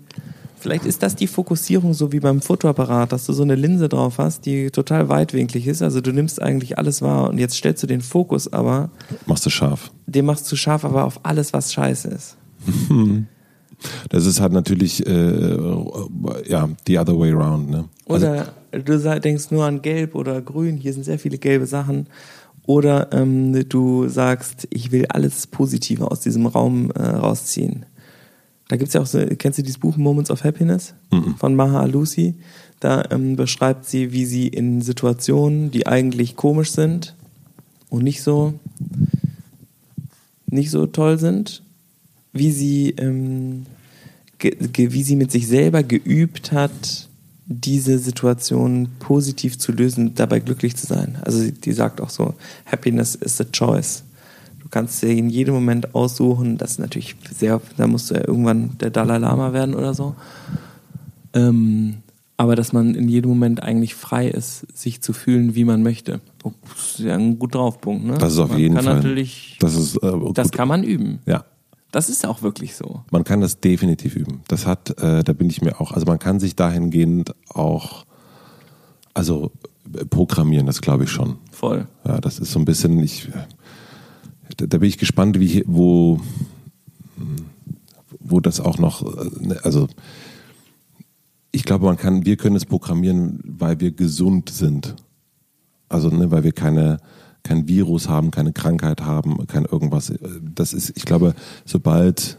vielleicht 0.60 0.86
ist 0.86 1.04
das 1.04 1.16
die 1.16 1.28
Fokussierung 1.28 1.94
so 1.94 2.12
wie 2.12 2.20
beim 2.20 2.42
Fotoapparat, 2.42 3.12
dass 3.12 3.26
du 3.26 3.34
so 3.34 3.44
eine 3.44 3.56
Linse 3.56 3.90
drauf 3.90 4.18
hast, 4.20 4.46
die 4.46 4.70
total 4.72 5.10
weitwinklig 5.10 5.68
ist. 5.68 5.82
Also 5.82 6.02
du 6.02 6.12
nimmst 6.12 6.42
eigentlich 6.42 6.78
alles 6.78 7.02
wahr 7.02 7.30
und 7.30 7.38
jetzt 7.40 7.56
stellst 7.56 7.84
du 7.84 7.88
den 7.88 8.02
Fokus 8.02 8.52
aber, 8.52 8.90
Machst 9.26 9.46
du 9.46 9.50
scharf. 9.50 9.92
den 10.06 10.26
machst 10.26 10.50
du 10.52 10.56
scharf 10.56 10.86
aber 10.86 11.06
auf 11.06 11.20
alles, 11.24 11.52
was 11.54 11.74
scheiße 11.74 12.08
ist. 12.10 12.38
Das 14.10 14.26
ist 14.26 14.40
halt 14.40 14.54
natürlich, 14.54 15.06
äh, 15.08 15.56
ja, 16.48 16.70
the 16.88 17.00
other 17.00 17.18
way 17.18 17.32
around, 17.32 17.70
ne? 17.70 17.86
Also, 18.08 18.28
Oder 18.28 18.54
du 18.72 19.00
sa- 19.00 19.20
denkst 19.20 19.52
nur 19.52 19.66
an 19.66 19.82
Gelb 19.82 20.16
oder 20.16 20.42
Grün, 20.42 20.78
hier 20.78 20.94
sind 20.94 21.04
sehr 21.04 21.18
viele 21.20 21.38
gelbe 21.38 21.66
Sachen. 21.66 22.08
Oder 22.68 23.12
ähm, 23.12 23.68
du 23.70 24.08
sagst, 24.08 24.68
ich 24.70 24.92
will 24.92 25.06
alles 25.08 25.48
Positive 25.48 26.10
aus 26.12 26.20
diesem 26.20 26.46
Raum 26.46 26.92
äh, 26.92 27.02
rausziehen. 27.02 27.86
Da 28.68 28.78
gibt's 28.78 28.94
ja 28.94 29.02
auch 29.02 29.06
so, 29.08 29.20
kennst 29.38 29.58
du 29.60 29.64
dieses 29.64 29.80
Buch 29.80 29.98
Moments 29.98 30.30
of 30.32 30.44
Happiness 30.44 30.94
von 31.38 31.56
Maha 31.56 31.86
Lucy? 31.86 32.36
Da 32.80 33.04
ähm, 33.12 33.36
beschreibt 33.36 33.86
sie, 33.86 34.14
wie 34.14 34.26
sie 34.26 34.48
in 34.48 34.82
Situationen, 34.82 35.72
die 35.72 35.88
eigentlich 35.88 36.36
komisch 36.36 36.72
sind 36.72 37.16
und 37.90 38.04
nicht 38.04 38.22
so, 38.24 38.54
nicht 40.48 40.72
so 40.72 40.86
toll 40.86 41.18
sind, 41.20 41.64
wie 42.34 42.52
sie, 42.52 42.92
ähm, 42.98 43.66
wie 44.40 45.04
sie 45.04 45.16
mit 45.16 45.32
sich 45.32 45.48
selber 45.48 45.84
geübt 45.84 46.52
hat, 46.52 47.10
diese 47.46 48.00
Situation 48.00 48.90
positiv 49.00 49.58
zu 49.58 49.72
lösen, 49.72 50.16
dabei 50.16 50.40
glücklich 50.40 50.76
zu 50.76 50.88
sein. 50.88 51.18
Also 51.22 51.40
sie, 51.40 51.52
die 51.52 51.74
sagt 51.74 52.00
auch 52.00 52.10
so, 52.10 52.34
Happiness 52.66 53.16
is 53.16 53.42
a 53.42 53.46
choice. 53.46 54.04
Du 54.62 54.70
kannst 54.70 55.02
dir 55.02 55.10
in 55.10 55.30
jedem 55.30 55.54
Moment 55.54 55.94
aussuchen, 55.94 56.58
das 56.58 56.72
ist 56.72 56.80
natürlich 56.80 57.16
sehr, 57.30 57.62
da 57.78 57.88
musst 57.88 58.10
du 58.10 58.16
ja 58.16 58.26
irgendwann 58.26 58.78
der 58.80 58.90
Dalai 58.90 59.18
Lama 59.18 59.54
werden 59.54 59.76
oder 59.76 59.94
so. 59.94 60.16
Ähm, 61.34 61.98
aber 62.38 62.56
dass 62.56 62.74
man 62.74 62.96
in 62.96 63.08
jedem 63.08 63.30
Moment 63.30 63.62
eigentlich 63.62 63.94
frei 63.94 64.28
ist, 64.28 64.66
sich 64.76 65.02
zu 65.02 65.14
fühlen, 65.14 65.54
wie 65.54 65.66
man 65.66 65.84
möchte. 65.84 66.22
Oh, 66.44 66.54
das 66.74 67.00
ist 67.00 67.06
ja 67.06 67.16
ein 67.16 67.38
gut 67.38 67.54
draufpunkt, 67.54 68.06
ne? 68.06 68.18
Das 68.18 68.34
ist 68.34 68.40
auf 68.40 68.50
man 68.50 68.60
jeden 68.60 68.76
kann 68.76 68.86
Fall. 68.86 69.26
Das 69.60 69.76
ist 69.76 69.98
äh, 69.98 70.12
das 70.34 70.52
kann 70.52 70.68
man 70.68 70.84
üben. 70.84 71.20
Ja, 71.28 71.46
Das 71.92 72.10
ist 72.10 72.26
auch 72.26 72.42
wirklich 72.42 72.76
so. 72.76 73.04
man 73.12 73.24
kann 73.24 73.42
das 73.42 73.60
definitiv 73.60 74.16
üben. 74.16 74.42
Das 74.48 74.66
hat, 74.66 74.98
äh, 75.02 75.24
da 75.24 75.34
bin 75.34 75.50
ich 75.50 75.62
mir 75.62 75.80
auch, 75.82 75.92
also 75.92 76.06
man 76.06 76.20
kann 76.20 76.40
sich 76.40 76.56
dahingehend 76.56 77.36
auch, 77.50 78.06
also 79.14 79.52
äh, 79.94 80.06
programmieren, 80.06 80.66
das 80.66 80.82
glaube 80.82 81.04
ich 81.04 81.12
schon. 81.12 81.38
Voll. 81.52 81.88
Ja, 82.06 82.22
das 82.22 82.40
ist 82.40 82.54
so 82.54 82.60
ein 82.60 82.66
bisschen, 82.66 83.00
ich, 83.00 83.30
da, 84.58 84.66
da 84.68 84.78
bin 84.78 84.88
ich 84.88 84.98
gespannt, 84.98 85.40
wie, 85.40 85.64
wo, 85.68 86.22
wo 88.20 88.40
das 88.40 88.62
auch 88.62 88.78
noch, 88.78 89.02
äh, 89.02 89.30
ne, 89.40 89.60
also 89.64 89.88
ich 91.52 91.64
glaube, 91.64 91.86
man 91.86 91.98
kann, 91.98 92.26
wir 92.26 92.38
können 92.38 92.56
es 92.56 92.66
programmieren, 92.66 93.40
weil 93.44 93.80
wir 93.80 93.92
gesund 93.92 94.50
sind. 94.50 94.96
Also, 95.90 96.10
ne, 96.10 96.32
weil 96.32 96.44
wir 96.44 96.54
keine, 96.54 97.00
kein 97.44 97.68
Virus 97.68 98.08
haben, 98.08 98.32
keine 98.32 98.54
Krankheit 98.54 99.02
haben, 99.02 99.46
kein 99.48 99.66
irgendwas. 99.66 100.14
Das 100.56 100.74
ist, 100.74 100.94
ich 100.96 101.06
glaube, 101.06 101.34
sobald, 101.66 102.38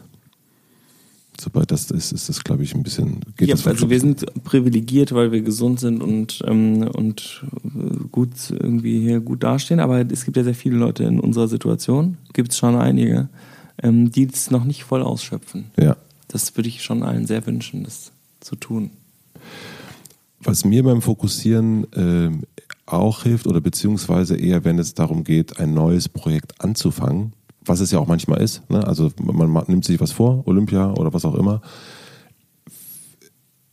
sobald 1.39 1.71
das 1.71 1.91
ist, 1.91 2.11
ist 2.11 2.29
das, 2.29 2.43
glaube 2.43 2.63
ich, 2.63 2.73
ein 2.73 2.83
bisschen, 2.83 3.19
geht 3.37 3.49
Ja, 3.49 3.55
das 3.55 3.67
also 3.67 3.89
wir 3.89 3.99
sind 3.99 4.25
privilegiert, 4.43 5.13
weil 5.13 5.31
wir 5.31 5.41
gesund 5.41 5.79
sind 5.79 6.01
und, 6.01 6.41
ähm, 6.47 6.83
und 6.83 7.43
äh, 7.63 8.07
gut 8.11 8.31
irgendwie 8.49 9.01
hier 9.01 9.19
gut 9.19 9.43
dastehen, 9.43 9.79
aber 9.79 9.99
es 10.09 10.25
gibt 10.25 10.37
ja 10.37 10.43
sehr 10.43 10.55
viele 10.55 10.77
Leute 10.77 11.03
in 11.03 11.19
unserer 11.19 11.47
Situation, 11.47 12.17
gibt 12.33 12.51
es 12.51 12.57
schon 12.57 12.75
einige, 12.75 13.29
ähm, 13.81 14.11
die 14.11 14.27
es 14.31 14.51
noch 14.51 14.63
nicht 14.63 14.83
voll 14.83 15.01
ausschöpfen. 15.01 15.65
Ja. 15.77 15.97
Das 16.27 16.55
würde 16.55 16.69
ich 16.69 16.83
schon 16.83 17.03
allen 17.03 17.27
sehr 17.27 17.45
wünschen, 17.45 17.83
das 17.83 18.11
zu 18.39 18.55
tun. 18.55 18.89
Was 20.39 20.65
mir 20.65 20.83
beim 20.83 21.01
Fokussieren 21.01 21.87
ähm, 21.95 22.43
auch 22.85 23.23
hilft 23.23 23.47
oder 23.47 23.61
beziehungsweise 23.61 24.35
eher, 24.35 24.63
wenn 24.65 24.79
es 24.79 24.93
darum 24.93 25.23
geht, 25.23 25.59
ein 25.59 25.73
neues 25.73 26.09
Projekt 26.09 26.61
anzufangen, 26.61 27.33
was 27.65 27.79
es 27.79 27.91
ja 27.91 27.99
auch 27.99 28.07
manchmal 28.07 28.41
ist, 28.41 28.69
ne? 28.69 28.85
also 28.85 29.11
man, 29.21 29.49
ma- 29.49 29.63
nimmt 29.67 29.85
sich 29.85 29.99
was 30.01 30.11
vor, 30.11 30.45
Olympia 30.47 30.91
oder 30.93 31.13
was 31.13 31.25
auch 31.25 31.35
immer. 31.35 31.61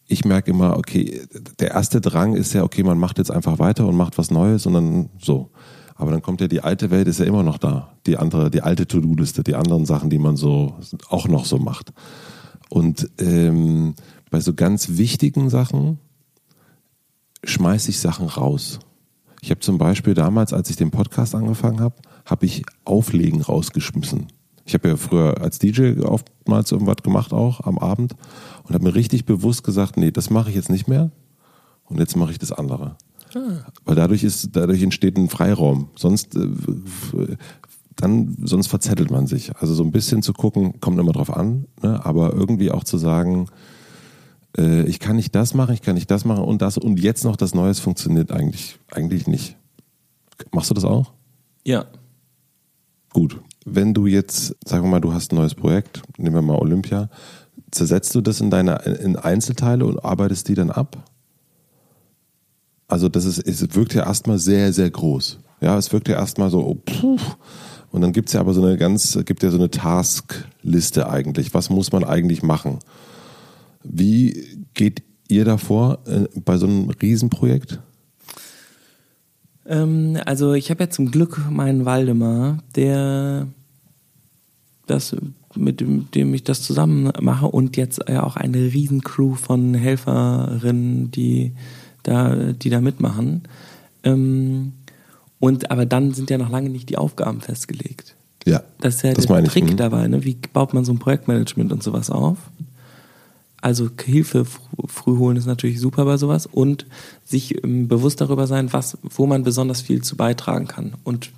Ich 0.06 0.24
merke 0.24 0.50
immer, 0.50 0.76
okay, 0.76 1.22
der 1.60 1.72
erste 1.72 2.00
Drang 2.00 2.34
ist 2.34 2.52
ja, 2.52 2.64
okay, 2.64 2.82
man 2.82 2.98
macht 2.98 3.18
jetzt 3.18 3.30
einfach 3.30 3.58
weiter 3.58 3.86
und 3.86 3.96
macht 3.96 4.18
was 4.18 4.30
Neues 4.30 4.66
und 4.66 4.74
dann 4.74 5.08
so. 5.20 5.50
Aber 5.94 6.10
dann 6.10 6.22
kommt 6.22 6.40
ja 6.40 6.48
die 6.48 6.62
alte 6.62 6.90
Welt, 6.90 7.06
ist 7.08 7.20
ja 7.20 7.26
immer 7.26 7.42
noch 7.42 7.58
da. 7.58 7.92
Die 8.06 8.16
andere, 8.16 8.50
die 8.50 8.62
alte 8.62 8.86
To-Do-Liste, 8.86 9.44
die 9.44 9.54
anderen 9.54 9.84
Sachen, 9.86 10.08
die 10.08 10.18
man 10.18 10.34
so 10.36 10.74
auch 11.10 11.28
noch 11.28 11.44
so 11.44 11.58
macht. 11.58 11.92
Und 12.70 13.10
ähm, 13.18 13.94
bei 14.30 14.40
so 14.40 14.54
ganz 14.54 14.96
wichtigen 14.96 15.50
Sachen, 15.50 15.98
schmeiße 17.44 17.90
ich 17.90 18.00
Sachen 18.00 18.26
raus. 18.28 18.80
Ich 19.42 19.50
habe 19.50 19.60
zum 19.60 19.78
Beispiel 19.78 20.14
damals, 20.14 20.52
als 20.52 20.70
ich 20.70 20.76
den 20.76 20.90
Podcast 20.90 21.34
angefangen 21.34 21.80
habe, 21.80 21.94
habe 22.24 22.46
ich 22.46 22.64
Auflegen 22.84 23.40
rausgeschmissen. 23.40 24.26
Ich 24.64 24.74
habe 24.74 24.88
ja 24.88 24.96
früher 24.96 25.40
als 25.40 25.58
DJ 25.58 26.00
oftmals 26.00 26.70
irgendwas 26.70 26.98
gemacht 27.02 27.32
auch 27.32 27.60
am 27.60 27.78
Abend 27.78 28.14
und 28.64 28.74
habe 28.74 28.84
mir 28.84 28.94
richtig 28.94 29.24
bewusst 29.24 29.64
gesagt, 29.64 29.96
nee, 29.96 30.10
das 30.10 30.30
mache 30.30 30.50
ich 30.50 30.56
jetzt 30.56 30.70
nicht 30.70 30.86
mehr 30.86 31.10
und 31.86 31.98
jetzt 31.98 32.16
mache 32.16 32.32
ich 32.32 32.38
das 32.38 32.52
andere. 32.52 32.96
Weil 33.84 33.96
dadurch 33.96 34.22
ist, 34.22 34.50
dadurch 34.52 34.82
entsteht 34.82 35.16
ein 35.16 35.28
Freiraum. 35.28 35.88
Sonst, 35.96 36.36
äh, 36.36 37.36
dann, 37.96 38.36
sonst 38.44 38.66
verzettelt 38.66 39.10
man 39.10 39.26
sich. 39.26 39.56
Also 39.56 39.74
so 39.74 39.82
ein 39.82 39.92
bisschen 39.92 40.22
zu 40.22 40.32
gucken, 40.32 40.80
kommt 40.80 40.98
immer 40.98 41.12
drauf 41.12 41.34
an, 41.34 41.66
ne? 41.82 42.04
aber 42.04 42.32
irgendwie 42.34 42.70
auch 42.70 42.84
zu 42.84 42.98
sagen, 42.98 43.46
äh, 44.56 44.82
ich 44.82 45.00
kann 45.00 45.16
nicht 45.16 45.34
das 45.34 45.54
machen, 45.54 45.74
ich 45.74 45.82
kann 45.82 45.94
nicht 45.94 46.10
das 46.10 46.24
machen 46.24 46.44
und 46.44 46.62
das 46.62 46.78
und 46.78 47.00
jetzt 47.00 47.24
noch 47.24 47.36
das 47.36 47.54
Neues 47.54 47.80
funktioniert 47.80 48.32
eigentlich, 48.32 48.78
eigentlich 48.90 49.26
nicht. 49.26 49.56
Machst 50.52 50.70
du 50.70 50.74
das 50.74 50.84
auch? 50.84 51.12
Ja. 51.64 51.86
Gut. 53.12 53.40
Wenn 53.66 53.92
du 53.92 54.06
jetzt, 54.06 54.56
sagen 54.66 54.84
wir 54.84 54.90
mal, 54.90 55.00
du 55.00 55.12
hast 55.12 55.32
ein 55.32 55.36
neues 55.36 55.54
Projekt, 55.54 56.02
nehmen 56.16 56.34
wir 56.34 56.42
mal 56.42 56.56
Olympia, 56.56 57.10
zersetzt 57.70 58.14
du 58.14 58.20
das 58.20 58.40
in 58.40 58.50
deine 58.50 58.76
in 59.02 59.16
Einzelteile 59.16 59.84
und 59.84 60.04
arbeitest 60.04 60.48
die 60.48 60.54
dann 60.54 60.70
ab? 60.70 61.10
Also 62.88 63.08
das 63.08 63.24
ist, 63.24 63.38
es 63.38 63.74
wirkt 63.74 63.94
ja 63.94 64.04
erstmal 64.04 64.38
sehr, 64.38 64.72
sehr 64.72 64.90
groß. 64.90 65.38
Ja, 65.60 65.76
es 65.76 65.92
wirkt 65.92 66.08
ja 66.08 66.16
erstmal 66.16 66.50
so, 66.50 66.66
oh, 66.66 66.74
puh. 66.74 67.18
Und 67.92 68.00
dann 68.00 68.12
gibt's 68.12 68.32
ja 68.32 68.40
aber 68.40 68.54
so 68.54 68.62
eine 68.62 68.76
ganz, 68.76 69.18
gibt 69.24 69.42
ja 69.42 69.50
so 69.50 69.58
eine 69.58 69.70
Taskliste 69.70 71.08
eigentlich. 71.08 71.54
Was 71.54 71.70
muss 71.70 71.92
man 71.92 72.04
eigentlich 72.04 72.42
machen? 72.42 72.78
Wie 73.82 74.66
geht 74.74 75.02
ihr 75.28 75.44
davor 75.44 76.00
äh, 76.06 76.26
bei 76.40 76.56
so 76.56 76.66
einem 76.66 76.90
Riesenprojekt? 76.90 77.80
Ähm, 79.66 80.18
also 80.26 80.52
ich 80.54 80.70
habe 80.70 80.84
ja 80.84 80.90
zum 80.90 81.10
Glück 81.10 81.40
meinen 81.50 81.84
Waldemar, 81.84 82.58
der 82.74 83.46
das 84.86 85.16
mit 85.54 85.80
dem, 85.80 86.10
dem 86.10 86.34
ich 86.34 86.44
das 86.44 86.62
zusammen 86.62 87.10
mache 87.20 87.46
und 87.46 87.76
jetzt 87.76 88.00
ja 88.08 88.22
auch 88.22 88.36
eine 88.36 88.58
Riesencrew 88.58 89.34
von 89.34 89.74
Helferinnen, 89.74 91.10
die 91.10 91.52
da, 92.02 92.52
die 92.52 92.70
da 92.70 92.80
mitmachen. 92.80 93.42
Ähm, 94.02 94.72
und 95.38 95.70
aber 95.70 95.86
dann 95.86 96.12
sind 96.12 96.30
ja 96.30 96.38
noch 96.38 96.50
lange 96.50 96.70
nicht 96.70 96.88
die 96.88 96.98
Aufgaben 96.98 97.40
festgelegt. 97.40 98.16
Ja. 98.46 98.62
Das 98.80 98.96
ist 98.96 99.02
ja 99.02 99.12
das 99.12 99.26
der 99.26 99.36
meine 99.36 99.46
ich, 99.46 99.52
Trick 99.52 99.70
mhm. 99.70 99.76
dabei, 99.76 100.06
ne? 100.08 100.24
Wie 100.24 100.36
baut 100.52 100.74
man 100.74 100.84
so 100.84 100.92
ein 100.92 100.98
Projektmanagement 100.98 101.72
und 101.72 101.82
sowas 101.82 102.10
auf? 102.10 102.38
Also 103.62 103.90
Hilfe 104.02 104.42
fr- 104.44 104.88
früh 104.88 105.16
holen 105.18 105.36
ist 105.36 105.46
natürlich 105.46 105.80
super 105.80 106.04
bei 106.06 106.16
sowas 106.16 106.46
und 106.46 106.86
sich 107.24 107.62
ähm, 107.62 107.88
bewusst 107.88 108.20
darüber 108.20 108.46
sein, 108.46 108.72
was, 108.72 108.96
wo 109.02 109.26
man 109.26 109.42
besonders 109.44 109.80
viel 109.82 110.02
zu 110.02 110.16
beitragen 110.16 110.66
kann. 110.66 110.94
Und 111.04 111.30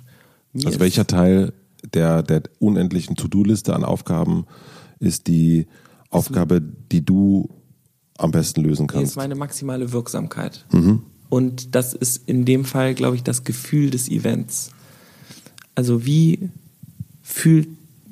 Also 0.65 0.79
welcher 0.79 1.05
Teil 1.07 1.53
der, 1.93 2.23
der 2.23 2.43
unendlichen 2.59 3.15
To-Do-Liste 3.17 3.75
an 3.75 3.83
Aufgaben 3.83 4.45
ist 4.99 5.27
die 5.27 5.67
Aufgabe, 6.09 6.61
die 6.61 7.03
du 7.03 7.49
am 8.17 8.31
besten 8.31 8.61
lösen 8.61 8.83
Nee, 8.83 8.93
ist 8.97 8.99
kannst? 8.99 9.15
meine 9.17 9.35
maximale 9.35 9.91
Wirksamkeit. 9.91 10.65
Mhm. 10.71 11.01
Und 11.29 11.75
das 11.75 11.93
ist 11.93 12.29
in 12.29 12.45
dem 12.45 12.63
Fall, 12.63 12.93
glaube 12.93 13.15
ich, 13.15 13.23
das 13.23 13.43
Gefühl 13.43 13.89
des 13.89 14.07
Events. 14.07 14.69
Also 15.75 16.05
wie 16.05 16.49
fühlt, 17.23 17.67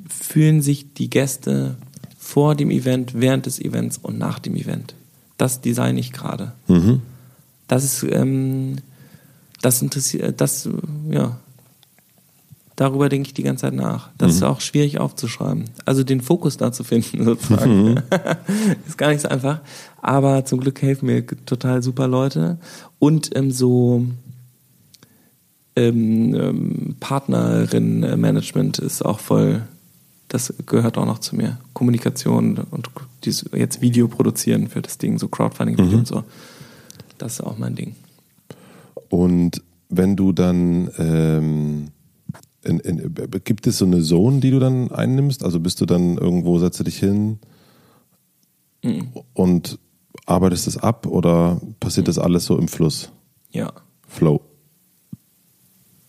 fühlen 0.10 0.62
sich 0.62 0.94
die 0.96 1.10
Gäste 1.10 1.78
vor 2.32 2.56
dem 2.56 2.72
Event, 2.72 3.14
während 3.14 3.46
des 3.46 3.60
Events 3.60 3.98
und 4.02 4.18
nach 4.18 4.40
dem 4.40 4.56
Event? 4.56 4.96
Das 5.38 5.60
design 5.60 5.98
ich 5.98 6.14
gerade. 6.14 6.54
Mhm. 6.68 7.02
Das 7.68 7.84
ist, 7.84 8.04
ähm, 8.04 8.78
das 9.62 9.82
interessiert, 9.82 10.40
das, 10.40 10.66
äh, 10.66 10.72
ja, 11.10 11.38
darüber 12.78 13.10
denke 13.10 13.28
ich 13.28 13.34
die 13.34 13.44
ganze 13.44 13.64
Zeit 13.64 13.74
nach. 13.74 14.12
Das 14.18 14.34
ist 14.34 14.44
auch 14.44 14.62
schwierig 14.62 14.98
aufzuschreiben. 14.98 15.66
Also 15.84 16.06
den 16.06 16.22
Fokus 16.22 16.56
da 16.56 16.72
zu 16.72 16.86
finden, 16.86 17.24
sozusagen. 17.26 18.02
ist 18.88 18.98
gar 18.98 19.10
nicht 19.10 19.22
so 19.22 19.28
einfach. 19.28 19.60
Aber 20.02 20.46
zum 20.46 20.62
Glück 20.62 20.82
helfen 20.82 21.08
mir 21.08 21.26
total 21.26 21.84
super 21.84 22.08
Leute. 22.08 22.60
Und 22.98 23.36
ähm, 23.36 23.52
so 23.52 24.06
ähm, 25.76 26.34
ähm, 26.34 26.96
Partnerin-Management 27.00 28.80
ist 28.80 29.04
auch 29.04 29.20
voll, 29.20 29.64
das 30.32 30.54
gehört 30.66 30.98
auch 30.98 31.06
noch 31.06 31.20
zu 31.20 31.36
mir. 31.36 31.60
Kommunikation 31.74 32.58
und 32.58 32.90
dieses, 33.26 33.50
jetzt 33.54 33.82
Video 33.82 34.08
produzieren 34.08 34.70
für 34.70 34.82
das 34.82 34.98
Ding, 34.98 35.20
so 35.20 35.28
Crowdfunding-Video 35.28 35.98
und 35.98 36.08
so. 36.08 36.24
Das 37.18 37.34
ist 37.34 37.42
auch 37.42 37.58
mein 37.58 37.76
Ding. 37.76 37.96
Und 39.10 39.62
wenn 39.90 40.16
du 40.16 40.32
dann, 40.32 40.90
ähm, 40.98 41.90
in, 42.64 42.80
in, 42.80 43.14
gibt 43.44 43.68
es 43.68 43.80
so 43.80 43.86
eine 43.86 44.02
Zone, 44.02 44.40
die 44.40 44.52
du 44.52 44.60
dann 44.60 44.90
einnimmst? 44.90 45.44
Also 45.44 45.60
bist 45.60 45.82
du 45.82 45.86
dann 45.86 46.18
irgendwo, 46.18 46.60
setzt 46.60 46.80
du 46.80 46.86
dich 46.86 46.98
hin 46.98 47.40
und 49.34 49.80
arbeitest 50.26 50.68
es 50.68 50.78
ab 50.78 51.08
oder 51.08 51.60
passiert 51.82 52.08
das 52.08 52.18
alles 52.18 52.46
so 52.46 52.58
im 52.58 52.70
Fluss? 52.70 53.12
Ja. 53.52 53.74
Flow. 54.08 54.42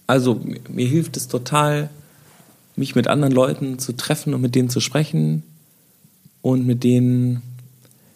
Also 0.07 0.41
mir 0.68 0.87
hilft 0.87 1.16
es 1.16 1.27
total, 1.27 1.91
mich 2.83 2.97
mit 2.97 3.07
anderen 3.07 3.33
Leuten 3.33 3.78
zu 3.78 3.93
treffen 3.93 4.35
und 4.35 4.41
mit 4.41 4.57
denen 4.57 4.68
zu 4.68 4.80
sprechen 4.80 5.45
und 6.41 6.66
mit 6.66 6.83
denen, 6.83 7.41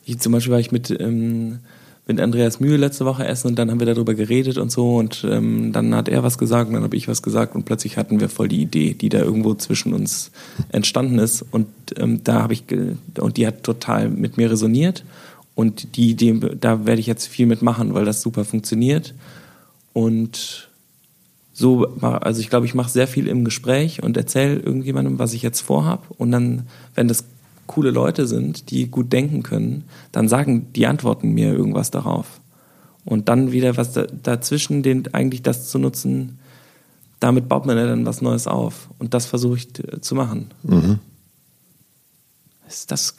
ich, 0.05 0.19
zum 0.19 0.33
Beispiel 0.33 0.51
war 0.51 0.59
ich 0.59 0.73
mit, 0.73 0.91
ähm, 0.91 1.61
mit 2.09 2.21
Andreas 2.21 2.59
Mühe 2.59 2.77
letzte 2.77 3.05
Woche 3.05 3.25
essen 3.25 3.47
und 3.47 3.59
dann 3.61 3.71
haben 3.71 3.79
wir 3.79 3.87
darüber 3.87 4.15
geredet 4.15 4.59
und 4.59 4.73
so 4.73 4.97
und 4.97 5.25
ähm, 5.31 5.73
dann 5.73 5.95
hat 5.95 6.09
er 6.09 6.25
was 6.25 6.37
gesagt 6.37 6.67
und 6.67 6.75
dann 6.75 6.83
habe 6.83 6.97
ich 6.97 7.07
was 7.07 7.23
gesagt 7.23 7.55
und 7.55 7.65
plötzlich 7.65 7.97
hatten 7.97 8.19
wir 8.19 8.29
voll 8.29 8.49
die 8.49 8.61
Idee, 8.61 8.95
die 8.95 9.09
da 9.09 9.19
irgendwo 9.19 9.55
zwischen 9.55 9.93
uns 9.93 10.33
entstanden 10.71 11.21
ist 11.21 11.45
und 11.53 11.69
ähm, 11.97 12.25
da 12.25 12.43
habe 12.43 12.53
ich 12.53 12.65
und 13.21 13.37
die 13.37 13.47
hat 13.47 13.63
total 13.63 14.09
mit 14.09 14.37
mir 14.37 14.51
resoniert 14.51 15.05
und 15.55 15.97
die 15.97 16.11
Idee, 16.11 16.41
da 16.61 16.87
werde 16.87 17.01
ich 17.01 17.07
jetzt 17.07 17.29
viel 17.29 17.47
mitmachen, 17.47 17.95
weil 17.95 18.05
das 18.05 18.21
super 18.21 18.45
funktioniert 18.45 19.15
und 19.93 20.69
so, 21.59 21.87
also 22.03 22.39
ich 22.43 22.51
glaube, 22.51 22.67
ich 22.67 22.75
mache 22.75 22.91
sehr 22.91 23.09
viel 23.09 23.27
im 23.27 23.43
Gespräch 23.43 24.03
und 24.03 24.15
erzähle 24.19 24.59
irgendjemandem, 24.59 25.19
was 25.19 25.33
ich 25.33 25.41
jetzt 25.41 25.63
vorhab. 25.63 26.05
Und 26.19 26.31
dann, 26.31 26.67
wenn 26.95 27.09
das 27.09 27.25
coole 27.67 27.91
Leute 27.91 28.27
sind, 28.27 28.71
die 28.71 28.91
gut 28.91 29.11
denken 29.11 29.43
können, 29.43 29.85
dann 30.13 30.29
sagen 30.29 30.71
die 30.75 30.87
Antworten 30.87 31.31
mir 31.31 31.55
irgendwas 31.55 31.91
darauf. 31.91 32.43
Und 33.07 33.31
dann 33.31 33.53
wieder 33.53 33.79
was 33.79 33.95
da, 33.95 34.03
dazwischen, 34.03 34.83
den, 34.83 35.15
eigentlich 35.15 35.41
das 35.41 35.71
zu 35.71 35.79
nutzen, 35.79 36.41
damit 37.21 37.49
baut 37.49 37.65
man 37.65 37.79
ja 37.79 37.87
dann 37.87 38.05
was 38.05 38.21
Neues 38.21 38.47
auf. 38.47 38.91
Und 38.99 39.15
das 39.15 39.25
versuche 39.25 39.57
ich 39.57 39.69
zu 40.03 40.15
machen. 40.15 40.51
Ist 42.69 42.91
das, 42.91 43.17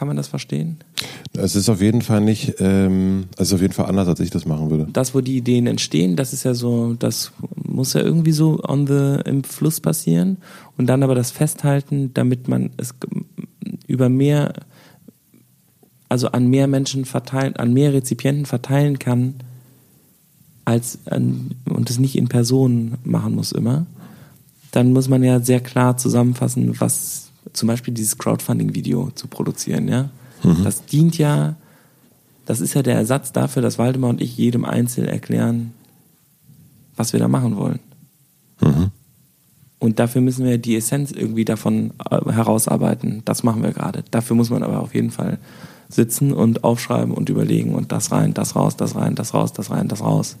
kann 0.00 0.08
man 0.08 0.16
das 0.16 0.28
verstehen? 0.28 0.78
Es 1.34 1.54
ist 1.54 1.68
auf 1.68 1.82
jeden 1.82 2.00
Fall 2.00 2.22
nicht, 2.22 2.54
ähm, 2.58 3.26
es 3.36 3.48
ist 3.48 3.52
auf 3.52 3.60
jeden 3.60 3.74
Fall 3.74 3.84
anders, 3.84 4.08
als 4.08 4.18
ich 4.20 4.30
das 4.30 4.46
machen 4.46 4.70
würde. 4.70 4.88
das, 4.90 5.14
wo 5.14 5.20
die 5.20 5.36
Ideen 5.36 5.66
entstehen, 5.66 6.16
das 6.16 6.32
ist 6.32 6.44
ja 6.44 6.54
so, 6.54 6.94
das 6.94 7.32
muss 7.54 7.92
ja 7.92 8.00
irgendwie 8.00 8.32
so 8.32 8.64
on 8.66 8.86
the, 8.86 9.18
im 9.26 9.44
Fluss 9.44 9.78
passieren 9.78 10.38
und 10.78 10.86
dann 10.86 11.02
aber 11.02 11.14
das 11.14 11.30
Festhalten, 11.30 12.14
damit 12.14 12.48
man 12.48 12.70
es 12.78 12.94
über 13.86 14.08
mehr, 14.08 14.54
also 16.08 16.28
an 16.28 16.48
mehr 16.48 16.66
Menschen 16.66 17.04
verteilen, 17.04 17.56
an 17.56 17.74
mehr 17.74 17.92
Rezipienten 17.92 18.46
verteilen 18.46 18.98
kann, 18.98 19.34
als 20.64 21.00
an, 21.10 21.50
und 21.66 21.90
es 21.90 21.98
nicht 21.98 22.16
in 22.16 22.28
Person 22.28 22.94
machen 23.04 23.34
muss 23.34 23.52
immer, 23.52 23.84
dann 24.70 24.94
muss 24.94 25.10
man 25.10 25.22
ja 25.22 25.40
sehr 25.40 25.60
klar 25.60 25.98
zusammenfassen, 25.98 26.80
was 26.80 27.29
zum 27.52 27.66
Beispiel 27.66 27.94
dieses 27.94 28.18
Crowdfunding-Video 28.18 29.10
zu 29.14 29.26
produzieren, 29.28 29.88
ja. 29.88 30.10
Das 30.64 30.86
dient 30.86 31.18
ja, 31.18 31.56
das 32.46 32.60
ist 32.60 32.74
ja 32.74 32.82
der 32.82 32.94
Ersatz 32.94 33.32
dafür, 33.32 33.62
dass 33.62 33.78
Waldemar 33.78 34.10
und 34.10 34.20
ich 34.20 34.36
jedem 34.36 34.64
einzeln 34.64 35.06
erklären, 35.06 35.72
was 36.96 37.12
wir 37.12 37.20
da 37.20 37.28
machen 37.28 37.56
wollen. 37.56 37.80
Und 39.78 39.98
dafür 39.98 40.20
müssen 40.20 40.44
wir 40.44 40.58
die 40.58 40.76
Essenz 40.76 41.10
irgendwie 41.10 41.46
davon 41.46 41.92
äh, 42.10 42.30
herausarbeiten. 42.30 43.22
Das 43.24 43.42
machen 43.42 43.62
wir 43.62 43.72
gerade. 43.72 44.04
Dafür 44.10 44.36
muss 44.36 44.50
man 44.50 44.62
aber 44.62 44.80
auf 44.80 44.94
jeden 44.94 45.10
Fall 45.10 45.38
sitzen 45.88 46.32
und 46.32 46.64
aufschreiben 46.64 47.12
und 47.12 47.30
überlegen 47.30 47.74
und 47.74 47.90
das 47.90 48.12
rein, 48.12 48.34
das 48.34 48.54
raus, 48.54 48.76
das 48.76 48.94
rein, 48.94 49.14
das 49.14 49.34
raus, 49.34 49.52
das 49.52 49.70
rein, 49.70 49.88
das 49.88 50.02
raus. 50.02 50.36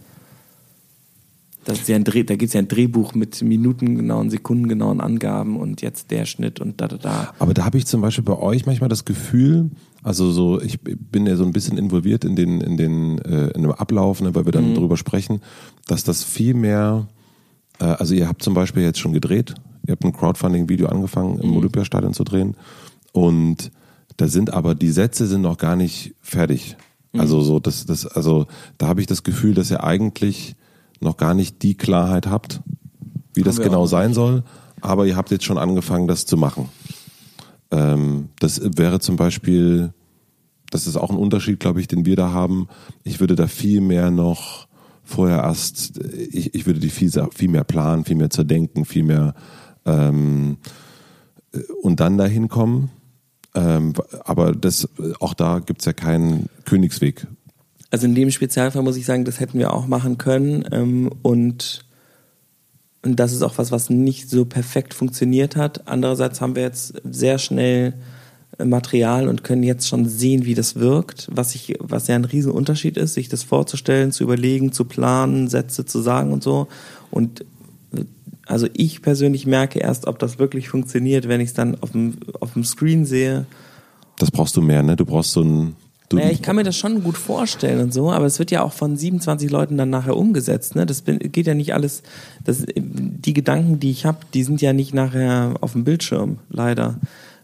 Das 1.70 1.82
ist 1.82 1.88
ja 1.88 1.94
ein 1.94 2.02
Dreh, 2.02 2.24
da 2.24 2.34
gibt 2.34 2.48
es 2.48 2.54
ja 2.54 2.58
ein 2.58 2.66
Drehbuch 2.66 3.14
mit 3.14 3.42
minutengenauen, 3.42 4.28
sekundengenauen 4.28 5.00
Angaben 5.00 5.56
und 5.56 5.82
jetzt 5.82 6.10
der 6.10 6.24
Schnitt 6.24 6.60
und 6.60 6.80
da, 6.80 6.88
da, 6.88 6.96
da. 6.96 7.34
Aber 7.38 7.54
da 7.54 7.64
habe 7.64 7.78
ich 7.78 7.86
zum 7.86 8.00
Beispiel 8.00 8.24
bei 8.24 8.36
euch 8.36 8.66
manchmal 8.66 8.88
das 8.88 9.04
Gefühl, 9.04 9.70
also 10.02 10.32
so, 10.32 10.60
ich 10.60 10.80
bin 10.80 11.28
ja 11.28 11.36
so 11.36 11.44
ein 11.44 11.52
bisschen 11.52 11.78
involviert 11.78 12.24
in 12.24 12.34
den, 12.34 12.60
in 12.60 12.76
den, 12.76 13.18
äh, 13.18 13.50
in 13.50 13.62
dem 13.62 13.70
Ablauf, 13.70 14.20
ne, 14.20 14.34
weil 14.34 14.46
wir 14.46 14.52
dann 14.52 14.74
drüber 14.74 14.96
sprechen, 14.96 15.42
dass 15.86 16.02
das 16.02 16.24
viel 16.24 16.54
mehr, 16.54 17.06
äh, 17.78 17.84
also 17.84 18.14
ihr 18.14 18.26
habt 18.26 18.42
zum 18.42 18.54
Beispiel 18.54 18.82
jetzt 18.82 18.98
schon 18.98 19.12
gedreht, 19.12 19.54
ihr 19.86 19.92
habt 19.92 20.04
ein 20.04 20.12
Crowdfunding-Video 20.12 20.88
angefangen 20.88 21.38
im 21.38 21.56
Olympiastadion 21.56 22.14
zu 22.14 22.24
drehen. 22.24 22.56
Und 23.12 23.70
da 24.16 24.26
sind 24.26 24.52
aber 24.52 24.74
die 24.74 24.90
Sätze 24.90 25.28
sind 25.28 25.42
noch 25.42 25.56
gar 25.56 25.76
nicht 25.76 26.16
fertig. 26.20 26.76
Also 27.16 27.42
so, 27.42 27.60
das, 27.60 27.86
das, 27.86 28.06
also 28.06 28.48
da 28.76 28.88
habe 28.88 29.00
ich 29.00 29.06
das 29.06 29.22
Gefühl, 29.22 29.54
dass 29.54 29.70
ihr 29.70 29.84
eigentlich 29.84 30.56
noch 31.00 31.16
gar 31.16 31.34
nicht 31.34 31.62
die 31.62 31.76
Klarheit 31.76 32.26
habt, 32.26 32.60
wie 33.34 33.42
das 33.42 33.60
genau 33.60 33.82
auch 33.82 33.86
sein 33.86 34.14
soll, 34.14 34.44
aber 34.80 35.06
ihr 35.06 35.16
habt 35.16 35.30
jetzt 35.30 35.44
schon 35.44 35.58
angefangen, 35.58 36.06
das 36.06 36.26
zu 36.26 36.36
machen. 36.36 36.68
Ähm, 37.70 38.28
das 38.38 38.60
wäre 38.76 39.00
zum 39.00 39.16
Beispiel, 39.16 39.92
das 40.70 40.86
ist 40.86 40.96
auch 40.96 41.10
ein 41.10 41.16
Unterschied, 41.16 41.60
glaube 41.60 41.80
ich, 41.80 41.88
den 41.88 42.04
wir 42.04 42.16
da 42.16 42.30
haben. 42.30 42.68
Ich 43.04 43.20
würde 43.20 43.34
da 43.34 43.46
viel 43.46 43.80
mehr 43.80 44.10
noch 44.10 44.68
vorher 45.04 45.38
erst, 45.38 45.98
ich, 45.98 46.54
ich 46.54 46.66
würde 46.66 46.80
die 46.80 46.90
viel, 46.90 47.10
viel 47.34 47.48
mehr 47.48 47.64
planen, 47.64 48.04
viel 48.04 48.16
mehr 48.16 48.30
zerdenken, 48.30 48.84
viel 48.84 49.02
mehr 49.02 49.34
ähm, 49.84 50.58
und 51.82 52.00
dann 52.00 52.16
dahin 52.16 52.48
kommen. 52.48 52.90
Ähm, 53.54 53.94
aber 54.24 54.52
das, 54.52 54.88
auch 55.18 55.34
da 55.34 55.58
gibt's 55.58 55.84
ja 55.84 55.92
keinen 55.92 56.48
Königsweg. 56.64 57.26
Also 57.90 58.06
in 58.06 58.14
dem 58.14 58.30
Spezialfall 58.30 58.82
muss 58.82 58.96
ich 58.96 59.04
sagen, 59.04 59.24
das 59.24 59.40
hätten 59.40 59.58
wir 59.58 59.72
auch 59.72 59.86
machen 59.86 60.18
können. 60.18 60.64
Ähm, 60.70 61.10
und, 61.22 61.84
und 63.02 63.16
das 63.18 63.32
ist 63.32 63.42
auch 63.42 63.58
was, 63.58 63.72
was 63.72 63.90
nicht 63.90 64.30
so 64.30 64.44
perfekt 64.44 64.94
funktioniert 64.94 65.56
hat. 65.56 65.88
Andererseits 65.88 66.40
haben 66.40 66.54
wir 66.54 66.62
jetzt 66.62 66.94
sehr 67.04 67.38
schnell 67.38 67.94
äh, 68.58 68.64
Material 68.64 69.28
und 69.28 69.42
können 69.42 69.64
jetzt 69.64 69.88
schon 69.88 70.08
sehen, 70.08 70.44
wie 70.44 70.54
das 70.54 70.76
wirkt, 70.76 71.28
was 71.32 71.54
ich, 71.54 71.74
was 71.80 72.06
ja 72.06 72.14
ein 72.14 72.24
Riesenunterschied 72.24 72.96
ist, 72.96 73.14
sich 73.14 73.28
das 73.28 73.42
vorzustellen, 73.42 74.12
zu 74.12 74.22
überlegen, 74.22 74.72
zu 74.72 74.84
planen, 74.84 75.48
Sätze 75.48 75.84
zu 75.84 76.00
sagen 76.00 76.32
und 76.32 76.44
so. 76.44 76.68
Und 77.10 77.40
äh, 77.92 78.04
also 78.46 78.68
ich 78.72 79.02
persönlich 79.02 79.46
merke 79.46 79.80
erst, 79.80 80.06
ob 80.06 80.18
das 80.20 80.38
wirklich 80.38 80.68
funktioniert, 80.68 81.26
wenn 81.28 81.40
ich 81.40 81.48
es 81.48 81.54
dann 81.54 81.80
auf 81.80 81.90
dem, 81.90 82.18
auf 82.40 82.52
dem 82.52 82.64
Screen 82.64 83.04
sehe 83.04 83.46
Das 84.20 84.30
brauchst 84.30 84.54
du 84.56 84.60
mehr, 84.60 84.82
ne? 84.82 84.96
Du 84.96 85.06
brauchst 85.06 85.32
so 85.32 85.42
ein. 85.42 85.76
Naja, 86.12 86.30
ich 86.30 86.42
kann 86.42 86.56
mir 86.56 86.64
das 86.64 86.76
schon 86.76 87.04
gut 87.04 87.16
vorstellen 87.16 87.80
und 87.80 87.94
so, 87.94 88.10
aber 88.10 88.26
es 88.26 88.38
wird 88.38 88.50
ja 88.50 88.62
auch 88.62 88.72
von 88.72 88.96
27 88.96 89.50
Leuten 89.50 89.76
dann 89.76 89.90
nachher 89.90 90.16
umgesetzt. 90.16 90.74
Ne? 90.74 90.84
Das 90.84 91.04
geht 91.04 91.46
ja 91.46 91.54
nicht 91.54 91.72
alles. 91.72 92.02
Das, 92.44 92.64
die 92.76 93.32
Gedanken, 93.32 93.78
die 93.78 93.90
ich 93.90 94.06
habe, 94.06 94.18
die 94.34 94.42
sind 94.42 94.60
ja 94.60 94.72
nicht 94.72 94.92
nachher 94.92 95.54
auf 95.60 95.72
dem 95.72 95.84
Bildschirm, 95.84 96.38
leider. 96.48 96.96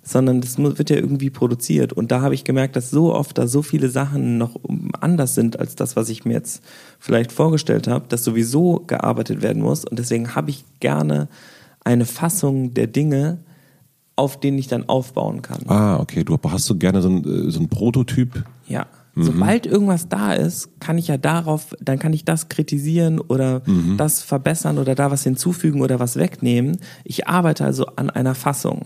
Sondern 0.03 0.41
das 0.41 0.59
wird 0.59 0.91
ja 0.91 0.97
irgendwie 0.97 1.31
produziert. 1.31 1.93
Und 1.93 2.13
da 2.13 2.21
habe 2.21 2.35
ich 2.35 2.45
gemerkt, 2.45 2.77
dass 2.77 2.91
so 2.91 3.13
oft 3.15 3.39
da 3.39 3.47
so 3.47 3.63
viele 3.63 3.89
Sachen 3.89 4.39
noch 4.39 4.57
anders 5.01 5.35
sind 5.35 5.59
als 5.59 5.75
das, 5.75 5.97
was 5.97 6.09
ich 6.09 6.25
mir 6.25 6.35
jetzt 6.35 6.63
vielleicht 6.99 7.33
vorgestellt 7.33 7.89
habe, 7.89 8.07
dass 8.09 8.23
sowieso 8.23 8.85
gearbeitet 8.87 9.43
werden 9.43 9.63
muss. 9.63 9.85
Und 9.85 9.99
deswegen 9.99 10.35
habe 10.35 10.51
ich 10.51 10.65
gerne 10.81 11.29
eine 11.85 12.05
Fassung 12.05 12.75
der 12.75 12.87
Dinge, 12.89 13.39
auf 14.17 14.41
denen 14.41 14.59
ich 14.59 14.67
dann 14.67 14.89
aufbauen 14.89 15.43
kann. 15.43 15.61
ah, 15.69 15.99
okay. 16.01 16.25
Du 16.25 16.39
hast 16.43 16.65
so 16.65 16.77
gerne 16.77 17.03
so 17.03 17.09
ein, 17.09 17.49
äh, 17.49 17.51
so 17.51 17.61
ein 17.61 17.69
Prototyp. 17.69 18.45
Ja. 18.69 18.87
Sobald 19.19 19.65
irgendwas 19.65 20.11
da 20.11 20.35
ist, 20.35 20.79
kann 20.79 20.99
ich 20.99 21.09
ja 21.09 21.17
darauf, 21.17 21.75
dann 21.81 21.99
kann 21.99 22.13
ich 22.13 22.27
das 22.27 22.51
kritisieren 22.51 23.19
oder 23.19 23.63
das 23.97 24.21
verbessern 24.21 24.77
oder 24.77 24.95
da 24.95 25.11
was 25.11 25.23
hinzufügen 25.23 25.81
oder 25.81 25.99
was 25.99 26.17
wegnehmen. 26.17 26.77
Ich 27.03 27.27
arbeite 27.27 27.65
also 27.65 27.87
an 27.97 28.11
einer 28.11 28.35
Fassung. 28.35 28.85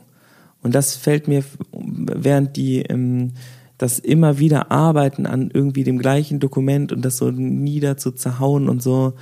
Und 0.63 0.77
das 0.77 0.95
fällt 0.95 1.27
mir, 1.27 1.43
während 1.73 2.57
die 2.57 2.83
ähm, 2.83 3.33
das 3.81 3.99
immer 3.99 4.39
wieder 4.39 4.71
arbeiten 4.71 5.27
an 5.27 5.51
irgendwie 5.53 5.85
dem 5.85 5.99
gleichen 5.99 6.39
Dokument 6.39 6.93
und 6.93 7.03
das 7.03 7.17
so 7.17 7.31
nieder 7.31 7.97
zu 7.97 8.13
zerhauen 8.13 8.69
und 8.69 8.83
so. 8.83 9.15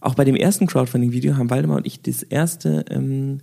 Auch 0.00 0.14
bei 0.14 0.24
dem 0.24 0.36
ersten 0.36 0.66
Crowdfunding-Video 0.66 1.36
haben 1.36 1.50
Waldemar 1.50 1.76
und 1.76 1.86
ich 1.86 2.00
das 2.00 2.22
erste, 2.22 2.86
ähm, 2.88 3.38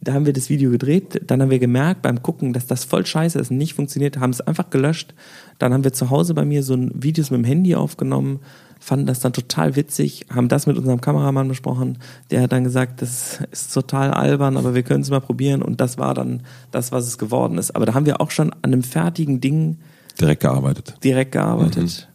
da 0.00 0.14
haben 0.14 0.24
wir 0.24 0.32
das 0.32 0.48
Video 0.48 0.70
gedreht, 0.70 1.20
dann 1.26 1.42
haben 1.42 1.50
wir 1.50 1.58
gemerkt 1.58 2.00
beim 2.00 2.22
Gucken, 2.22 2.54
dass 2.54 2.66
das 2.66 2.84
voll 2.84 3.04
scheiße 3.04 3.38
ist 3.38 3.50
und 3.50 3.58
nicht 3.58 3.74
funktioniert, 3.74 4.18
haben 4.18 4.30
es 4.30 4.40
einfach 4.40 4.70
gelöscht. 4.70 5.14
Dann 5.60 5.74
haben 5.74 5.84
wir 5.84 5.92
zu 5.92 6.08
Hause 6.08 6.32
bei 6.32 6.44
mir 6.46 6.62
so 6.62 6.72
ein 6.74 6.90
Videos 6.94 7.30
mit 7.30 7.38
dem 7.38 7.44
Handy 7.44 7.74
aufgenommen, 7.74 8.40
fanden 8.80 9.04
das 9.04 9.20
dann 9.20 9.34
total 9.34 9.76
witzig, 9.76 10.24
haben 10.30 10.48
das 10.48 10.66
mit 10.66 10.78
unserem 10.78 11.02
Kameramann 11.02 11.48
besprochen, 11.48 11.98
der 12.30 12.40
hat 12.40 12.52
dann 12.52 12.64
gesagt, 12.64 13.02
das 13.02 13.40
ist 13.52 13.72
total 13.74 14.10
albern, 14.10 14.56
aber 14.56 14.74
wir 14.74 14.82
können 14.82 15.02
es 15.02 15.10
mal 15.10 15.20
probieren 15.20 15.60
und 15.60 15.78
das 15.78 15.98
war 15.98 16.14
dann 16.14 16.42
das, 16.70 16.92
was 16.92 17.06
es 17.06 17.18
geworden 17.18 17.58
ist. 17.58 17.76
Aber 17.76 17.84
da 17.84 17.92
haben 17.92 18.06
wir 18.06 18.22
auch 18.22 18.30
schon 18.30 18.52
an 18.54 18.72
einem 18.72 18.82
fertigen 18.82 19.42
Ding 19.42 19.76
Direkt 20.18 20.40
gearbeitet. 20.40 20.94
direkt 21.04 21.32
gearbeitet. 21.32 22.08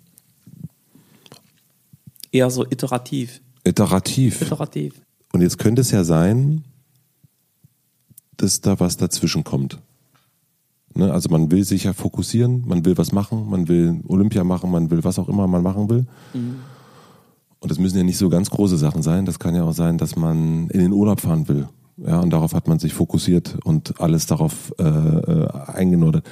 Eher 2.32 2.50
so 2.50 2.66
iterativ. 2.66 3.42
Iterativ. 3.64 4.42
Iterativ. 4.42 4.96
Und 5.34 5.42
jetzt 5.42 5.60
könnte 5.60 5.82
es 5.82 5.92
ja 5.92 6.04
sein, 6.04 6.64
dass 8.38 8.62
da 8.62 8.80
was 8.80 8.98
dazwischen 8.98 9.44
kommt. 9.44 9.80
Ne? 10.96 11.12
Also 11.12 11.30
man 11.30 11.52
will 11.52 11.64
sich 11.64 11.84
ja 11.84 11.94
fokussieren, 11.94 12.64
man 12.68 12.86
will 12.86 12.98
was 12.98 13.12
machen, 13.12 13.50
man 13.50 13.68
will 13.68 14.02
Olympia 14.08 14.44
machen, 14.44 14.72
man 14.72 14.90
will 14.90 15.04
was 15.04 15.20
auch 15.20 15.30
immer 15.30 15.48
man 15.48 15.62
machen 15.62 15.90
will. 15.90 16.06
Und 17.60 17.72
das 17.72 17.80
müssen 17.80 17.98
ja 17.98 18.04
nicht 18.04 18.18
so 18.18 18.30
ganz 18.30 18.50
große 18.50 18.78
Sachen 18.78 19.02
sein. 19.02 19.26
Das 19.26 19.40
kann 19.40 19.56
ja 19.56 19.64
auch 19.64 19.74
sein, 19.74 19.98
dass 19.98 20.16
man 20.16 20.68
in 20.70 20.80
den 20.80 20.94
Urlaub 20.94 21.22
fahren 21.22 21.48
will. 21.48 21.68
Ja, 21.98 22.20
und 22.20 22.30
darauf 22.32 22.54
hat 22.54 22.68
man 22.68 22.80
sich 22.80 22.94
fokussiert 22.94 23.58
und 23.64 24.00
alles 24.02 24.26
darauf 24.26 24.74
äh, 24.80 24.84
äh, 24.84 25.48
eingenordet. 25.68 26.26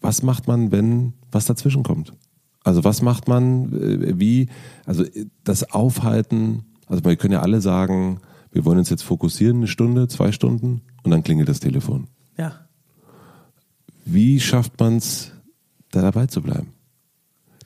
Was 0.00 0.22
macht 0.22 0.48
man, 0.48 0.72
wenn 0.72 1.12
was 1.30 1.46
dazwischen 1.46 1.82
kommt? 1.82 2.14
Also 2.64 2.84
was 2.84 3.02
macht 3.02 3.28
man, 3.28 3.72
äh, 3.72 4.18
wie, 4.18 4.48
also 4.86 5.04
äh, 5.04 5.26
das 5.44 5.72
Aufhalten, 5.72 6.64
also 6.86 7.04
wir 7.04 7.16
können 7.16 7.34
ja 7.34 7.40
alle 7.40 7.60
sagen, 7.60 8.20
wir 8.50 8.64
wollen 8.64 8.78
uns 8.78 8.90
jetzt 8.90 9.02
fokussieren, 9.02 9.58
eine 9.58 9.68
Stunde, 9.68 10.08
zwei 10.08 10.32
Stunden 10.32 10.80
und 11.02 11.10
dann 11.10 11.22
klingelt 11.22 11.48
das 11.48 11.60
Telefon. 11.60 12.08
Ja. 12.38 12.67
Wie 14.10 14.40
schafft 14.40 14.80
man 14.80 14.96
es, 14.96 15.32
da 15.90 16.00
dabei 16.00 16.26
zu 16.26 16.40
bleiben? 16.40 16.72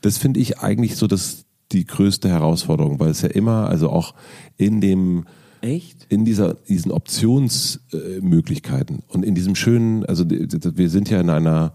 Das 0.01 0.19
finde 0.19 0.41
ich 0.41 0.59
eigentlich 0.59 0.97
so 0.97 1.07
das, 1.07 1.45
die 1.71 1.87
größte 1.87 2.29
Herausforderung, 2.29 2.99
weil 2.99 3.11
es 3.11 3.23
ja 3.23 3.29
immer, 3.29 3.69
also 3.69 3.91
auch 3.91 4.17
in 4.57 4.81
dem, 4.81 5.27
Echt? 5.61 6.05
in 6.09 6.25
dieser, 6.25 6.55
diesen 6.55 6.91
Optionsmöglichkeiten 6.91 9.05
und 9.07 9.25
in 9.25 9.37
diesem 9.37 9.55
schönen, 9.55 10.05
also 10.05 10.25
wir 10.29 10.91
sind 10.91 11.11
ja 11.11 11.21
in 11.21 11.31
einer, 11.31 11.75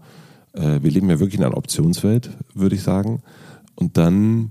äh, 0.52 0.82
wir 0.82 0.90
leben 0.90 1.08
ja 1.08 1.18
wirklich 1.18 1.40
in 1.40 1.46
einer 1.46 1.56
Optionswelt, 1.56 2.28
würde 2.52 2.76
ich 2.76 2.82
sagen. 2.82 3.22
Und 3.74 3.96
dann 3.96 4.50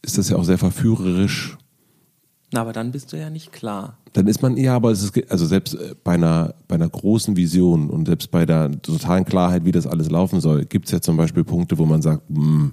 ist 0.00 0.16
das 0.16 0.28
ja 0.28 0.36
auch 0.36 0.44
sehr 0.44 0.58
verführerisch. 0.58 1.58
Na, 2.52 2.60
aber 2.60 2.72
dann 2.72 2.92
bist 2.92 3.12
du 3.12 3.18
ja 3.18 3.30
nicht 3.30 3.50
klar. 3.50 3.98
Dann 4.12 4.26
ist 4.26 4.42
man, 4.42 4.56
ja, 4.56 4.76
aber 4.76 4.90
es 4.90 5.02
ist, 5.02 5.30
also 5.30 5.46
selbst 5.46 5.74
äh, 5.74 5.94
bei 6.04 6.12
einer, 6.12 6.54
bei 6.68 6.74
einer 6.74 6.88
großen 6.88 7.36
Vision 7.36 7.88
und 7.88 8.06
selbst 8.06 8.30
bei 8.30 8.44
der 8.44 8.70
totalen 8.82 9.24
Klarheit, 9.24 9.64
wie 9.64 9.72
das 9.72 9.86
alles 9.86 10.10
laufen 10.10 10.40
soll, 10.40 10.64
gibt 10.66 10.86
es 10.86 10.92
ja 10.92 11.00
zum 11.00 11.16
Beispiel 11.16 11.44
Punkte, 11.44 11.78
wo 11.78 11.86
man 11.86 12.02
sagt, 12.02 12.28
hm, 12.28 12.72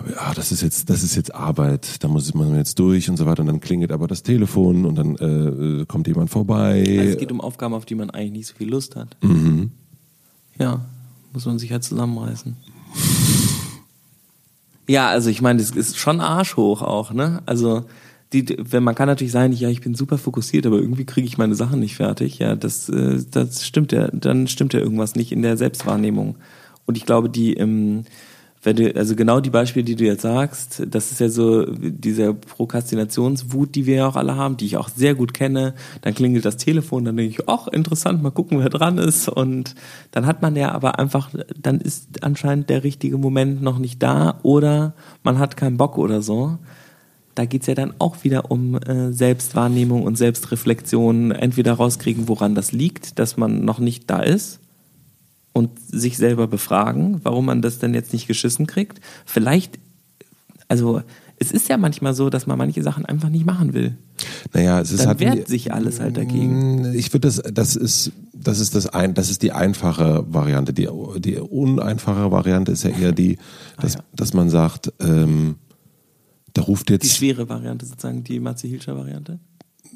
aber 0.00 0.12
ja, 0.12 0.32
das 0.34 0.50
ist 0.50 0.62
jetzt, 0.62 0.88
das 0.88 1.02
ist 1.02 1.14
jetzt 1.14 1.34
Arbeit, 1.34 2.02
da 2.02 2.08
muss 2.08 2.32
man 2.32 2.56
jetzt 2.56 2.78
durch 2.78 3.10
und 3.10 3.18
so 3.18 3.26
weiter 3.26 3.40
und 3.42 3.48
dann 3.48 3.60
klingelt 3.60 3.92
aber 3.92 4.06
das 4.06 4.22
Telefon 4.22 4.86
und 4.86 4.94
dann 4.94 5.16
äh, 5.16 5.82
äh, 5.82 5.86
kommt 5.86 6.06
jemand 6.06 6.30
vorbei. 6.30 6.84
Also 6.98 7.10
es 7.10 7.18
geht 7.18 7.32
um 7.32 7.40
Aufgaben, 7.40 7.74
auf 7.74 7.84
die 7.84 7.94
man 7.94 8.08
eigentlich 8.08 8.32
nicht 8.32 8.46
so 8.46 8.54
viel 8.54 8.70
Lust 8.70 8.96
hat. 8.96 9.16
mhm. 9.22 9.72
Ja, 10.58 10.84
muss 11.32 11.46
man 11.46 11.58
sich 11.58 11.72
halt 11.72 11.84
zusammenreißen. 11.84 12.56
Ja, 14.88 15.08
also 15.08 15.30
ich 15.30 15.40
meine, 15.40 15.60
das 15.60 15.70
ist 15.70 15.96
schon 15.96 16.20
arschhoch 16.20 16.82
auch, 16.82 17.12
ne? 17.12 17.42
Also 17.46 17.84
die, 18.32 18.56
wenn 18.58 18.84
man 18.84 18.94
kann 18.94 19.08
natürlich 19.08 19.32
sagen, 19.32 19.52
ja, 19.52 19.68
ich 19.68 19.80
bin 19.80 19.94
super 19.94 20.18
fokussiert, 20.18 20.66
aber 20.66 20.78
irgendwie 20.78 21.04
kriege 21.04 21.26
ich 21.26 21.38
meine 21.38 21.54
Sachen 21.54 21.80
nicht 21.80 21.96
fertig. 21.96 22.38
Ja, 22.38 22.54
das, 22.54 22.88
äh, 22.88 23.18
das 23.30 23.66
stimmt 23.66 23.92
ja, 23.92 24.08
dann 24.08 24.46
stimmt 24.46 24.72
ja 24.72 24.80
irgendwas 24.80 25.16
nicht 25.16 25.32
in 25.32 25.42
der 25.42 25.56
Selbstwahrnehmung. 25.56 26.36
Und 26.86 26.96
ich 26.96 27.06
glaube, 27.06 27.28
die, 27.28 27.54
ähm, 27.54 28.04
wenn 28.62 28.76
du, 28.76 28.94
also 28.94 29.16
genau 29.16 29.40
die 29.40 29.50
Beispiele, 29.50 29.84
die 29.84 29.96
du 29.96 30.04
jetzt 30.04 30.22
sagst, 30.22 30.82
das 30.86 31.10
ist 31.12 31.20
ja 31.20 31.30
so 31.30 31.64
diese 31.70 32.34
Prokrastinationswut, 32.34 33.74
die 33.74 33.86
wir 33.86 33.96
ja 33.96 34.08
auch 34.08 34.16
alle 34.16 34.36
haben, 34.36 34.58
die 34.58 34.66
ich 34.66 34.76
auch 34.76 34.90
sehr 34.90 35.14
gut 35.14 35.32
kenne. 35.32 35.74
Dann 36.02 36.14
klingelt 36.14 36.44
das 36.44 36.58
Telefon, 36.58 37.06
dann 37.06 37.16
denke 37.16 37.30
ich, 37.30 37.48
ach, 37.48 37.68
interessant, 37.68 38.22
mal 38.22 38.30
gucken, 38.30 38.58
wer 38.60 38.68
dran 38.68 38.98
ist. 38.98 39.28
Und 39.28 39.74
dann 40.10 40.26
hat 40.26 40.42
man 40.42 40.56
ja 40.56 40.72
aber 40.72 40.98
einfach, 40.98 41.30
dann 41.58 41.80
ist 41.80 42.22
anscheinend 42.22 42.68
der 42.68 42.84
richtige 42.84 43.16
Moment 43.16 43.62
noch 43.62 43.78
nicht 43.78 44.02
da 44.02 44.38
oder 44.42 44.94
man 45.22 45.38
hat 45.38 45.56
keinen 45.56 45.78
Bock 45.78 45.96
oder 45.96 46.20
so. 46.20 46.58
Da 47.34 47.44
geht's 47.44 47.66
ja 47.66 47.74
dann 47.74 47.94
auch 47.98 48.24
wieder 48.24 48.50
um 48.50 48.76
äh, 48.76 49.12
Selbstwahrnehmung 49.12 50.02
und 50.02 50.16
Selbstreflexion, 50.18 51.30
entweder 51.30 51.74
rauskriegen, 51.74 52.28
woran 52.28 52.54
das 52.54 52.72
liegt, 52.72 53.18
dass 53.18 53.36
man 53.36 53.64
noch 53.64 53.78
nicht 53.78 54.10
da 54.10 54.20
ist 54.20 54.60
und 55.52 55.70
sich 55.78 56.16
selber 56.16 56.46
befragen, 56.46 57.20
warum 57.22 57.46
man 57.46 57.62
das 57.62 57.78
denn 57.78 57.94
jetzt 57.94 58.12
nicht 58.12 58.26
geschissen 58.26 58.66
kriegt. 58.66 59.00
Vielleicht, 59.24 59.78
also 60.68 61.02
es 61.42 61.52
ist 61.52 61.68
ja 61.70 61.78
manchmal 61.78 62.14
so, 62.14 62.28
dass 62.28 62.46
man 62.46 62.58
manche 62.58 62.82
Sachen 62.82 63.06
einfach 63.06 63.30
nicht 63.30 63.46
machen 63.46 63.72
will. 63.72 63.96
Naja, 64.52 64.78
es 64.80 64.92
ist 64.92 65.00
Dann 65.00 65.08
halt 65.08 65.20
wehrt 65.20 65.48
sich 65.48 65.72
alles 65.72 65.98
halt 65.98 66.18
dagegen. 66.18 66.92
Ich 66.94 67.12
würde 67.14 67.28
das, 67.28 67.42
das 67.52 67.76
ist, 67.76 68.12
das 68.34 68.60
ist 68.60 68.74
das 68.74 68.86
ein, 68.86 69.14
das 69.14 69.30
ist 69.30 69.42
die 69.42 69.52
einfache 69.52 70.26
Variante. 70.28 70.74
Die, 70.74 70.88
die 71.18 71.36
uneinfache 71.38 72.30
Variante 72.30 72.72
ist 72.72 72.84
ja 72.84 72.90
eher 72.90 73.12
die, 73.12 73.38
dass, 73.80 73.94
ja. 73.94 74.00
dass 74.14 74.34
man 74.34 74.50
sagt, 74.50 74.92
ähm, 75.00 75.56
da 76.60 76.66
ruft 76.66 76.88
Die 76.88 76.92
jetzt, 76.94 77.16
schwere 77.16 77.48
Variante 77.48 77.86
sozusagen, 77.86 78.22
die 78.24 78.40
Matze 78.40 78.66
Hilscher 78.68 78.96
Variante. 78.96 79.38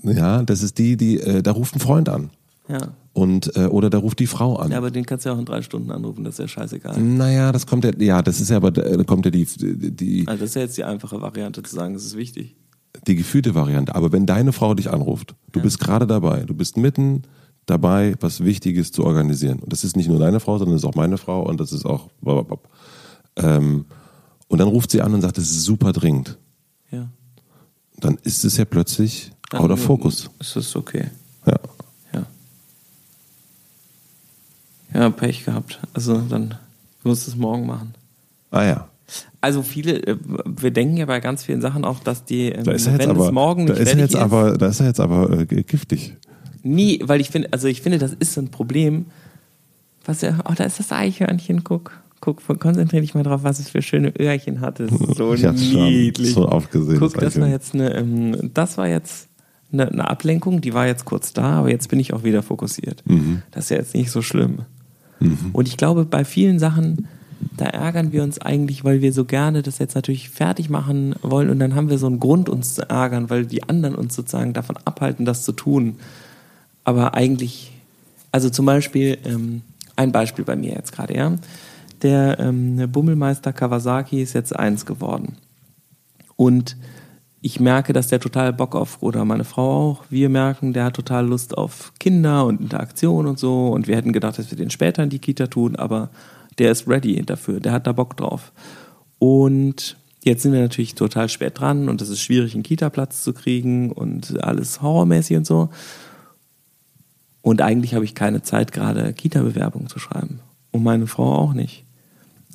ja, 0.03 0.43
das 0.43 0.63
ist 0.63 0.79
die, 0.79 0.97
die, 0.97 1.21
äh, 1.21 1.43
da 1.43 1.53
ruft 1.53 1.75
ein 1.77 1.81
Freund 1.81 2.09
an 2.09 2.31
Ja. 2.69 2.79
und 3.13 3.55
äh, 3.57 3.67
oder 3.67 3.91
da 3.91 3.99
ruft 3.99 4.19
die 4.19 4.27
Frau 4.27 4.57
an. 4.57 4.71
ja, 4.71 4.79
aber 4.79 4.91
den 4.91 5.05
kannst 5.07 5.25
du 5.25 5.31
ja 5.31 5.35
auch 5.35 5.39
in 5.39 5.45
drei 5.45 5.63
Stunden 5.63 5.91
anrufen, 5.91 6.25
das 6.25 6.35
ist 6.35 6.39
ja 6.41 6.49
scheißegal. 6.49 7.01
naja, 7.01 7.53
das 7.53 7.67
kommt 7.67 7.85
ja, 7.85 7.93
ja, 7.99 8.23
das 8.23 8.41
ist 8.41 8.51
ja 8.51 8.57
aber, 8.57 8.71
da 8.71 9.05
kommt 9.05 9.25
ja 9.27 9.31
die, 9.31 9.47
die, 9.47 10.27
Also 10.27 10.41
das 10.41 10.51
ist 10.51 10.55
ja 10.57 10.63
jetzt 10.63 10.77
die 10.79 10.85
einfache 10.85 11.21
Variante 11.21 11.63
zu 11.63 11.75
sagen, 11.75 11.95
das 11.95 12.05
ist 12.05 12.17
wichtig. 12.17 12.57
die 13.07 13.15
gefühlte 13.17 13.55
Variante. 13.55 13.95
Aber 13.95 14.13
wenn 14.13 14.25
deine 14.27 14.53
Frau 14.53 14.75
dich 14.75 14.91
anruft, 14.91 15.35
du 15.53 15.61
bist 15.61 15.79
gerade 15.81 16.07
dabei, 16.07 16.45
du 16.45 16.55
bist 16.55 16.77
mitten 16.77 17.23
dabei, 17.67 18.15
was 18.21 18.45
Wichtiges 18.45 18.93
zu 18.93 19.05
organisieren. 19.05 19.59
Und 19.61 19.73
das 19.73 19.85
ist 19.85 19.97
nicht 19.97 20.09
nur 20.09 20.19
deine 20.19 20.39
Frau, 20.41 20.59
sondern 20.59 20.75
das 20.77 20.83
ist 20.83 20.89
auch 20.89 20.95
meine 20.95 21.17
Frau 21.19 21.43
und 21.49 21.59
das 21.61 21.73
ist 21.73 21.85
auch. 21.87 22.09
Ähm, 23.37 23.85
und 24.49 24.59
dann 24.59 24.69
ruft 24.69 24.91
sie 24.91 25.01
an 25.03 25.15
und 25.15 25.23
sagt, 25.23 25.39
es 25.39 25.51
ist 25.51 25.65
super 25.65 25.93
dringend. 25.93 26.39
Dann 27.99 28.19
ist 28.23 28.45
es 28.45 28.57
ja 28.57 28.65
plötzlich 28.65 29.33
Dann 29.51 29.61
out 29.63 29.71
of 29.71 29.81
focus. 29.81 30.31
Ist 30.41 30.57
das 30.57 30.77
okay. 30.77 31.11
Ja. 31.47 31.59
Ja. 32.13 32.27
Ja, 34.93 35.11
Pech 35.11 35.45
gehabt. 35.45 35.81
Also 35.93 36.19
dann 36.21 36.57
musst 37.03 37.27
du 37.27 37.31
es 37.31 37.37
morgen 37.37 37.67
machen. 37.67 37.95
Ah 38.51 38.65
ja. 38.65 38.89
Also 39.41 39.63
viele, 39.63 40.03
äh, 40.07 40.17
wir 40.47 40.71
denken 40.71 40.97
ja 40.97 41.07
bei 41.07 41.21
ganz 41.21 41.45
vielen 41.45 41.61
Sachen 41.61 41.85
auch, 41.85 42.01
dass 42.01 42.25
die, 42.25 42.49
ähm, 42.49 42.65
Da 42.65 42.73
ist 42.73 42.87
er 42.87 42.95
jetzt 42.95 43.03
wenn 43.03 43.11
aber, 43.11 43.27
es 43.27 43.33
morgen 43.33 43.67
da 43.67 43.75
nicht 43.75 43.83
ist 43.83 43.93
er 43.93 43.99
jetzt 43.99 44.17
aber, 44.17 44.57
da 44.57 44.67
ist 44.69 44.81
er 44.81 44.87
jetzt 44.87 45.01
aber 45.01 45.31
äh, 45.31 45.45
giftig. 45.45 46.17
Nie, 46.63 47.01
weil 47.05 47.21
ich 47.21 47.29
finde, 47.29 47.49
also 47.53 47.69
ich 47.69 47.83
finde, 47.83 47.99
das 47.99 48.15
ist 48.15 48.39
ein 48.39 48.51
Problem. 48.51 49.07
Was 50.07 50.23
ja, 50.23 50.39
oh, 50.49 50.53
da 50.57 50.65
ist 50.65 50.79
das 50.79 50.93
Eichhörnchen, 50.93 51.63
guck. 51.65 51.93
Guck, 52.25 52.41
konzentriere 52.59 53.03
dich 53.03 53.15
mal 53.15 53.23
drauf, 53.23 53.43
was 53.43 53.59
es 53.59 53.69
für 53.69 53.83
schöne 53.83 54.11
Öhrchen 54.19 54.63
hat. 54.63 54.81
Das 54.81 54.91
ist 54.91 55.17
so 55.17 55.35
Ich 55.35 55.45
hab's 55.45 55.63
schon 55.63 55.85
niedlich. 55.85 56.33
so 56.33 56.49
aufgesehen, 56.49 56.99
Guck, 56.99 57.13
das 57.15 57.35
das 57.35 57.41
war 57.41 57.49
jetzt 57.49 57.75
eine, 57.75 57.93
ähm, 57.95 58.51
das 58.55 58.79
war 58.79 58.89
jetzt 58.89 59.29
eine, 59.71 59.89
eine 59.89 60.09
Ablenkung, 60.09 60.63
die 60.63 60.73
war 60.73 60.87
jetzt 60.87 61.05
kurz 61.05 61.35
da, 61.35 61.59
aber 61.59 61.69
jetzt 61.69 61.91
bin 61.91 62.01
ich 62.01 62.15
auch 62.15 62.25
wieder 62.25 62.43
fokussiert. 62.43 63.05
Das 63.51 63.65
ist 63.65 63.71
ja 63.71 63.77
jetzt 63.77 63.95
nicht 63.95 64.11
so 64.11 64.23
schlimm. 64.23 64.61
Und 65.53 65.69
ich 65.69 65.77
glaube, 65.77 66.07
bei 66.07 66.25
vielen 66.25 66.59
Sachen, 66.59 67.09
da 67.59 67.67
ärgern 67.67 68.13
wir 68.13 68.23
uns 68.23 68.41
eigentlich, 68.41 68.85
weil 68.85 69.03
wir 69.03 69.13
so 69.13 69.27
gerne 69.27 69.63
das 69.63 69.79
jetzt 69.79 69.95
natürlich 69.95 70.31
fertig 70.31 70.71
machen 70.71 71.15
wollen 71.21 71.51
und 71.51 71.59
dann 71.59 71.75
haben 71.75 71.91
wir 71.91 71.99
so 71.99 72.07
einen 72.07 72.21
Grund, 72.21 72.49
uns 72.49 72.75
zu 72.75 72.89
ärgern, 72.89 73.29
weil 73.29 73.45
die 73.45 73.63
anderen 73.63 73.95
uns 73.97 74.15
sozusagen 74.15 74.55
davon 74.55 74.79
abhalten, 74.87 75.27
das 75.27 75.43
zu 75.45 75.53
tun. 75.53 75.97
Aber 76.85 77.15
eigentlich, 77.15 77.73
also 78.33 78.49
zum 78.49 78.65
Beispiel, 78.65 79.19
ähm, 79.25 79.61
ein 79.97 80.11
Beispiel 80.11 80.45
bei 80.45 80.57
mir 80.57 80.73
jetzt 80.73 80.93
gerade, 80.93 81.15
ja. 81.15 81.33
Der 82.05 82.39
ähm, 82.39 82.93
Bummelmeister 82.93 83.55
Kawasaki 83.55 84.21
ist 84.21 84.35
jetzt 84.35 84.55
eins 84.55 84.85
geworden. 84.85 85.39
Und 86.37 86.77
ich 87.41 87.61
merke, 87.61 87.95
dass 87.95 88.09
der 88.09 88.21
total 88.21 88.53
Bock 88.53 88.75
auf, 88.75 89.03
oder 89.03 89.25
meine 89.25 89.45
Frau 89.45 89.91
auch, 89.91 90.05
wir 90.11 90.29
merken, 90.29 90.75
der 90.75 90.85
hat 90.85 90.97
total 90.97 91.27
Lust 91.27 91.57
auf 91.57 91.95
Kinder 91.99 92.45
und 92.45 92.61
Interaktion 92.61 93.27
und 93.27 93.39
so. 93.39 93.69
Und 93.69 93.89
wir 93.89 93.97
hätten 93.97 94.13
gedacht, 94.13 94.39
dass 94.39 94.51
wir 94.51 94.59
den 94.59 94.69
später 94.69 95.03
in 95.03 95.09
die 95.09 95.19
Kita 95.19 95.47
tun, 95.47 95.77
aber 95.77 96.11
der 96.59 96.71
ist 96.71 96.87
ready 96.87 97.23
dafür, 97.25 97.59
der 97.59 97.73
hat 97.73 97.87
da 97.87 97.93
Bock 97.93 98.19
drauf. 98.19 98.53
Und 99.19 99.97
jetzt 100.23 100.43
sind 100.43 100.53
wir 100.53 100.61
natürlich 100.61 100.95
total 100.95 101.31
spät 101.31 101.59
dran 101.59 101.89
und 101.89 102.03
es 102.03 102.11
ist 102.11 102.21
schwierig, 102.21 102.53
einen 102.53 102.63
Kita-Platz 102.65 103.23
zu 103.23 103.33
kriegen 103.33 103.93
und 103.93 104.43
alles 104.45 104.83
horrormäßig 104.83 105.39
und 105.39 105.47
so. 105.47 105.71
Und 107.41 107.63
eigentlich 107.63 107.95
habe 107.95 108.05
ich 108.05 108.15
keine 108.15 108.43
Zeit, 108.43 108.73
gerade 108.73 109.15
Kita-Bewerbungen 109.15 109.89
zu 109.89 109.99
schreiben. 109.99 110.41
Und 110.71 110.83
meine 110.83 111.07
Frau 111.07 111.33
auch 111.35 111.55
nicht. 111.55 111.85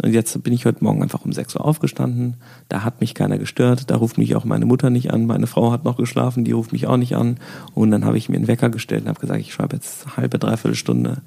Und 0.01 0.13
jetzt 0.13 0.41
bin 0.43 0.53
ich 0.53 0.65
heute 0.65 0.83
Morgen 0.83 1.03
einfach 1.03 1.25
um 1.25 1.33
6 1.33 1.55
Uhr 1.55 1.65
aufgestanden. 1.65 2.35
Da 2.69 2.83
hat 2.83 3.01
mich 3.01 3.13
keiner 3.13 3.37
gestört. 3.37 3.89
Da 3.89 3.97
ruft 3.97 4.17
mich 4.17 4.35
auch 4.35 4.45
meine 4.45 4.65
Mutter 4.65 4.89
nicht 4.89 5.11
an. 5.11 5.25
Meine 5.25 5.47
Frau 5.47 5.71
hat 5.71 5.83
noch 5.83 5.97
geschlafen, 5.97 6.45
die 6.45 6.53
ruft 6.53 6.71
mich 6.71 6.87
auch 6.87 6.97
nicht 6.97 7.15
an. 7.15 7.37
Und 7.73 7.91
dann 7.91 8.05
habe 8.05 8.17
ich 8.17 8.29
mir 8.29 8.37
einen 8.37 8.47
Wecker 8.47 8.69
gestellt 8.69 9.03
und 9.03 9.09
habe 9.09 9.19
gesagt, 9.19 9.41
ich 9.41 9.53
schreibe 9.53 9.75
jetzt 9.75 10.15
halbe, 10.15 10.39
dreiviertel 10.39 10.75
Stunde 10.75 11.21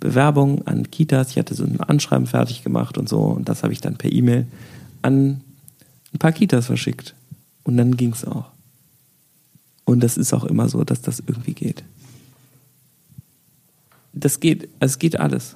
Bewerbung 0.00 0.66
an 0.66 0.90
Kitas. 0.90 1.30
Ich 1.30 1.38
hatte 1.38 1.54
so 1.54 1.64
ein 1.64 1.80
Anschreiben 1.80 2.26
fertig 2.26 2.64
gemacht 2.64 2.98
und 2.98 3.08
so. 3.08 3.20
Und 3.20 3.48
das 3.48 3.62
habe 3.62 3.72
ich 3.72 3.80
dann 3.80 3.96
per 3.96 4.12
E-Mail 4.12 4.46
an 5.02 5.40
ein 6.12 6.18
paar 6.18 6.32
Kitas 6.32 6.66
verschickt. 6.66 7.14
Und 7.62 7.76
dann 7.76 7.96
ging 7.96 8.12
es 8.12 8.24
auch. 8.24 8.46
Und 9.84 10.00
das 10.02 10.16
ist 10.16 10.32
auch 10.32 10.44
immer 10.44 10.68
so, 10.68 10.82
dass 10.82 11.00
das 11.00 11.20
irgendwie 11.20 11.54
geht. 11.54 11.84
Das 14.12 14.40
geht, 14.40 14.68
es 14.80 14.98
geht 14.98 15.20
alles. 15.20 15.54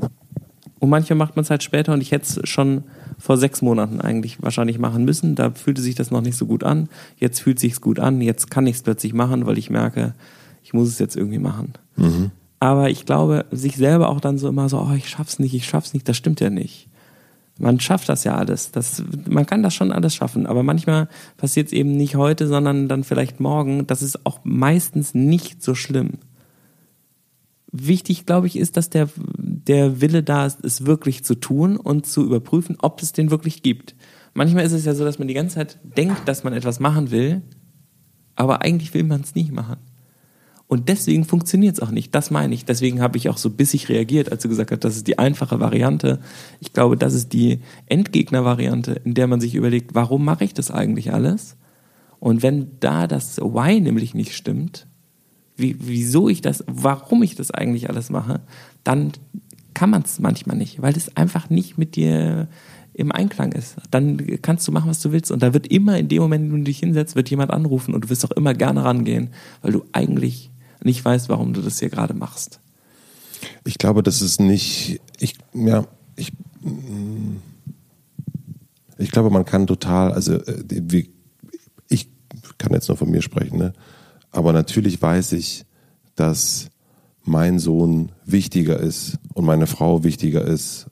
Und 0.81 0.89
manchmal 0.89 1.18
macht 1.18 1.37
man 1.37 1.45
es 1.45 1.51
halt 1.51 1.62
später 1.62 1.93
und 1.93 2.01
ich 2.01 2.11
hätte 2.11 2.41
es 2.41 2.49
schon 2.49 2.85
vor 3.18 3.37
sechs 3.37 3.61
Monaten 3.61 4.01
eigentlich 4.01 4.43
wahrscheinlich 4.43 4.78
machen 4.78 5.05
müssen. 5.05 5.35
Da 5.35 5.51
fühlte 5.51 5.83
sich 5.83 5.95
das 5.95 6.11
noch 6.11 6.22
nicht 6.22 6.37
so 6.37 6.47
gut 6.47 6.64
an. 6.64 6.89
Jetzt 7.18 7.41
fühlt 7.41 7.61
sich 7.61 7.81
gut 7.83 8.01
an. 8.01 8.22
Jetzt 8.22 8.51
kann 8.51 8.66
ich 8.66 8.76
es 8.76 8.83
plötzlich 8.83 9.12
machen, 9.12 9.47
weil 9.47 9.59
ich 9.59 9.68
merke, 9.68 10.14
ich 10.64 10.72
muss 10.72 10.89
es 10.89 10.99
jetzt 10.99 11.16
irgendwie 11.16 11.39
machen. 11.39 11.74
Mhm. 11.97 12.31
Aber 12.61 12.89
ich 12.89 13.05
glaube, 13.05 13.45
sich 13.51 13.76
selber 13.76 14.09
auch 14.09 14.20
dann 14.20 14.39
so 14.39 14.49
immer 14.49 14.70
so, 14.70 14.81
oh, 14.81 14.95
ich 14.97 15.09
schaff's 15.09 15.39
nicht, 15.39 15.55
ich 15.55 15.66
schaff's 15.66 15.93
nicht, 15.93 16.09
das 16.09 16.16
stimmt 16.16 16.41
ja 16.41 16.49
nicht. 16.49 16.89
Man 17.59 17.78
schafft 17.78 18.09
das 18.09 18.24
ja 18.24 18.37
alles. 18.37 18.70
Das, 18.70 19.03
man 19.28 19.45
kann 19.45 19.62
das 19.62 19.74
schon 19.74 19.93
alles 19.93 20.14
schaffen. 20.14 20.47
Aber 20.47 20.62
manchmal 20.62 21.09
passiert 21.37 21.66
es 21.66 21.72
eben 21.74 21.95
nicht 21.95 22.16
heute, 22.16 22.49
sondern 22.49 22.89
dann 22.89 23.05
vielleicht 23.05 23.39
morgen. 23.39 23.87
Das 23.87 24.01
ist 24.01 24.24
auch 24.24 24.41
meistens 24.45 25.12
nicht 25.12 25.62
so 25.62 25.74
schlimm. 25.74 26.12
Wichtig, 27.73 28.27
glaube 28.27 28.47
ich, 28.47 28.57
ist, 28.57 28.77
dass 28.77 28.91
der, 28.91 29.09
der 29.37 30.01
Wille 30.01 30.23
da 30.23 30.47
ist, 30.47 30.64
es 30.64 30.87
wirklich 30.87 31.25
zu 31.25 31.35
tun 31.35 31.77
und 31.77 32.07
zu 32.07 32.25
überprüfen, 32.25 32.77
ob 32.81 33.01
es 33.03 33.12
den 33.12 33.31
wirklich 33.31 33.62
gibt. 33.62 33.95
Manchmal 34.35 34.64
ist 34.64 34.73
es 34.73 34.85
ja 34.85 34.95
so, 34.95 35.05
dass 35.05 35.18
man 35.18 35.29
die 35.29 35.35
ganze 35.35 35.57
Zeit 35.57 35.79
denkt, 35.97 36.27
dass 36.27 36.45
man 36.45 36.53
etwas 36.53 36.81
machen 36.81 37.11
will, 37.11 37.43
aber 38.35 38.62
eigentlich 38.62 38.95
will 38.95 39.05
man 39.05 39.21
es 39.21 39.35
nicht 39.35 39.53
machen. 39.53 39.77
Und 40.71 40.89
deswegen 40.89 41.25
funktioniert 41.25 41.75
es 41.75 41.81
auch 41.81 41.91
nicht. 41.91 42.14
Das 42.14 42.31
meine 42.31 42.55
ich. 42.55 42.64
Deswegen 42.64 43.01
habe 43.01 43.18
ich 43.18 43.29
auch 43.29 43.39
so 43.39 43.51
bissig 43.51 43.89
reagiert, 43.89 44.31
als 44.31 44.45
du 44.45 44.49
gesagt 44.49 44.71
hast, 44.71 44.85
das 44.85 44.97
ist 44.97 45.09
die 45.09 45.18
einfache 45.18 45.59
Variante. 45.59 46.21
Ich 46.61 46.73
glaube, 46.73 46.97
das 46.97 47.12
ist 47.12 47.33
die 47.33 47.59
Endgegner-Variante, 47.87 48.93
in 49.05 49.14
der 49.14 49.27
man 49.27 49.41
sich 49.41 49.57
überlegt, 49.57 49.97
warum 49.97 50.25
mache 50.25 50.45
ich 50.45 50.55
das 50.55 50.71
eigentlich 50.71 51.12
alles? 51.12 51.57
Und 52.21 52.45
wenn 52.45 52.79
da 52.79 53.09
das 53.09 53.39
Why 53.39 53.81
nämlich 53.81 54.14
nicht 54.14 54.37
stimmt, 54.37 54.87
wie, 55.61 55.77
wieso 55.79 56.29
ich 56.29 56.41
das, 56.41 56.65
warum 56.67 57.23
ich 57.23 57.35
das 57.35 57.51
eigentlich 57.51 57.89
alles 57.89 58.11
mache, 58.11 58.41
dann 58.85 59.13
kann 59.75 59.91
man 59.91 60.03
es 60.03 60.19
manchmal 60.19 60.57
nicht, 60.57 60.83
weil 60.83 60.97
es 60.97 61.17
einfach 61.17 61.51
nicht 61.51 61.79
mit 61.79 61.97
dir 61.97 62.49
im 62.95 63.13
Einklang 63.13 63.53
ist. 63.53 63.77
Dann 63.91 64.41
kannst 64.43 64.67
du 64.69 64.73
machen, 64.73 64.91
was 64.91 65.01
du 65.01 65.13
willst. 65.13 65.31
Und 65.31 65.43
da 65.43 65.55
wird 65.55 65.69
immer 65.69 65.97
in 65.99 66.09
dem 66.09 66.21
Moment, 66.23 66.53
wenn 66.53 66.59
du 66.61 66.65
dich 66.65 66.81
hinsetzt, 66.81 67.17
wird 67.17 67.31
jemand 67.31 67.51
anrufen 67.51 67.95
und 67.95 68.05
du 68.05 68.11
wirst 68.11 68.25
auch 68.25 68.33
immer 68.33 68.53
gerne 68.53 68.85
rangehen, 68.85 69.31
weil 69.63 69.73
du 69.73 69.85
eigentlich 69.93 70.51
nicht 70.83 71.05
weißt, 71.05 71.29
warum 71.29 71.53
du 71.53 71.63
das 71.63 71.79
hier 71.79 71.89
gerade 71.89 72.15
machst. 72.15 72.61
Ich 73.65 73.79
glaube, 73.79 74.03
das 74.03 74.23
ist 74.23 74.41
nicht, 74.41 75.01
ich, 75.19 75.35
ja, 75.55 75.87
ich, 76.17 76.33
ich 78.99 79.11
glaube, 79.11 79.31
man 79.31 79.45
kann 79.45 79.67
total, 79.67 80.13
also 80.13 80.35
äh, 80.35 81.05
ich 81.89 82.09
kann 82.59 82.73
jetzt 82.73 82.89
nur 82.89 82.97
von 82.97 83.11
mir 83.11 83.23
sprechen, 83.23 83.59
ne? 83.59 83.73
Aber 84.31 84.53
natürlich 84.53 85.01
weiß 85.01 85.33
ich, 85.33 85.64
dass 86.14 86.68
mein 87.24 87.59
Sohn 87.59 88.12
wichtiger 88.24 88.78
ist 88.78 89.18
und 89.35 89.45
meine 89.45 89.66
Frau 89.66 90.05
wichtiger 90.05 90.45
ist, 90.45 90.87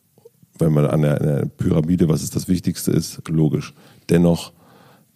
wenn 0.58 0.72
man 0.72 0.86
an 0.86 1.02
der, 1.02 1.20
an 1.20 1.26
der 1.26 1.46
Pyramide, 1.46 2.08
was 2.08 2.22
ist 2.22 2.34
das 2.36 2.48
Wichtigste 2.48 2.90
ist, 2.90 3.22
logisch. 3.28 3.74
Dennoch 4.08 4.52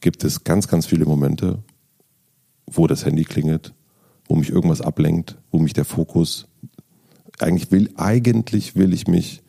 gibt 0.01 0.25
es 0.25 0.45
ganz, 0.45 0.69
ganz 0.69 0.87
viele 0.87 1.05
Momente, 1.05 1.59
wo 2.67 2.87
das 2.87 3.05
Handy 3.05 3.25
klingelt, 3.25 3.75
wo 4.27 4.37
mich 4.37 4.51
irgendwas 4.51 4.81
ablenkt, 4.81 5.39
wo 5.51 5.59
mich 5.59 5.73
der 5.73 5.85
Fokus 5.85 6.47
eigentlich 7.41 7.71
will, 7.71 7.91
eigentlich 7.97 8.77
will 8.77 8.93
ich 8.93 9.07
mich 9.07 9.43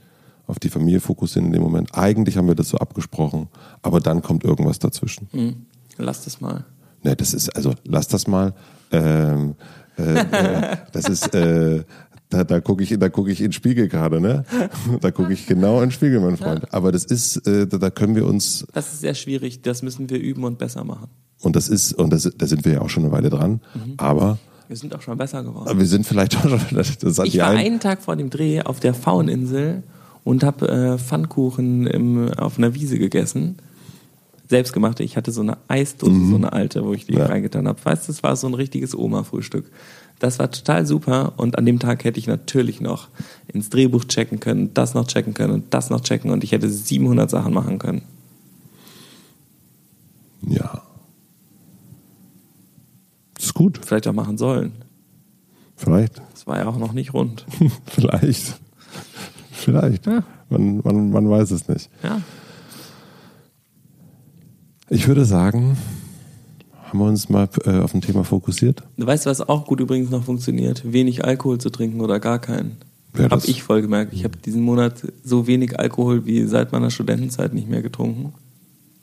auf 0.48 0.60
die 0.60 0.70
Familie 0.70 1.00
fokussieren 1.00 1.48
in 1.48 1.54
dem 1.54 1.62
Moment. 1.62 1.96
Eigentlich 1.96 2.38
haben 2.38 2.48
wir 2.48 2.56
das 2.56 2.70
so 2.70 2.78
abgesprochen, 2.78 3.48
aber 3.82 4.00
dann 4.00 4.22
kommt 4.22 4.44
irgendwas 4.44 4.80
dazwischen. 4.80 5.28
Hm. 5.32 5.66
Lass 5.98 6.24
das 6.24 6.42
mal. 6.42 6.66
Ne, 7.04 7.16
das 7.16 7.34
ist, 7.34 7.50
also 7.56 7.74
lass 7.86 8.08
das 8.08 8.28
mal. 8.28 8.54
Ähm, 8.92 9.56
äh, 9.98 10.14
äh, 10.20 10.78
das 10.92 11.06
ist, 11.10 11.34
äh, 11.36 11.84
da, 12.30 12.44
da 12.44 12.60
gucke 12.62 12.84
ich, 12.84 12.98
da 12.98 13.10
gucke 13.10 13.32
ich 13.32 13.40
in 13.42 13.48
den 13.48 13.54
Spiegel 13.54 13.88
gerade, 13.88 14.20
ne? 14.22 14.44
Da 15.02 15.12
gucke 15.12 15.34
ich 15.34 15.46
genau 15.46 15.76
in 15.82 15.88
den 15.88 15.92
Spiegel, 15.92 16.20
mein 16.20 16.38
Freund. 16.38 16.74
Aber 16.74 16.92
das 16.92 17.06
ist, 17.06 17.38
äh, 17.48 17.68
da, 17.68 17.78
da 17.78 17.90
können 17.90 18.16
wir 18.16 18.26
uns. 18.26 18.66
Das 18.74 18.92
ist 18.94 19.02
sehr 19.02 19.14
schwierig. 19.16 19.62
Das 19.62 19.82
müssen 19.84 20.10
wir 20.10 20.20
üben 20.20 20.44
und 20.44 20.58
besser 20.58 20.84
machen. 20.84 21.08
Und 21.42 21.56
das 21.56 21.68
ist, 21.70 21.94
und 21.94 22.12
das, 22.14 22.32
da 22.38 22.48
sind 22.48 22.64
wir 22.66 22.74
ja 22.74 22.82
auch 22.82 22.90
schon 22.90 23.04
eine 23.04 23.12
Weile 23.12 23.30
dran. 23.30 23.60
Aber 23.98 24.40
Wir 24.70 24.78
sind 24.78 24.96
auch 24.96 25.02
schon 25.02 25.18
besser 25.18 25.44
geworden. 25.44 25.68
aber 25.68 25.78
wir 25.80 25.86
sind 25.88 26.08
vielleicht 26.08 26.38
auch 26.38 26.48
schon. 26.50 26.60
Das, 27.02 27.20
hat 27.20 27.28
Ich 27.28 27.38
war 27.38 27.50
ein- 27.50 27.58
einen 27.58 27.80
Tag 27.80 28.02
vor 28.02 28.16
dem 28.16 28.30
Dreh 28.30 28.62
auf 28.62 28.80
der 28.80 28.94
Fauninsel 28.94 29.84
und 30.24 30.44
habe 30.44 30.68
äh, 30.70 30.98
Pfannkuchen 30.98 31.86
im, 31.86 32.30
auf 32.36 32.58
einer 32.58 32.74
Wiese 32.74 32.98
gegessen. 32.98 33.58
Selbstgemachte. 34.54 35.04
Ich 35.04 35.18
hatte 35.18 35.32
so 35.32 35.42
eine 35.42 35.58
Eisdose, 35.68 36.28
so 36.28 36.36
eine 36.36 36.54
alte, 36.54 36.86
wo 36.86 36.94
ich 36.94 37.06
die 37.08 37.14
Mhm. 37.14 37.20
Ja. 37.20 37.26
reingetan 37.26 37.68
habe. 37.68 37.84
Weißt 37.84 38.08
du, 38.08 38.12
das 38.12 38.22
war 38.22 38.36
so 38.36 38.46
ein 38.48 38.54
richtiges 38.54 38.96
Oma-Frühstück. 38.96 39.66
Das 40.20 40.38
war 40.40 40.50
total 40.52 40.86
super 40.86 41.34
und 41.38 41.58
an 41.58 41.66
dem 41.66 41.80
Tag 41.80 42.04
hätte 42.04 42.20
ich 42.20 42.28
natürlich 42.28 42.80
noch 42.82 43.10
ins 43.48 43.70
Drehbuch 43.70 44.06
checken 44.06 44.40
können, 44.40 44.72
das 44.74 44.94
noch 44.94 45.08
checken 45.08 45.34
können 45.34 45.54
und 45.54 45.74
das 45.74 45.90
noch 45.90 46.02
checken 46.02 46.30
und 46.32 46.44
ich 46.44 46.52
hätte 46.52 46.70
700 46.70 47.30
Sachen 47.30 47.54
machen 47.54 47.80
können. 47.80 48.04
Ja. 50.48 50.84
Ist 53.40 53.54
gut. 53.54 53.80
Vielleicht 53.84 54.08
auch 54.08 54.14
machen 54.14 54.38
sollen. 54.38 54.72
Vielleicht. 55.76 56.22
Das 56.34 56.46
war 56.48 56.60
ja 56.60 56.68
auch 56.68 56.78
noch 56.78 56.94
nicht 56.94 57.14
rund. 57.14 57.46
Vielleicht. 57.88 58.60
Vielleicht. 59.52 60.06
Ja. 60.06 60.24
Man, 60.50 60.82
man, 60.84 61.10
man 61.10 61.30
weiß 61.30 61.52
es 61.52 61.68
nicht. 61.68 61.90
Ja. 62.04 62.22
Ich 64.94 65.08
würde 65.08 65.26
sagen, 65.26 65.76
haben 66.84 67.00
wir 67.00 67.06
uns 67.06 67.28
mal 67.28 67.50
äh, 67.66 67.80
auf 67.80 67.96
ein 67.96 68.02
Thema 68.02 68.24
fokussiert? 68.24 68.84
Du 68.96 69.08
weißt, 69.08 69.26
was 69.26 69.42
auch 69.42 69.66
gut 69.66 69.80
übrigens 69.80 70.12
noch 70.12 70.24
funktioniert? 70.24 70.84
Wenig 70.92 71.26
Alkohol 71.26 71.58
zu 71.58 71.72
trinken 71.72 72.00
oder 72.00 72.20
gar 72.20 72.38
keinen. 72.38 72.78
Ja, 73.18 73.24
Hab 73.24 73.30
das- 73.32 73.46
ich 73.48 73.64
voll 73.64 73.82
gemerkt. 73.82 74.14
Ich 74.14 74.24
habe 74.24 74.38
diesen 74.38 74.62
Monat 74.62 75.02
so 75.24 75.48
wenig 75.48 75.80
Alkohol 75.80 76.28
wie 76.28 76.44
seit 76.46 76.72
meiner 76.72 76.92
Studentenzeit 76.92 77.54
nicht 77.56 77.68
mehr 77.68 77.82
getrunken. 77.82 78.34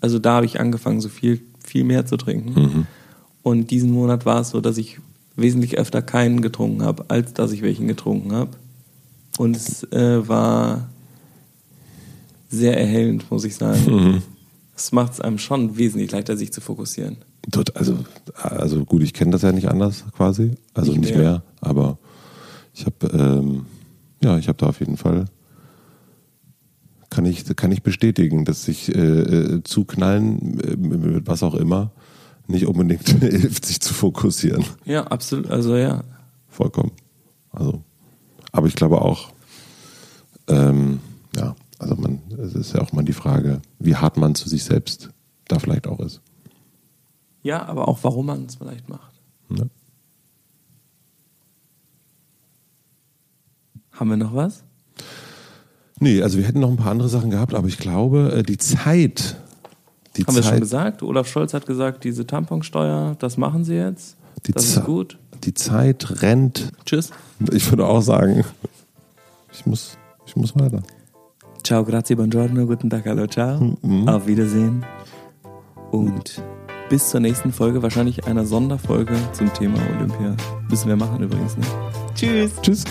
Also 0.00 0.20
da 0.20 0.34
habe 0.36 0.46
ich 0.46 0.60
angefangen, 0.60 1.00
so 1.00 1.08
viel, 1.08 1.40
viel 1.64 1.82
mehr 1.82 2.06
zu 2.06 2.16
trinken. 2.16 2.60
Mhm. 2.60 2.86
Und 3.42 3.70
diesen 3.72 3.90
Monat 3.90 4.24
war 4.26 4.42
es 4.42 4.50
so, 4.50 4.60
dass 4.60 4.78
ich 4.78 5.00
wesentlich 5.34 5.76
öfter 5.76 6.02
keinen 6.02 6.40
getrunken 6.40 6.82
habe, 6.82 7.06
als 7.08 7.32
dass 7.34 7.50
ich 7.50 7.62
welchen 7.62 7.88
getrunken 7.88 8.30
habe. 8.32 8.50
Und 9.38 9.56
es 9.56 9.82
äh, 9.92 10.28
war 10.28 10.88
sehr 12.48 12.78
erhellend, 12.78 13.28
muss 13.30 13.44
ich 13.44 13.56
sagen. 13.56 13.80
Mhm. 13.86 14.22
Es 14.80 14.92
macht 14.92 15.12
es 15.12 15.20
einem 15.20 15.36
schon 15.38 15.76
wesentlich 15.76 16.10
leichter, 16.10 16.38
sich 16.38 16.52
zu 16.52 16.62
fokussieren. 16.62 17.18
Also, 17.74 17.98
also 18.34 18.84
gut, 18.86 19.02
ich 19.02 19.12
kenne 19.12 19.30
das 19.30 19.42
ja 19.42 19.52
nicht 19.52 19.68
anders 19.68 20.04
quasi. 20.16 20.52
Also 20.72 20.92
Nicht 20.92 21.02
nicht, 21.02 21.14
mehr. 21.14 21.22
mehr. 21.22 21.42
aber 21.60 21.98
ich 22.72 22.86
habe 22.86 23.06
ähm, 23.12 23.66
ja, 24.22 24.38
ich 24.38 24.48
habe 24.48 24.56
da 24.56 24.66
auf 24.66 24.80
jeden 24.80 24.96
Fall 24.96 25.26
kann 27.10 27.26
ich 27.26 27.44
kann 27.56 27.72
ich 27.72 27.82
bestätigen, 27.82 28.44
dass 28.46 28.64
sich 28.64 28.94
äh, 28.94 29.00
äh, 29.00 29.62
zuknallen 29.64 30.60
äh, 30.60 30.76
mit 30.76 31.26
was 31.26 31.42
auch 31.42 31.54
immer 31.54 31.90
nicht 32.46 32.66
unbedingt 32.66 33.08
hilft, 33.20 33.66
sich 33.66 33.80
zu 33.80 33.92
fokussieren. 33.92 34.64
Ja, 34.86 35.04
absolut. 35.08 35.50
Also 35.50 35.76
ja. 35.76 36.04
Vollkommen. 36.48 36.92
Also, 37.52 37.82
aber 38.52 38.66
ich 38.66 38.76
glaube 38.76 39.02
auch, 39.02 39.30
ähm, 40.48 41.00
ja, 41.36 41.54
also 41.80 41.96
man, 41.96 42.20
es 42.38 42.54
ist 42.54 42.72
ja 42.74 42.80
auch 42.82 42.92
mal 42.92 43.04
die 43.04 43.12
Frage, 43.12 43.60
wie 43.78 43.96
hart 43.96 44.16
man 44.16 44.34
zu 44.34 44.48
sich 44.48 44.62
selbst 44.64 45.10
da 45.48 45.58
vielleicht 45.58 45.86
auch 45.88 45.98
ist. 46.00 46.20
Ja, 47.42 47.64
aber 47.66 47.88
auch 47.88 47.98
warum 48.02 48.26
man 48.26 48.44
es 48.44 48.54
vielleicht 48.56 48.88
macht. 48.88 49.12
Ne? 49.48 49.68
Haben 53.92 54.10
wir 54.10 54.16
noch 54.16 54.34
was? 54.34 54.62
Nee, 55.98 56.22
also 56.22 56.38
wir 56.38 56.44
hätten 56.46 56.60
noch 56.60 56.70
ein 56.70 56.76
paar 56.76 56.92
andere 56.92 57.08
Sachen 57.08 57.30
gehabt, 57.30 57.54
aber 57.54 57.68
ich 57.68 57.78
glaube, 57.78 58.32
äh, 58.38 58.42
die 58.42 58.56
Zeit. 58.58 59.36
Die 60.16 60.24
Haben 60.24 60.34
wir 60.34 60.42
Zeit, 60.42 60.50
schon 60.52 60.60
gesagt? 60.60 61.02
Olaf 61.02 61.28
Scholz 61.28 61.54
hat 61.54 61.66
gesagt, 61.66 62.04
diese 62.04 62.26
Tamponsteuer, 62.26 63.16
das 63.18 63.36
machen 63.36 63.64
sie 63.64 63.74
jetzt. 63.74 64.16
Die 64.46 64.52
das 64.52 64.72
Ze- 64.72 64.80
ist 64.80 64.86
gut. 64.86 65.18
Die 65.44 65.54
Zeit 65.54 66.22
rennt. 66.22 66.72
Tschüss. 66.84 67.10
Ich 67.52 67.70
würde 67.70 67.86
auch 67.86 68.00
sagen, 68.02 68.44
ich 69.52 69.64
muss, 69.66 69.96
ich 70.26 70.36
muss 70.36 70.54
weiter. 70.56 70.82
Ciao, 71.62 71.84
grazie, 71.84 72.16
buongiorno, 72.16 72.66
guten 72.66 72.90
Tag, 72.90 73.06
hallo, 73.06 73.26
ciao. 73.26 73.76
Mhm. 73.82 74.08
Auf 74.08 74.26
Wiedersehen. 74.26 74.84
Und 75.90 76.42
bis 76.88 77.08
zur 77.08 77.20
nächsten 77.20 77.52
Folge, 77.52 77.82
wahrscheinlich 77.82 78.26
einer 78.26 78.44
Sonderfolge 78.44 79.14
zum 79.32 79.52
Thema 79.52 79.78
Olympia. 79.96 80.36
Müssen 80.68 80.88
wir 80.88 80.96
machen 80.96 81.22
übrigens, 81.22 81.56
ne? 81.56 81.64
Tschüss. 82.14 82.52
Tschüss. 82.62 82.84